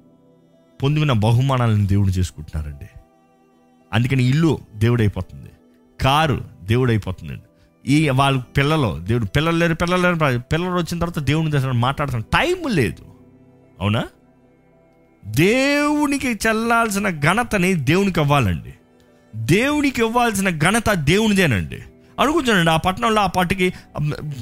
[0.82, 2.88] పొందుకున్న బహుమానాలను దేవుడు చేసుకుంటున్నారండి.
[3.92, 5.50] అందుకని ఇల్లు దేవుడైపోతుంది.
[6.00, 7.42] కారు దేవుడైపోతుందండి.
[7.92, 12.68] ఈ వాళ్ళ పిల్లలు దేవుడు పిల్లలు లేరు పిల్లలు లేరు పిల్లలు వచ్చిన తర్వాత దేవుని దగ్గర మాట్లాడుతున్న టైం
[12.68, 13.04] లేదు.
[13.80, 14.08] అవునా?
[15.24, 18.74] దేవునికి చెల్లాల్సిన ఘనతని దేవునికి ఇవ్వాలండి.
[19.36, 21.78] దేవునికి ఇవ్వాల్సిన ఘనత దేవునిదేనండి.
[22.18, 23.66] అనుకుంటానండి ఆ పట్టణంలో ఆ పట్టుకి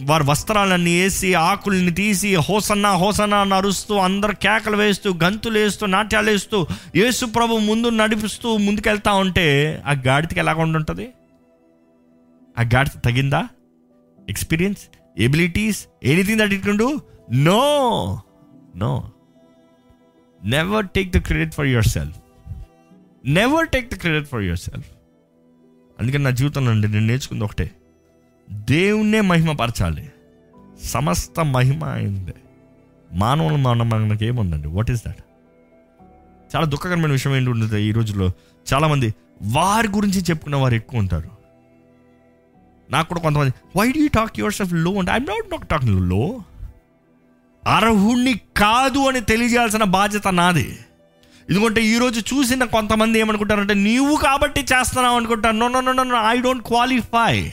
[0.05, 6.31] వారి వస్త్రాలన్నీ వేసి ఆకుల్ని తీసి హోసన్నా హోసన్నా అని అరుస్తూ అందరు కేకలు వేస్తూ గంతులు వేస్తూ నాట్యాలు
[6.31, 6.61] వేస్తూ
[6.97, 9.47] యేసు ప్రభు ముందు నడిపిస్తూ ముందుకెళ్తా ఉంటే
[9.87, 11.07] ఆ గాడికి ఎలాగ ఉంటుంటుంది
[12.57, 13.43] ఆ గాడిత తగిందా?
[14.29, 14.81] Experience
[15.17, 16.89] abilities anything that it can do
[17.45, 17.61] no
[18.77, 18.93] no
[20.41, 22.17] never take the credit for yourself
[23.35, 24.89] never take the credit for yourself
[26.01, 27.71] అందుకని నా జీవితంలో నుండి నేను నేర్చుకుంది ఒకటే.
[28.51, 30.13] దేవుణ్ణే మహిమపరచాలి.
[30.85, 32.35] సమస్త మహిమ అయింది.
[33.13, 34.69] మానవుల మన మనకి ఏముందండి?
[34.69, 35.23] వాట్ ఈస్ దట్
[36.57, 38.31] చాలా దుఃఖకరమైన విషయం ఏంటి ఉంటుంది ఈ రోజుల్లో?
[38.75, 41.31] చాలామంది వారి గురించి చెప్పుకున్న వారు ఎక్కువ ఉంటారు.
[42.91, 46.41] నాకు కూడా కొంతమంది వై డూ టాక్ యువర్ సెల్ఫ్లో అంటే ఐఎమ్ నాట్ నాట్ టాకింగ్లో
[47.67, 50.79] అర్హుణ్ణి కాదు అని తెలియజేయాల్సిన బాధ్యత నాది.
[51.51, 55.57] ఎందుకంటే ఈరోజు చూసిన కొంతమంది ఏమనుకుంటారంటే నీవు కాబట్టి చేస్తున్నావు అనుకుంటారు.
[55.57, 57.53] No no no I don't qualify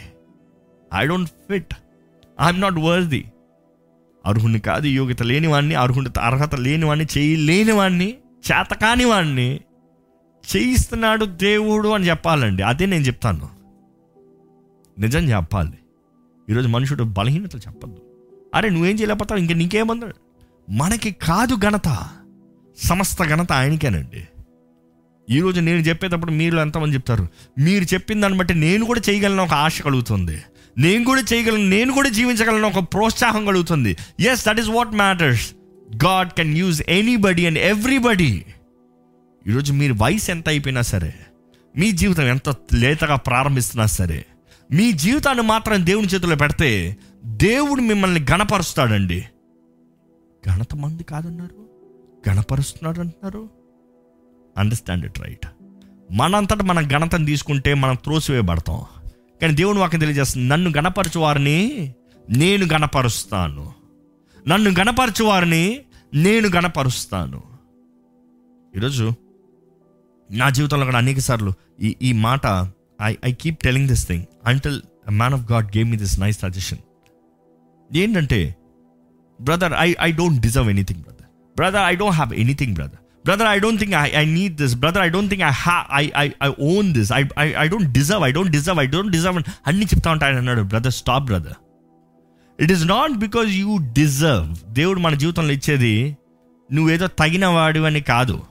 [0.95, 1.75] I don't fit
[2.41, 3.31] I'm not worthy
[4.25, 8.17] అర్హుని కాదు యోగ్యత లేనివాడిని అర్హుని అర్హత లేనివాడిని చేయలేని వాడిని
[8.51, 9.59] చేతకాని వాడిని
[10.55, 12.63] చేయిస్తున్నాడు దేవుడు అని చెప్పాలండి.
[12.63, 13.49] అదే నేను చెప్తాను.
[14.99, 15.77] నిజం చెప్పాలి.
[16.49, 18.01] ఈరోజు మనుషుడు బలహీనతలు చెప్పద్దు.
[18.55, 19.39] అరే నువ్వేం చేయలేకపోతావు?
[19.39, 20.15] ఇంక నీకేమన్నాడు
[20.71, 22.09] మనకి కాదు ఘనత.
[22.83, 24.27] సమస్త ఘనత ఆయనకేనండి.
[25.29, 27.27] ఈరోజు నేను చెప్పేటప్పుడు మీరు ఎంతమంది చెప్తారు?
[27.59, 30.41] మీరు చెప్పిన దాన్ని బట్టి నేను కూడా చేయగలను ఒక ఆశ కలుగుతుంది.
[30.77, 33.97] నేను కూడా చేయగలను నేను కూడా జీవించగలను ఒక ప్రోత్సాహం కలుగుతుంది.
[34.19, 35.53] Yes that is what matters
[36.05, 38.45] God can use anybody and everybody
[39.47, 41.13] ఈరోజు మీరు వయసు ఎంత అయిపోయినా సరే
[41.77, 44.25] మీ జీవితం ఎంత లేతగా ప్రారంభిస్తున్నా సరే
[44.71, 49.25] మీ జీవితాన్ని మాత్రం దేవుని చేతిలో పెడితే దేవుడు మిమ్మల్ని గణపరుస్తాడండి
[50.47, 51.74] ఘనత మంది కాదన్నారు.
[52.29, 53.49] గణపరుస్తున్నాడు అంటున్నారు
[54.57, 55.47] అండర్స్టాండ్ ఇట్ రైట్
[56.11, 58.81] మనంతటా మన ఘనతను తీసుకుంటే మనం త్రోసివేయబడతాం.
[59.41, 61.59] కానీ దేవుని వాక్యం తెలియజేస్తుంది నన్ను గణపరచు వారిని
[62.29, 63.73] నేను గణపరుస్తాను.
[64.47, 65.81] నన్ను గణపరచు వారిని
[66.13, 67.43] నేను గణపరుస్తాను.
[68.75, 69.11] ఈరోజు
[70.31, 72.71] నా జీవితంలో కూడా అనేక సార్లు ఈ ఈ మాట
[73.01, 76.79] I I keep telling this thing until man of God gave me this nice suggestion
[77.95, 78.55] ఏంటంటే
[79.41, 81.14] brother I I don't deserve anything brother
[81.55, 85.03] brother I don't have anything brother brother I don't think I I need this brother
[85.03, 88.23] I don't think I have I I I own this I I I don't deserve
[88.23, 89.37] I don't deserve I don't deserve
[89.67, 91.57] అన్ని చెప్తా ఉంటాయని అన్నాడు brother stop brother
[92.59, 96.17] it is not because you deserve దేవుడు మన జీవితంలో ఇచ్చేది
[96.71, 98.43] నువ్వేదో తగిన వాడు అని కాదు.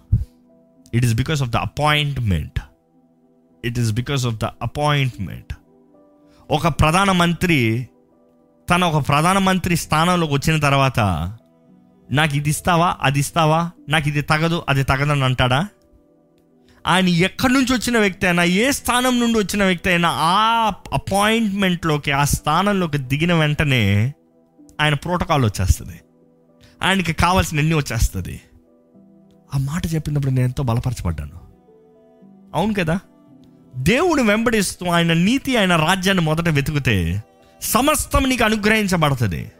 [0.94, 2.59] It is because of the appointment
[3.64, 5.52] it is because of the appointment
[6.50, 7.88] ఒక ప్రధానమంత్రి
[8.70, 11.00] తన ఒక ప్రధానమంత్రి స్థానంలోకి వచ్చిన తర్వాత
[12.11, 13.70] నాకు ఇది ఇస్తావా అది ఇస్తావా?
[13.88, 15.68] నాకు ఇది తగదు అది తగదని అంటాడా?
[16.86, 22.24] ఆయన ఎక్కడి నుంచి వచ్చిన వ్యక్తి అయినా ఏ స్థానం నుండి వచ్చిన వ్యక్తి అయినా ఆ అపాయింట్మెంట్లోకి ఆ
[22.24, 24.14] స్థానంలోకి దిగిన వెంటనే
[24.80, 26.00] ఆయన ప్రోటోకాల్ వచ్చేస్తుంది.
[26.82, 28.40] ఆయనకి కావాల్సిన ఎన్ని వచ్చేస్తుంది.
[29.55, 31.44] ఆ మాట చెప్పినప్పుడు నేను ఎంతో బలపరచబడ్డాను.
[32.55, 33.00] అవును కదా?
[33.76, 37.22] దేవుని వెంబడిస్తూ ఆయన నీతి ఆయన రాజ్యాన్ని మొదట వెతికితే
[37.62, 39.52] సమస్తం నీకు అనుగ్రహించబడుతుంది.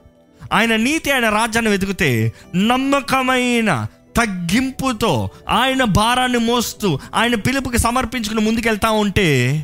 [0.53, 3.87] ఆయన నీతి ఆయన రాజ్యాన్ని వెతికితే నమ్మకమైన
[4.17, 9.57] తగ్గింపుతో ఆయన భారాన్ని మోస్తూ ఆయన పిలుపుకి సమర్పించుకుని ముందుకెళ్తా ఉంటే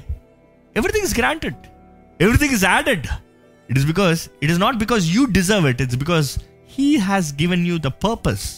[0.77, 1.55] everything is granted
[2.21, 3.07] everything is added
[3.71, 6.39] it is because it is not because you deserve it it's because
[6.79, 8.51] he has given you the purpose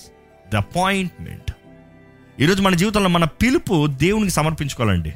[0.52, 1.52] the appointment
[2.40, 5.12] ఈరోజు మన జీవితంలో మన పిలుపు దేవునికి సమర్పించుకోవాలండి.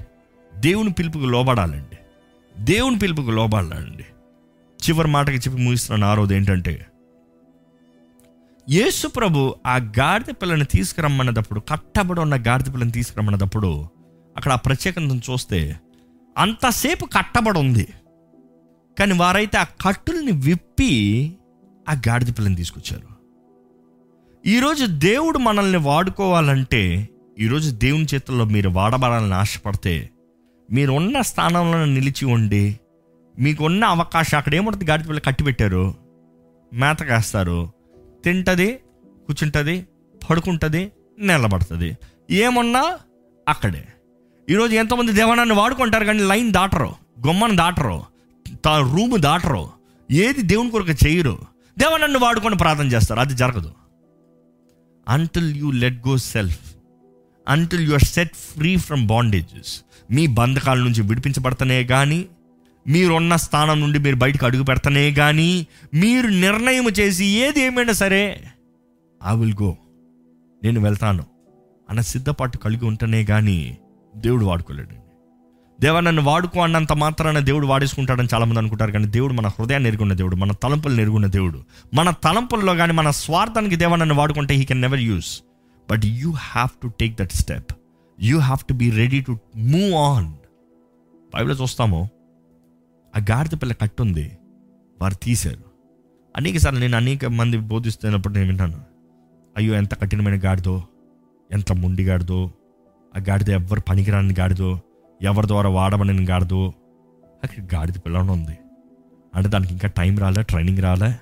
[0.57, 1.97] దేవుని పిలుపుకు లోబడాలండి.
[2.59, 4.05] దేవుని పిలుపుకు లోబడాలండి.
[4.89, 6.13] చివరి మాటకి చెప్పి ముగిస్తున్నాను.
[6.13, 6.87] ఆ రోజు ఏంటంటే
[8.71, 13.89] యేసు ప్రభు ఆ గాడిద పిల్లని తీసుకురమ్మన్నప్పుడు కట్టబడి ఉన్న గాడిద పిల్లని తీసుకురమ్మన్నప్పుడు
[14.37, 15.81] అక్కడ ఆ ప్రత్యేకతను చూస్తే
[16.39, 17.89] అంతసేపు కట్టబడి ఉంది.
[18.99, 21.37] కానీ వారైతే ఆ కట్టుల్ని విప్పి
[21.89, 23.07] ఆ గాడిద పిల్లని తీసుకొచ్చారు.
[24.47, 27.09] ఈరోజు దేవుడు మనల్ని వాడుకోవాలంటే
[27.39, 30.11] ఈరోజు దేవుని చేతుల్లో మీరు వాడబడాలని ఆశపడితే
[30.73, 32.81] మీరు ఉన్న స్థానంలో నిలిచి ఉండి
[33.39, 35.95] మీకున్న అవకాశం అక్కడ ఏముంటుంది గాడిద పిల్ల కట్టి పెట్టారు
[36.73, 37.76] మేత కాస్తారు
[38.27, 38.73] తింటుంది
[39.27, 39.87] కూర్చుంటుంది
[40.31, 41.99] పడుకుంటుంది నిలబడుతుంది.
[42.31, 42.99] ఏమున్నా
[43.49, 43.89] అక్కడే.
[44.51, 46.95] ఈరోజు ఎంతోమంది దేవానాన్ని వాడుకుంటారు కానీ లైన్ దాటరు
[47.27, 48.03] గుమ్మను దాటరు
[48.65, 49.69] తా- రూమ్ దాటరు
[50.11, 51.39] ఏది దేవుని కొరకు చేయరు.
[51.79, 53.73] దేవనాన్ని వాడుకొని ప్రార్థన చేస్తారు అది జరగదు.
[55.09, 56.59] Until you let go self
[57.49, 62.27] until you are set free from bondages మీ బంధకాల నుంచి విడిపించబడతనే కానీ
[62.89, 68.45] మీరున్న స్థానం నుండి మీరు బయటకు అడుగు పెడతనే కానీ మీరు నిర్ణయం చేసి ఏది ఏమైనా సరే
[69.27, 69.77] ఐ విల్ గో
[70.65, 71.25] నేను వెళ్తాను.
[71.91, 73.79] అన్న సిద్ధపాటు కలిగి ఉంటేనే కానీ
[74.17, 75.07] దేవుడు వాడుకోలేడు
[75.81, 80.37] దేవ నన్ను వాడుకో అన్నంత మాత్రాన దేవుడు వాడేసుకుంటాడని చాలామంది అనుకుంటారు కానీ దేవుడు మన హృదయాన్ని ఎరుగున్న దేవుడు
[80.37, 81.65] మన తలంపులు ఎరుగున్న దేవుడు.
[81.95, 85.43] మన తలంపుల్లో కానీ మన స్వార్థానికి దేవ నన్ను వాడుకుంటే he can never use
[85.91, 87.73] but you have to take that step
[88.23, 90.33] you have to be ready to move on
[91.35, 92.09] బైబిల్లో చూస్తాము
[93.17, 94.39] ఆ గాడిద పిల్ల కట్టుంది.
[95.03, 95.65] వారు తీశారు.
[96.37, 98.81] అనేక సార్లు నేను అనేక మంది బోధిస్తున్నప్పుడు నేను వింటాను
[99.57, 100.83] అయ్యో ఎంత కఠినమైన గాడిదో
[101.53, 102.51] ఎంత మొండి గాడిదో
[103.17, 104.81] ఆ గాడిద ఎవరు పనికిరాని గాడిదో
[105.23, 106.73] ఎవరి ద్వారా వాడమని గాడిదో.
[107.45, 108.59] అక్కడ గాడిద పిల్లనే ఉంది.
[109.35, 111.17] అంటే దానికి ఇంకా టైం రాలే ట్రైనింగ్ రాలే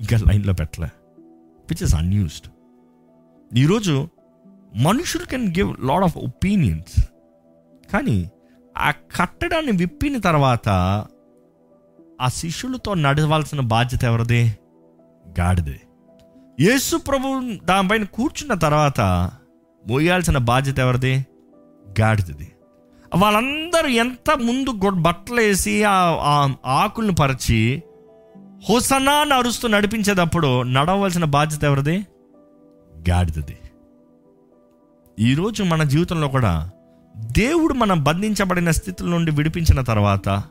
[0.00, 0.88] ఇంకా లైన్లో పెట్టలే.
[1.70, 2.50] విచ్ ఇస్ అన్యూస్డ్
[3.56, 4.08] ఈరోజు
[4.76, 7.08] మనుషులు can give lot of opinions
[7.92, 8.30] కానీ
[8.78, 10.68] ఆ కట్టడాన్ని విప్పిన తర్వాత
[12.20, 14.58] ఆ శిష్యులతో నడవాల్సిన బాధ్యత ఎవరిది?
[15.40, 15.80] గాడిది.
[16.60, 19.00] యేసు ప్రభు దానిపైన కూర్చున్న తర్వాత
[19.88, 21.26] మోయాల్సిన బాధ్యత ఎవరిది?
[22.00, 22.52] గాడిదది.
[23.16, 27.82] వాళ్ళందరూ ఎంత ముందు బట్టలు వేసి ఆ ఆకులను పరిచి
[28.70, 32.06] హుసనా అరుస్తూ నడిపించేటప్పుడు నడవలసిన బాధ్యత ఎవరిది?
[33.10, 33.58] గాడిదది.
[35.18, 36.70] ఈరోజు మన జీవితంలో కూడా
[37.16, 40.42] దేవుడు మనం బంధించబడిన స్థితుల నుండి విడిపించిన తర్వాత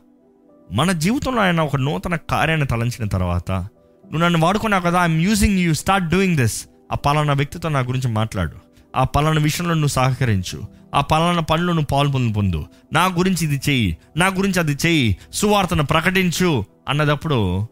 [0.72, 5.74] మన జీవితంలో ఆయన ఒక నూతన కార్యాన్ని తలంచిన తర్వాత నువ్వు నన్ను వాడుకున్నావు కదా I'm using you
[5.74, 8.56] start doing this ఆ పలానా వ్యక్తితో నా గురించి మాట్లాడు.
[8.96, 10.62] ఆ పలానా విషయంలో నువ్వు సహకరించు.
[10.94, 12.64] ఆ పలానా పనులు నువ్వు పాల్పొందు పొందు.
[12.92, 13.98] నా గురించి ఇది చెయ్యి.
[14.16, 15.16] నా గురించి అది చెయ్యి.
[15.32, 16.64] సువార్తను ప్రకటించు.
[16.88, 17.66] అన్నదప్పుడు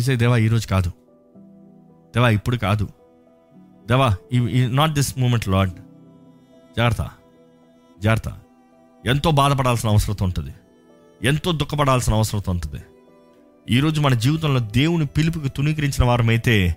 [0.00, 0.88] సే దేవా ఈరోజు కాదు.
[2.16, 2.88] దేవా ఇప్పుడు కాదు.
[3.88, 4.16] దేవా
[4.68, 5.70] నాట్ దిస్ మూమెంట్ లాడ్
[6.76, 7.10] జాగ్రత్త.
[8.00, 8.38] జాగ్రత్త.
[9.06, 10.54] ఎంతో బాధపడాల్సిన అవసరం ఉంటుంది.
[11.24, 12.82] ఎంతో దుఃఖపడాల్సిన అవసరం ఉంటుంది.
[13.70, 16.76] ఈరోజు మన జీవితంలో దేవుని పిలుపుకి తునీకరించిన వారమైతే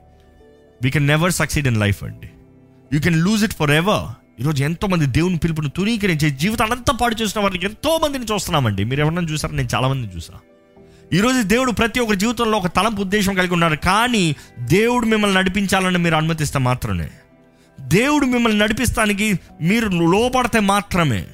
[0.83, 2.29] we can never succeed in life అండి.
[2.93, 7.65] You can lose it forever ఈరోజు ఎంతోమంది దేవుని పిలుపుని తునీకరించి జీవితాన్ని అంతా పాడు చేసిన వారికి
[7.65, 8.83] ఎంతో మందిని చూస్తున్నామండి.
[8.83, 9.55] మీరు ఎవరన్నా చూసారా?
[9.55, 13.75] నేను చాలామందిని చూసాను చూసా ఈరోజు దేవుడు ప్రతి ఒక్కరి జీవితంలో ఒక తలంపు ఉద్దేశం కలిగి ఉన్నారు.
[13.75, 17.09] కానీ దేవుడు మిమ్మల్ని నడిపించాలని మీరు అనుమతిస్తే మాత్రమే.
[17.81, 21.25] దేవుడు మిమ్మల్ని నడిపిస్తానికి మీరు లోపడితే మాత్రమే.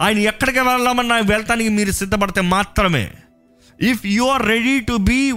[0.00, 3.10] ఆయన ఎక్కడికి వెళ్ళామన్నా వెళ్తానికి మీరు సిద్ధపడితే మాత్రమే.
[3.80, 5.32] If you are ready to be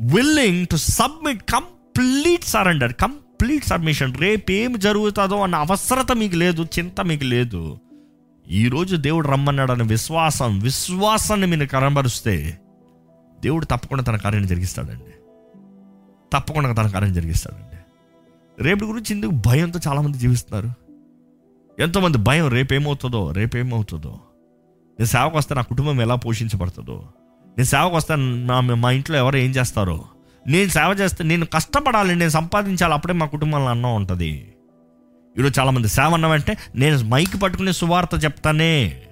[0.00, 7.00] willing to submit complete surrender complete submission రేపు ఏం జరుగుతుందో అన్న అవసరత మీకు లేదు చింత
[7.00, 7.78] మీకు లేదు.
[8.50, 12.58] ఈరోజు దేవుడు రమ్మన్నాడన్న విశ్వాసం విశ్వాసాన్ని మీరు కనబరుస్తే
[13.40, 15.12] దేవుడు తప్పకుండా తన కార్యాన్ని జరిగిస్తాడండి.
[16.32, 17.78] తప్పకుండా తన కార్యం జరిగిస్తాడండి.
[18.62, 20.87] రేపు గురించి ఎందుకు భయంతో చాలామంది జీవిస్తున్నారు.
[21.78, 24.20] ఎంతోమంది భయం రేపేమవుతుందో రేపేమవుతుందో.
[24.98, 27.04] నేను సేవకు వస్తే నా కుటుంబం ఎలా పోషించబడుతుందో.
[27.46, 30.04] నేను సేవకు వస్తే నా మా ఇంట్లో ఎవరు ఏం చేస్తారో.
[30.46, 34.54] నేను సేవ చేస్తే నేను కష్టపడాలి నేను సంపాదించాలి అప్పుడే మా కుటుంబంలో అన్నం ఉంటుంది.
[35.38, 39.02] ఈరోజు చాలామంది సేవ అన్నామంటే నేను మైక్ పట్టుకునే సువార్త చెప్తానే.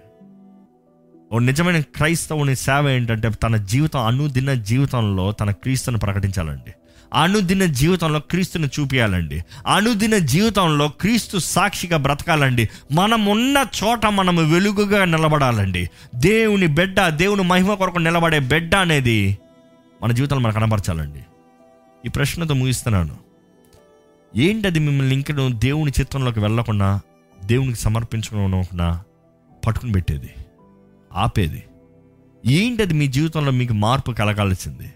[1.32, 6.70] ఓ నిజమైన క్రైస్తవుని సేవ ఏంటంటే తన జీవితం అనుదిన జీవితంలో తన క్రీస్తుని ప్రకటించాలండి.
[7.14, 12.68] అనుదిన జీవితంలో క్రీస్తుని చూపించాలండి అనుదిన జీవితంలో క్రీస్తు సాక్షిగా బ్రతకాలండి.
[12.92, 15.90] మనం ఉన్న చోట మనం వెలుగుగా నిలబడాలండి.
[16.14, 19.38] దేవుని బిడ్డ దేవుని మహిమ కొరకు నిలబడే బిడ్డ అనేది
[20.02, 21.20] మన జీవితంలో మనకు కనపరచాలండి
[22.06, 23.16] ఈ ప్రశ్నతో ముగిస్తున్నాను.
[24.36, 27.00] ఏంటది మిమ్మల్ని ఇంకను దేవుని చిత్రంలోకి వెళ్ళకుండా
[27.44, 29.02] దేవునికి సమర్పించుకోకుండా
[29.66, 30.30] పట్టుకుని పెట్టేది?
[31.14, 31.62] ఆపేది?
[32.46, 34.92] ఏంటది మీ జీవితంలో మీకు మార్పు కలగాల్సింది?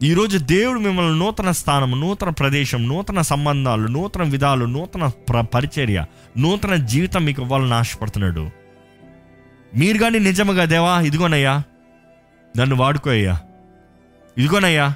[0.00, 6.04] ఈరోజు దేవుడు మిమ్మల్ని నూతన స్థానం నూతన ప్రదేశం నూతన సంబంధాలు నూతన విధాలు నూతన ప్ర పరిచర్య
[6.38, 8.50] నూతన జీవితం మీకు ఇవ్వాలని ఆశపడుతున్నాడు.
[9.76, 11.62] మీరు కానీ నిజముగా దేవా ఇదిగోనయ్యా
[12.54, 13.40] నన్ను వాడుకోయ్యా
[14.38, 14.94] ఇదిగోనయ్యా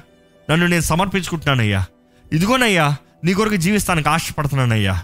[0.51, 1.85] నన్ను నేను సమర్పించుకుంటున్నానయ్యా.
[2.33, 4.95] ఇదిగోనయ్యా నీ కొరకు జీవిస్తానికి ఆశపడుతున్నానయ్యా.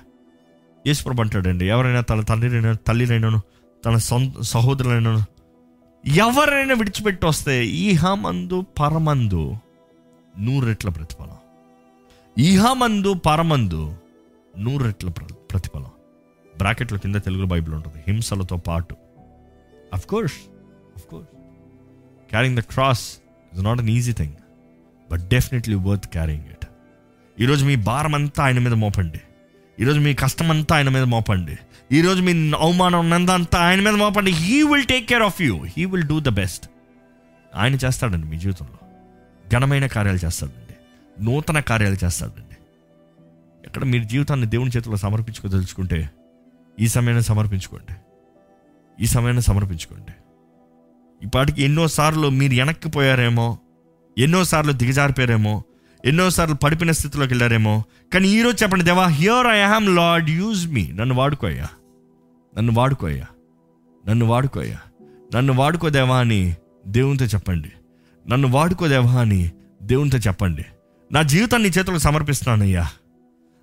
[0.87, 3.41] యేసుప్రభు అంటాడండి ఎవరైనా తన తండ్రినైనా తల్లినైనాను
[3.85, 5.23] తన సొంత సహోదరులైనాను
[6.07, 9.43] ఎవరైనా విడిచిపెట్టి వస్తే ఈహమందు పరమందు
[10.39, 11.37] నూరెట్ల ప్రతిఫలం.
[12.37, 13.95] ఇహమందు పరమందు
[14.57, 15.91] నూరెట్ల ప్ర- ప్రతిఫలం.
[16.57, 18.03] బ్రాకెట్లో కింద తెలుగు బైబిల్ ఉంటుంది.
[18.07, 18.95] హింసలతో పాటు.
[19.93, 20.33] Of course
[20.97, 21.29] of course
[22.29, 23.17] carrying the cross
[23.53, 24.33] is not an easy thing
[25.11, 26.67] but definitely worth carrying it
[27.39, 29.21] ఈరోజు మీ భారం అంతా ఆయన మీద మోపండి.
[29.79, 31.57] ఈరోజు మీ కష్టం అంతా ఆయన మీద మోపండి.
[31.91, 34.31] ఈరోజు మీ అవమానం ఉన్నదంతా ఆయన మీద మోపండి.
[34.31, 36.69] He will take care of you he will do the best
[37.55, 38.82] ఆయన చేస్తాడండి మీ జీవితంలో.
[39.53, 40.75] ఘనమైన కార్యాలు చేస్తాడండి.
[41.25, 42.57] నూతన కార్యాలు చేస్తాడండి.
[43.65, 46.09] ఎక్కడ మీరు జీవితాన్ని దేవుని చేతిలో సమర్పించుకోదలుచుకుంటే
[46.79, 47.95] ఈ సమయాన్ని సమర్పించుకోండి.
[49.03, 50.11] ఈ సమయాన్ని సమర్పించుకోండి.
[51.21, 53.57] ఇప్పటికి ఎన్నోసార్లు మీరు వెనక్కిపోయారేమో
[54.17, 55.63] ఎన్నోసార్లు దిగజారిపోయారేమో
[56.05, 57.83] ఎన్నోసార్లు పడిపోయిన స్థితిలోకి వెళ్ళారేమో
[58.13, 61.67] కానీ ఈరోజు చెప్పండి దేవా here I am Lord use me నన్ను వాడుకోయా
[62.57, 63.25] నన్ను వాడుకోయా
[64.07, 64.79] నన్ను వాడుకోయా
[65.35, 66.55] నన్ను వాడుకోదేవా అని
[66.87, 67.71] దేవునితో చెప్పండి.
[68.29, 69.51] నన్ను వాడుకోదేవా అని
[69.83, 70.65] దేవునితో చెప్పండి.
[71.11, 72.89] నా జీవితాన్ని చేతులకు సమర్పిస్తున్నానయ్యా.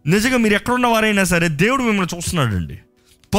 [0.06, 2.78] నిజంగా మీరు ఎక్కడున్న వారైనా సరే దేవుడు మిమ్మల్ని చూస్తున్నాడండి.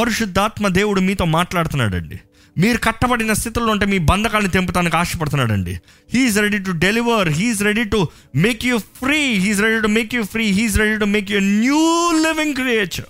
[0.00, 2.20] పరిశుద్ధాత్మ దేవుడు మీతో మాట్లాడుతున్నాడండి.
[2.58, 5.80] మీరు కట్టబడిన స్థితిలో ఉంటే మీ బంధకాలను తెంపుతానికి ఆశపడుతున్నాడండి.
[6.14, 10.22] He's ready to deliver he's ready to make you free he's ready to make you
[10.22, 13.04] free he's ready to make you new living creature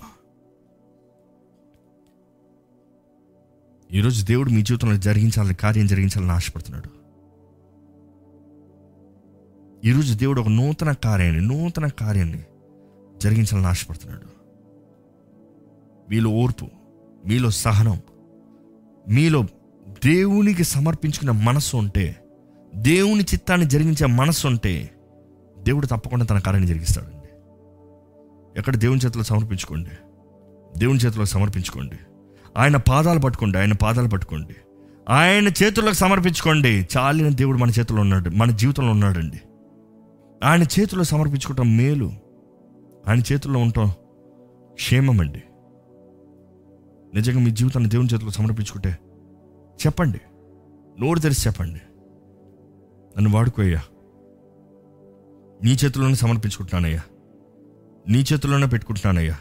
[3.91, 7.02] ఈరోజు దేవుడు మీ జీవితంలో జరిగించాలని కార్యం జరిగించాలని ఆశపడుతున్నాడు.
[9.85, 12.43] ఈరోజు దేవుడు ఒక నూతన కార్యాన్ని నూతన కార్యాన్ని
[13.21, 14.21] జరిగించాలని ఆశపడుతున్నాడు.
[16.09, 16.67] మీలో ఓర్పు
[17.25, 18.01] మీలో సహనం
[19.09, 19.43] మీలో
[20.05, 22.15] దేవునికి సమర్పించుకున్న మనస్సు ఉంటే
[22.75, 24.91] దేవుని చిత్తాన్ని జరిగించే మనస్సు ఉంటే
[25.59, 27.27] దేవుడు తప్పకుండా తన కార్యాన్ని జరిగిస్తాడండి.
[28.59, 29.89] ఎక్కడ దేవుని చేతిలో సమర్పించుకోండి
[30.77, 31.97] దేవుని చేతిలో సమర్పించుకోండి.
[32.57, 34.55] ఆయన పాదాలు పట్టుకోండి ఆయన పాదాలు పట్టుకోండి.
[35.09, 36.87] ఆయన చేతుల్లోకి సమర్పించుకోండి.
[36.97, 39.41] చాలిన దేవుడు మన చేతిలో ఉన్నాడు మన జీవితంలో ఉన్నాడండి.
[40.43, 42.11] ఆయన చేతిలో సమర్పించుకోవటం మేలు.
[43.07, 43.91] ఆయన చేతుల్లో ఉండటం
[44.73, 45.43] క్షేమం అండి.
[47.13, 48.97] నిజంగా మీ జీవితాన్ని దేవుని చేతిలో సమర్పించుకుంటే
[49.85, 50.21] చెప్పండి.
[50.99, 51.81] నోరు తెరిచి చెప్పండి.
[53.17, 53.81] నన్ను వాడుకోయ్యా.
[55.63, 57.01] నీ చేతుల్లోనే సమర్పించుకుంటున్నానయ్యా.
[58.09, 59.39] నీ చేతుల్లోనే పెట్టుకుంటున్నానయ్యా.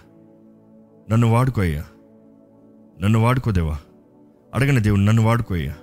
[1.11, 1.85] నన్ను వాడుకోయ్యా.
[3.01, 3.79] నన్ను వాడుకోదేవా.
[4.55, 5.75] అడగని దేవుడు నన్ను వాడుకోయ్యా.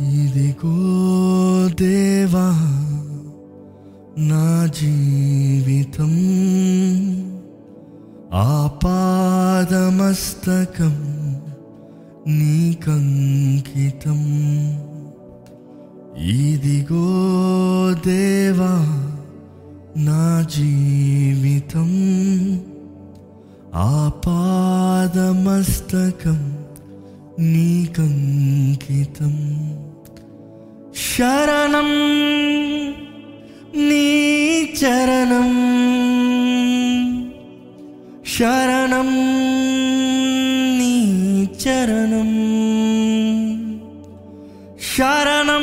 [0.00, 0.74] ఇదిగో
[1.80, 2.46] దేవా
[4.28, 4.46] నా
[4.78, 6.12] జీవితం
[9.62, 10.94] ఆపాదమస్తకం
[12.38, 14.20] నీకంకితం
[16.36, 17.06] ఇదిగో
[18.06, 18.72] దేవా
[20.06, 20.24] నా
[20.56, 21.90] జీవితం
[25.12, 26.40] ఆపాదమస్తకం
[27.52, 29.34] నీకంకితం
[30.94, 31.88] ശരണം
[33.88, 35.50] നീ ചരണം.
[38.26, 39.06] ശരണം
[40.78, 42.30] നീ ചരണം.
[44.80, 45.62] ശരണം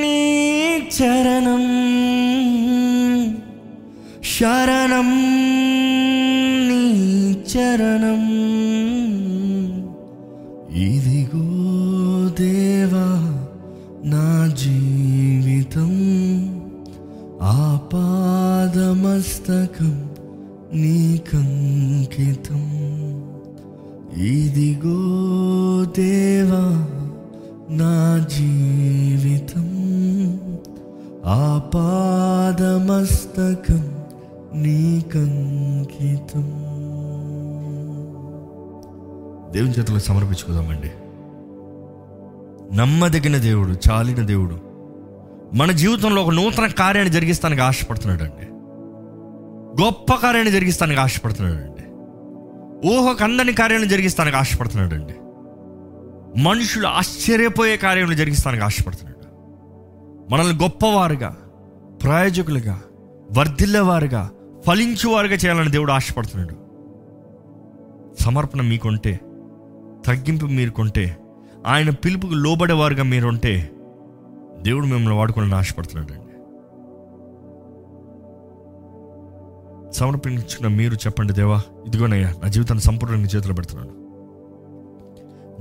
[0.00, 1.64] നീ ചരണം.
[4.22, 5.10] ശരണം
[6.68, 8.57] നീ ചരണം.
[33.38, 34.04] ఆపాదమస్తకం
[34.54, 36.42] నీకంకితం.
[39.52, 40.90] దేవుని చేతులకు సమర్పించుకుందామండి.
[42.76, 44.58] నమ్మదగిన దేవుడు చాలిన దేవుడు.
[45.54, 48.46] మన జీవితంలో ఒక నూతన కార్యాన్ని జరిగిస్తానికి ఆశపడుతున్నాడండి.
[49.84, 51.84] గొప్ప కార్యాన్ని జరిగిస్తానికి ఆశపడుతున్నాడండి.
[52.88, 55.14] ఊహకు అందని కార్యాన్ని జరిగిస్తానికి ఆశపడుతున్నాడండి.
[56.42, 59.26] మనుషులు ఆశ్చర్యపోయే కార్యాలను జరిగిస్తానికి ఆశపడుతున్నాడు.
[60.32, 61.36] మనల్ని గొప్పవారుగా
[62.02, 62.80] ప్రయోజకులుగా
[63.36, 64.30] వర్ధిల్లేవారుగా
[64.66, 66.68] ఫలించువారుగా చేయాలని దేవుడు ఆశపడుతున్నాడు.
[68.22, 69.20] సమర్పణ మీకుంటే
[70.06, 71.16] తగ్గింపు మీరుకుంటే
[71.66, 73.70] ఆయన పిలుపుకు లోబడేవారుగా మీరుంటే
[74.62, 76.24] దేవుడు మిమ్మల్ని వాడుకోవాలని ఆశపడుతున్నాడు అండి.
[79.94, 84.08] సమర్పించుకున్న మీరు చెప్పండి దేవా ఇదిగోనయ్యా నా జీవితాన్ని సంపూర్ణంగా నీ చేతిలో పెడుతున్నాను.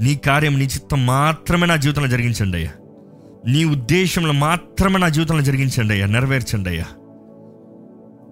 [0.03, 2.71] నీ కార్యం నీ చిత్తం మాత్రమే నా జీవితంలో జరిగించండి అయ్యా.
[3.47, 6.05] నీ ఉద్దేశంలో మాత్రమే నా జీవితంలో జరిగించండి అయ్యా.
[6.05, 6.85] నెరవేర్చండి అయ్యా.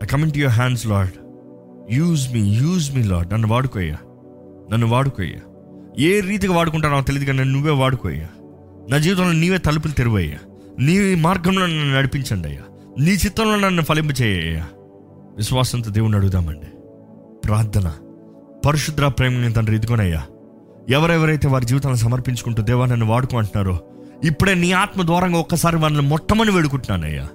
[0.05, 1.13] I coming to your hands Lord
[1.93, 3.97] use me use me Lord నన్ను వాడుకోయ్యా
[4.71, 5.39] నన్ను వాడుకోయ్యా
[5.99, 8.27] ఏ రీతిగా వాడుకుంటానో తెలియదు కానీ నువ్వే వాడుకోయ్యా
[8.89, 10.37] నా జీవితంలో నీవే తలుపులు తెరువయ్యా
[10.79, 12.61] నీ మార్గంలో నన్ను నడిపించండి అయ్యా.
[12.99, 14.67] నీ చిత్తంలో నన్ను ఫలింపు చేయ్యా
[15.37, 16.67] విశ్వాసంతో దేవుణ్ణి అడుగుదామండి.
[17.45, 17.93] ప్రార్థన.
[18.65, 20.25] పరిశుద్ర ప్రేమ తండ్రి ఇదిగోనయ్యా
[20.89, 23.79] ఎవరెవరైతే వారి జీవితాలను సమర్పించుకుంటూ దేవా నన్ను వాడుకో అంటున్నారో
[24.23, 27.27] ఇప్పుడే నీ ఆత్మ ద్వారంగా ఒక్కసారి వాళ్ళని మొట్టమని వేడుకుంటున్నానయ్యా.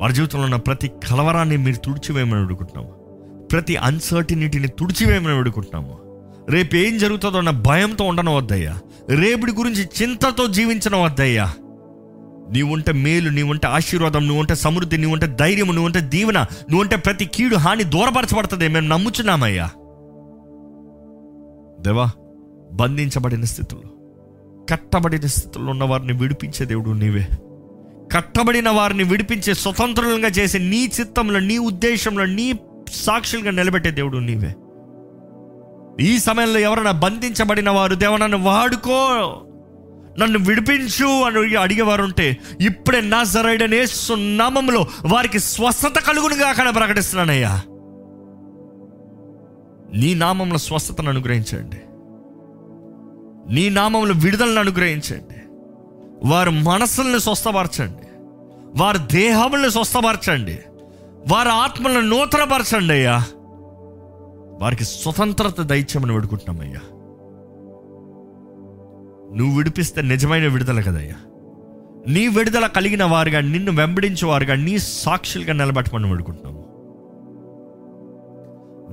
[0.00, 2.90] వారి జీవితంలో ఉన్న ప్రతి కలవరాన్ని మీరు తుడిచివేయమని అడుగుతున్నాము.
[3.52, 5.98] ప్రతి అన్సర్టినిటీని తుడిచివేయమని అడుగుతున్నాము.
[6.50, 8.78] రేపు ఏం జరుగుతుందో అన్న భయంతో ఉండను వద్దయ్యా.
[9.10, 11.54] రేపుడి గురించి చింతతో జీవించడం వద్దయ్యా.
[12.50, 18.68] నీవుంటే మేలు నీవుంటే ఆశీర్వాదం నువ్వుంటే సమృద్ధి నీవుంటే ధైర్యం నువ్వుంటే దీవెన నువ్వుంటే ప్రతి కీడు హాని దూరపరచబడుతుంది.
[18.68, 19.70] మేము నమ్ముచున్నామయ్యా.
[21.80, 22.10] దేవా
[22.72, 23.80] బంధించబడిన స్థితిలో
[24.70, 27.26] కట్టబడిన స్థితిలో ఉన్న వారిని విడిపించే దేవుడు నీవే.
[28.12, 32.58] కట్టబడిన వారిని విడిపించే స్వతంత్రులుగా చేసే నీ చిత్తంలో నీ ఉద్దేశంలో నీ
[32.92, 34.54] సాక్షులుగా నిలబెట్టే దేవుడు నీవే.
[36.00, 39.42] ఈ సమయంలో ఎవరైనా బంధించబడిన వారు దేవ నన్ను వాడుకో
[40.18, 47.62] నన్ను విడిపించు అని అడిగేవారు ఉంటే ఇప్పుడే నా జరైడనే సున్నామంలో వారికి స్వస్థత కలుగునుగా అక్కడ ప్రకటిస్తున్నానయ్యా.
[49.94, 51.76] నీ నామంలో స్వస్థతను అనుగ్రహించండి.
[53.54, 55.35] నీ నామంలో విడుదలను అనుగ్రహించండి.
[56.24, 58.08] వారి మనసుల్ని స్వస్థపరచండి.
[58.76, 60.58] వారి దేహముల్ని స్వస్థపరచండి.
[61.32, 63.24] వారి ఆత్మలను నూతనపరచండి అయ్యా.
[64.60, 66.80] వారికి స్వతంత్రత దైత్యమని వేడుకుంటున్నామయ్యా
[69.36, 71.14] నువ్వు విడిపిస్తే నిజమైన విడుదల కదయ్యా.
[72.08, 76.66] నీ విడుదల కలిగిన వారుగా నిన్ను వెంబడించేవారుగా నీ సాక్షులుగా నిలబెట్టుకొని వేడుకుంటున్నాము.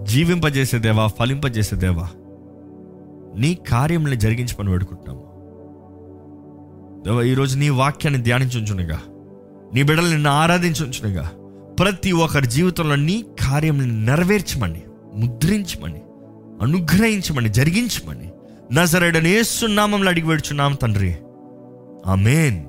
[0.06, 2.08] జీవింపజేసే దేవా ఫలింపజేసే దేవా
[3.36, 5.23] నీ కార్యములను జరిగించమని వేడుకుంటున్నాము.
[7.08, 9.02] ఈరోజు నీ వాక్యాన్ని ధ్యానించుంచునుగా.
[9.74, 11.32] నీ బిడ్డలు నిన్ను ఆరాధించుంచునుగా.
[11.80, 14.84] ప్రతి ఒక్కరి జీవితంలో నీ కార్యం నెరవేర్చమని
[15.16, 16.02] ముద్రించమని
[16.62, 18.32] అనుగ్రహించమని జరిగించమని.
[18.72, 21.16] నజరడని ఏసునామంలో అడిగి వేడుచున్నాం తండ్రి.
[22.08, 22.64] ఆమెన్.